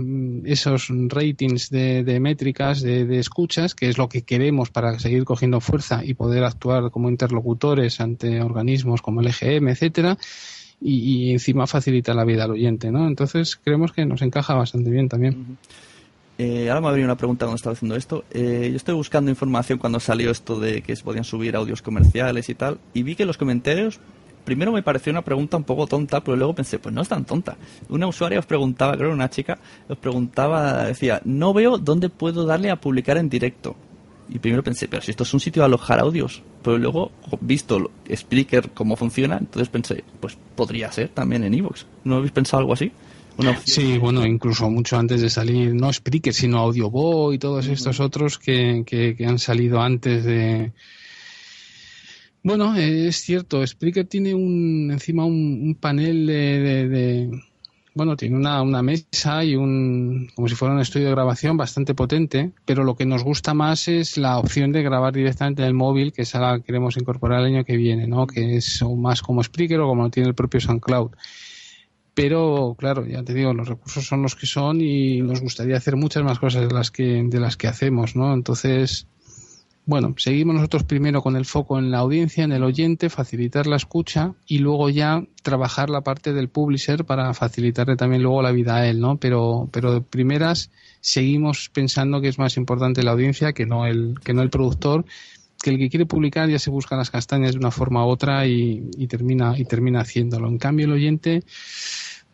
esos 0.44 0.88
ratings 1.08 1.70
de, 1.70 2.20
métricas, 2.20 2.80
de, 2.80 3.18
escuchas, 3.18 3.74
que 3.74 3.88
es 3.88 3.98
lo 3.98 4.08
que 4.08 4.22
queremos 4.22 4.70
para 4.70 4.98
seguir 5.00 5.24
cogiendo 5.24 5.60
fuerza 5.60 6.04
y 6.04 6.14
poder 6.14 6.44
actuar 6.44 6.90
como 6.92 7.10
interlocutores 7.10 8.00
ante 8.00 8.40
organismos 8.40 9.02
como 9.02 9.20
el 9.20 9.28
EGM, 9.28 9.68
etcétera. 9.68 10.16
Y, 10.80 11.32
encima 11.32 11.66
facilita 11.66 12.14
la 12.14 12.24
vida 12.24 12.44
al 12.44 12.52
oyente, 12.52 12.92
¿no? 12.92 13.08
Entonces 13.08 13.56
creemos 13.56 13.92
que 13.92 14.04
nos 14.06 14.22
encaja 14.22 14.54
bastante 14.54 14.90
bien 14.90 15.08
también. 15.08 15.58
Eh, 16.38 16.68
ahora 16.68 16.82
me 16.82 16.88
ha 16.88 16.90
venido 16.90 17.06
una 17.06 17.16
pregunta 17.16 17.46
cuando 17.46 17.56
estaba 17.56 17.72
haciendo 17.72 17.96
esto. 17.96 18.24
Eh, 18.30 18.68
yo 18.70 18.76
estoy 18.76 18.94
buscando 18.94 19.30
información 19.30 19.78
cuando 19.78 20.00
salió 20.00 20.30
esto 20.30 20.60
de 20.60 20.82
que 20.82 20.94
se 20.94 21.02
podían 21.02 21.24
subir 21.24 21.56
audios 21.56 21.80
comerciales 21.82 22.48
y 22.48 22.54
tal, 22.54 22.78
y 22.92 23.02
vi 23.02 23.16
que 23.16 23.24
los 23.24 23.38
comentarios, 23.38 24.00
primero 24.44 24.70
me 24.70 24.82
pareció 24.82 25.12
una 25.12 25.22
pregunta 25.22 25.56
un 25.56 25.64
poco 25.64 25.86
tonta, 25.86 26.22
pero 26.22 26.36
luego 26.36 26.54
pensé, 26.54 26.78
pues 26.78 26.94
no 26.94 27.00
es 27.00 27.08
tan 27.08 27.24
tonta. 27.24 27.56
Una 27.88 28.06
usuaria 28.06 28.38
os 28.38 28.46
preguntaba, 28.46 28.96
creo 28.96 29.12
una 29.12 29.30
chica, 29.30 29.58
os 29.88 29.96
preguntaba, 29.96 30.84
decía, 30.84 31.22
no 31.24 31.54
veo 31.54 31.78
dónde 31.78 32.10
puedo 32.10 32.44
darle 32.44 32.70
a 32.70 32.76
publicar 32.76 33.16
en 33.16 33.30
directo. 33.30 33.74
Y 34.28 34.38
primero 34.40 34.62
pensé, 34.62 34.88
pero 34.88 35.02
si 35.02 35.12
esto 35.12 35.22
es 35.22 35.32
un 35.32 35.40
sitio 35.40 35.62
de 35.62 35.66
alojar 35.66 36.00
audios. 36.00 36.42
Pero 36.62 36.78
luego, 36.78 37.12
visto 37.40 37.90
Spreaker 38.12 38.70
cómo 38.70 38.96
funciona, 38.96 39.38
entonces 39.38 39.68
pensé, 39.68 40.02
pues 40.18 40.36
podría 40.56 40.90
ser 40.90 41.08
también 41.10 41.44
en 41.44 41.54
Evox. 41.54 41.86
¿No 42.02 42.16
habéis 42.16 42.32
pensado 42.32 42.58
algo 42.60 42.72
así? 42.72 42.90
Sí, 43.64 43.98
bueno, 43.98 44.24
incluso 44.26 44.70
mucho 44.70 44.96
antes 44.96 45.20
de 45.20 45.28
salir, 45.28 45.74
no 45.74 45.92
Spreaker, 45.92 46.32
sino 46.32 46.58
Audioboy 46.58 47.36
y 47.36 47.38
todos 47.38 47.66
estos 47.66 48.00
otros 48.00 48.38
que, 48.38 48.84
que, 48.86 49.26
han 49.26 49.38
salido 49.38 49.80
antes 49.80 50.24
de... 50.24 50.72
Bueno, 52.42 52.74
es 52.76 53.16
cierto, 53.16 53.66
Spreaker 53.66 54.06
tiene 54.06 54.34
un, 54.34 54.90
encima 54.92 55.24
un, 55.24 55.76
panel 55.78 56.26
de, 56.26 57.30
bueno, 57.94 58.16
tiene 58.16 58.36
una, 58.36 58.62
una, 58.62 58.82
mesa 58.82 59.44
y 59.44 59.56
un, 59.56 60.30
como 60.34 60.48
si 60.48 60.54
fuera 60.54 60.74
un 60.74 60.80
estudio 60.80 61.06
de 61.06 61.12
grabación 61.12 61.56
bastante 61.56 61.94
potente, 61.94 62.52
pero 62.64 62.84
lo 62.84 62.94
que 62.94 63.04
nos 63.04 63.24
gusta 63.24 63.52
más 63.52 63.88
es 63.88 64.16
la 64.16 64.38
opción 64.38 64.70
de 64.70 64.82
grabar 64.82 65.12
directamente 65.12 65.62
en 65.62 65.68
el 65.68 65.74
móvil, 65.74 66.12
que 66.12 66.22
es 66.22 66.34
a 66.36 66.40
la 66.40 66.56
que 66.58 66.64
queremos 66.64 66.96
incorporar 66.96 67.40
el 67.40 67.46
año 67.46 67.64
que 67.64 67.76
viene, 67.76 68.06
¿no? 68.06 68.26
Que 68.26 68.56
es 68.56 68.82
más 68.96 69.22
como 69.22 69.42
Spreaker 69.42 69.80
o 69.80 69.88
como 69.88 70.04
lo 70.04 70.10
tiene 70.10 70.28
el 70.28 70.34
propio 70.34 70.60
SoundCloud 70.60 71.10
pero 72.16 72.74
claro, 72.78 73.04
ya 73.04 73.22
te 73.22 73.34
digo, 73.34 73.52
los 73.52 73.68
recursos 73.68 74.06
son 74.06 74.22
los 74.22 74.34
que 74.34 74.46
son 74.46 74.80
y 74.80 75.20
nos 75.20 75.42
gustaría 75.42 75.76
hacer 75.76 75.96
muchas 75.96 76.24
más 76.24 76.38
cosas 76.38 76.66
de 76.66 76.74
las 76.74 76.90
que 76.90 77.22
de 77.22 77.38
las 77.38 77.58
que 77.58 77.68
hacemos, 77.68 78.16
¿no? 78.16 78.32
Entonces, 78.32 79.06
bueno, 79.84 80.14
seguimos 80.16 80.54
nosotros 80.54 80.84
primero 80.84 81.20
con 81.20 81.36
el 81.36 81.44
foco 81.44 81.78
en 81.78 81.90
la 81.90 81.98
audiencia, 81.98 82.44
en 82.44 82.52
el 82.52 82.64
oyente, 82.64 83.10
facilitar 83.10 83.66
la 83.66 83.76
escucha 83.76 84.32
y 84.46 84.60
luego 84.60 84.88
ya 84.88 85.24
trabajar 85.42 85.90
la 85.90 86.00
parte 86.00 86.32
del 86.32 86.48
publisher 86.48 87.04
para 87.04 87.34
facilitarle 87.34 87.96
también 87.96 88.22
luego 88.22 88.40
la 88.40 88.50
vida 88.50 88.76
a 88.76 88.88
él, 88.88 88.98
¿no? 88.98 89.18
Pero 89.18 89.68
pero 89.70 89.92
de 89.92 90.00
primeras 90.00 90.70
seguimos 91.02 91.68
pensando 91.68 92.22
que 92.22 92.28
es 92.28 92.38
más 92.38 92.56
importante 92.56 93.02
la 93.02 93.10
audiencia 93.10 93.52
que 93.52 93.66
no 93.66 93.84
el 93.84 94.14
que 94.24 94.32
no 94.32 94.40
el 94.40 94.48
productor 94.48 95.04
que 95.66 95.74
el 95.74 95.78
que 95.78 95.90
quiere 95.90 96.06
publicar 96.06 96.48
ya 96.48 96.58
se 96.58 96.70
busca 96.70 96.96
las 96.96 97.10
castañas 97.10 97.52
de 97.52 97.58
una 97.58 97.70
forma 97.70 98.06
u 98.06 98.08
otra 98.08 98.46
y, 98.46 98.88
y 98.96 99.06
termina 99.08 99.58
y 99.58 99.64
termina 99.64 100.00
haciéndolo. 100.00 100.48
En 100.48 100.58
cambio, 100.58 100.86
el 100.86 100.92
oyente 100.92 101.42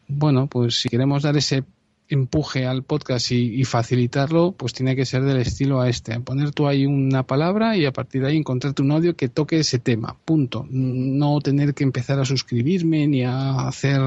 bueno, 0.09 0.47
pues 0.47 0.81
si 0.81 0.89
queremos 0.89 1.23
dar 1.23 1.37
ese 1.37 1.65
empuje 2.09 2.67
al 2.67 2.83
podcast 2.83 3.33
y, 3.33 3.65
facilitarlo, 3.65 4.53
pues 4.53 4.75
tiene 4.75 4.95
que 4.95 5.07
ser 5.07 5.23
del 5.23 5.39
estilo 5.39 5.81
a 5.81 5.89
este. 5.89 6.21
Poner 6.21 6.51
tú 6.51 6.69
ahí 6.69 6.85
una 6.85 7.23
palabra 7.23 7.77
y 7.77 7.87
a 7.87 7.93
partir 7.93 8.21
de 8.23 8.29
ahí 8.29 8.37
encontrarte 8.37 8.83
un 8.83 8.93
audio 8.93 9.17
que 9.17 9.31
toque 9.31 9.61
ese 9.61 9.79
tema. 9.79 10.17
Punto. 10.25 10.67
No 10.69 11.41
tener 11.41 11.73
que 11.73 11.85
empezar 11.85 12.21
a 12.21 12.27
suscribirme 12.27 13.07
ni 13.07 13.25
a 13.25 13.67
hacer 13.67 14.01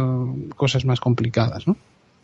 cosas 0.55 0.85
más 0.85 0.99
complicadas, 0.99 1.67
¿no? 1.67 1.77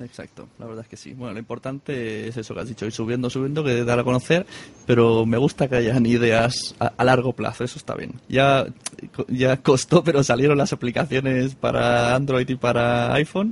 Exacto, 0.04 0.48
la 0.60 0.66
verdad 0.66 0.84
es 0.84 0.90
que 0.90 0.98
sí. 0.98 1.14
Bueno, 1.14 1.34
lo 1.34 1.40
importante 1.40 2.28
es 2.28 2.38
eso 2.38 2.54
que 2.54 2.62
has 2.62 2.68
dicho, 2.68 2.86
ir 2.86 2.92
subiendo, 2.92 3.30
subiendo, 3.30 3.64
que 3.64 3.84
dar 3.84 4.00
a 4.00 4.04
conocer, 4.04 4.46
pero 4.86 5.26
me 5.26 5.38
gusta 5.38 5.68
que 5.68 5.76
hayan 5.76 6.06
ideas 6.06 6.76
a, 6.80 6.94
a, 6.98 7.04
largo 7.04 7.34
plazo, 7.34 7.64
eso 7.64 7.78
está 7.78 7.96
bien. 7.96 8.14
Ya, 8.28 8.66
ya 9.28 9.58
costó, 9.58 10.04
pero 10.04 10.24
salieron 10.24 10.58
las 10.58 10.74
aplicaciones 10.74 11.56
para 11.56 12.16
Android 12.16 12.50
y 12.50 12.56
para 12.56 13.14
iPhone 13.14 13.52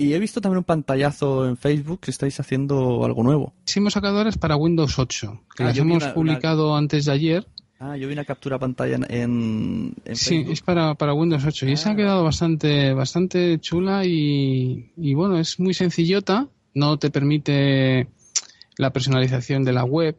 y 0.00 0.14
he 0.14 0.18
visto 0.20 0.40
también 0.40 0.58
un 0.58 0.64
pantallazo 0.64 1.48
en 1.48 1.56
Facebook 1.56 1.98
que 2.00 2.12
estáis 2.12 2.38
haciendo 2.38 3.04
algo 3.04 3.24
nuevo. 3.24 3.52
Sí, 3.64 3.80
hemos 3.80 3.94
sacado 3.94 4.18
ahora 4.18 4.30
para 4.30 4.56
Windows 4.56 4.96
8, 4.96 5.42
que 5.56 5.64
ah, 5.64 5.66
las 5.66 5.76
hemos 5.76 6.04
publicado 6.06 6.76
antes 6.76 7.06
de 7.06 7.12
ayer. 7.12 7.46
Ah, 7.80 7.96
yo 7.96 8.08
vi 8.08 8.12
una 8.12 8.24
captura 8.24 8.58
pantalla 8.58 8.96
en, 8.96 9.06
en, 10.04 10.16
Sí, 10.16 10.44
es 10.48 10.62
para, 10.62 10.94
para 10.94 11.14
Windows 11.14 11.44
8 11.44 11.66
y 11.66 11.72
esa 11.72 11.90
ha 11.90 11.92
ah. 11.92 11.96
quedado 11.96 12.24
bastante, 12.24 12.92
bastante 12.92 13.60
chula 13.60 14.04
y, 14.04 14.90
y 14.96 15.14
bueno, 15.14 15.38
es 15.38 15.60
muy 15.60 15.74
sencillota, 15.74 16.48
no 16.74 16.98
te 16.98 17.10
permite 17.10 18.08
la 18.78 18.90
personalización 18.90 19.64
de 19.64 19.72
la 19.72 19.84
web. 19.84 20.16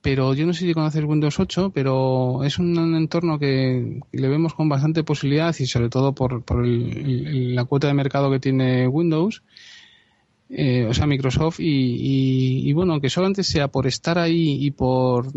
Pero 0.00 0.34
yo 0.34 0.46
no 0.46 0.52
sé 0.52 0.66
si 0.66 0.74
conoces 0.74 1.04
Windows 1.04 1.38
8, 1.38 1.70
pero 1.72 2.42
es 2.42 2.58
un 2.58 2.96
entorno 2.96 3.38
que 3.38 4.00
le 4.10 4.28
vemos 4.28 4.52
con 4.52 4.68
bastante 4.68 5.04
posibilidad 5.04 5.54
y 5.56 5.66
sobre 5.66 5.90
todo 5.90 6.12
por, 6.12 6.42
por 6.42 6.66
la 6.66 7.64
cuota 7.64 7.86
de 7.86 7.94
mercado 7.94 8.28
que 8.28 8.40
tiene 8.40 8.88
Windows, 8.88 9.44
eh, 10.54 10.84
o 10.84 10.92
sea, 10.92 11.06
Microsoft, 11.06 11.60
y, 11.60 12.68
y, 12.68 12.72
bueno, 12.74 13.00
que 13.00 13.08
solamente 13.08 13.42
sea 13.42 13.68
por 13.68 13.86
estar 13.86 14.18
ahí 14.18 14.58
y 14.60 14.70
por 14.70 15.32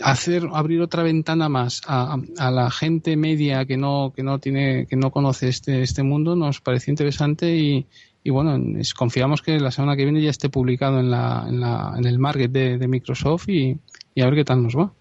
hacer, 0.00 0.48
abrir 0.52 0.80
otra 0.80 1.02
ventana 1.02 1.48
más 1.48 1.82
a, 1.88 2.16
la 2.38 2.70
gente 2.70 3.16
media 3.16 3.64
que 3.64 3.76
no, 3.76 4.12
que 4.14 4.22
no 4.22 4.38
tiene, 4.38 4.86
que 4.86 4.94
no 4.94 5.10
conoce 5.10 5.48
este, 5.48 5.82
este 5.82 6.04
mundo, 6.04 6.36
nos 6.36 6.60
pareció 6.60 6.92
interesante 6.92 7.56
y, 7.56 7.86
y 8.22 8.30
bueno, 8.30 8.56
confiamos 8.96 9.42
que 9.42 9.58
la 9.58 9.72
semana 9.72 9.96
que 9.96 10.04
viene 10.04 10.22
ya 10.22 10.30
esté 10.30 10.48
publicado 10.48 11.00
en, 11.00 11.10
la, 11.10 11.46
en, 11.48 11.58
la, 11.58 11.92
en 11.98 12.04
el 12.04 12.20
market 12.20 12.52
de, 12.52 12.78
de 12.78 12.86
Microsoft 12.86 13.48
y, 13.48 13.76
y 14.14 14.22
a 14.22 14.26
ver 14.26 14.36
qué 14.36 14.44
tal 14.44 14.62
nos 14.62 14.76
va. 14.76 14.92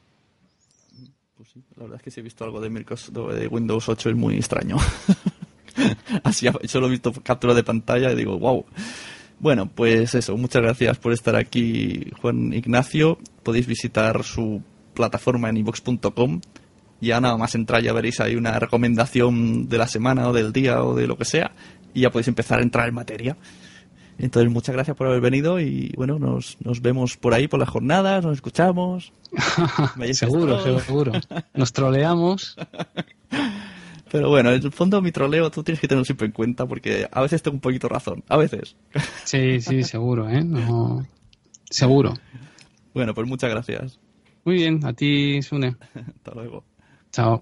Pues 1.37 1.49
sí, 1.49 1.63
la 1.75 1.83
verdad 1.83 1.97
es 1.97 2.03
que 2.03 2.09
si 2.09 2.21
he 2.21 2.23
visto 2.23 2.43
algo 2.43 2.59
de 2.59 3.47
Windows 3.47 3.87
8 3.87 4.09
es 4.09 4.15
muy 4.15 4.35
extraño. 4.35 4.77
Así 6.23 6.47
solo 6.65 6.87
he 6.87 6.89
visto 6.89 7.13
captura 7.23 7.53
de 7.53 7.63
pantalla 7.63 8.11
y 8.11 8.15
digo, 8.15 8.39
wow. 8.39 8.65
Bueno, 9.43 9.67
pues 9.67 10.15
eso, 10.15 10.37
muchas 10.37 10.61
gracias 10.61 10.97
por 10.99 11.11
estar 11.11 11.35
aquí, 11.35 12.09
Juan 12.21 12.53
Ignacio. 12.53 13.17
Podéis 13.43 13.67
visitar 13.67 14.23
su 14.23 14.61
plataforma 14.93 15.49
en 15.49 15.57
ivox.com. 15.57 16.39
Ya 17.01 17.19
nada 17.19 17.35
más 17.35 17.53
entrar 17.53 17.83
ya 17.83 17.91
veréis 17.91 18.21
ahí 18.21 18.37
una 18.37 18.57
recomendación 18.57 19.67
de 19.67 19.77
la 19.77 19.89
semana 19.89 20.29
o 20.29 20.31
del 20.31 20.53
día 20.53 20.81
o 20.81 20.95
de 20.95 21.07
lo 21.07 21.17
que 21.17 21.25
sea. 21.25 21.51
y 21.93 22.03
ya 22.03 22.09
podéis 22.09 22.29
empezar 22.29 22.59
a 22.59 22.63
entrar 22.63 22.87
en 22.87 22.95
materia. 22.95 23.35
Entonces, 24.17 24.49
muchas 24.49 24.75
gracias 24.75 24.95
por 24.95 25.07
haber 25.07 25.19
venido 25.19 25.59
y 25.59 25.91
bueno, 25.97 26.19
nos, 26.19 26.55
nos 26.61 26.81
vemos 26.81 27.17
por 27.17 27.33
ahí 27.33 27.49
por 27.49 27.59
las 27.59 27.67
jornadas, 27.67 28.23
nos 28.23 28.35
escuchamos. 28.35 29.11
seguro, 30.13 30.79
seguro. 30.79 31.11
Nos 31.53 31.73
troleamos. 31.73 32.55
Pero 34.13 34.29
bueno, 34.29 34.51
en 34.51 34.61
el 34.61 34.71
fondo 34.71 35.01
mi 35.01 35.11
troleo 35.11 35.49
tú 35.49 35.63
tienes 35.63 35.79
que 35.81 35.87
tenerlo 35.87 36.05
siempre 36.05 36.27
en 36.27 36.33
cuenta 36.33 36.67
porque 36.67 37.07
a 37.11 37.21
veces 37.23 37.41
tengo 37.41 37.55
un 37.55 37.61
poquito 37.61 37.89
razón, 37.89 38.23
a 38.29 38.37
veces. 38.37 38.75
Sí, 39.25 39.59
sí, 39.59 39.81
seguro, 39.83 40.29
¿eh? 40.29 40.43
No... 40.43 41.03
Seguro. 41.67 42.13
Bueno, 42.93 43.15
pues 43.15 43.27
muchas 43.27 43.49
gracias. 43.49 43.99
Muy 44.45 44.57
bien, 44.57 44.85
a 44.85 44.93
ti, 44.93 45.41
Sune. 45.41 45.75
Hasta 45.95 46.31
luego. 46.35 46.63
Chao. 47.11 47.41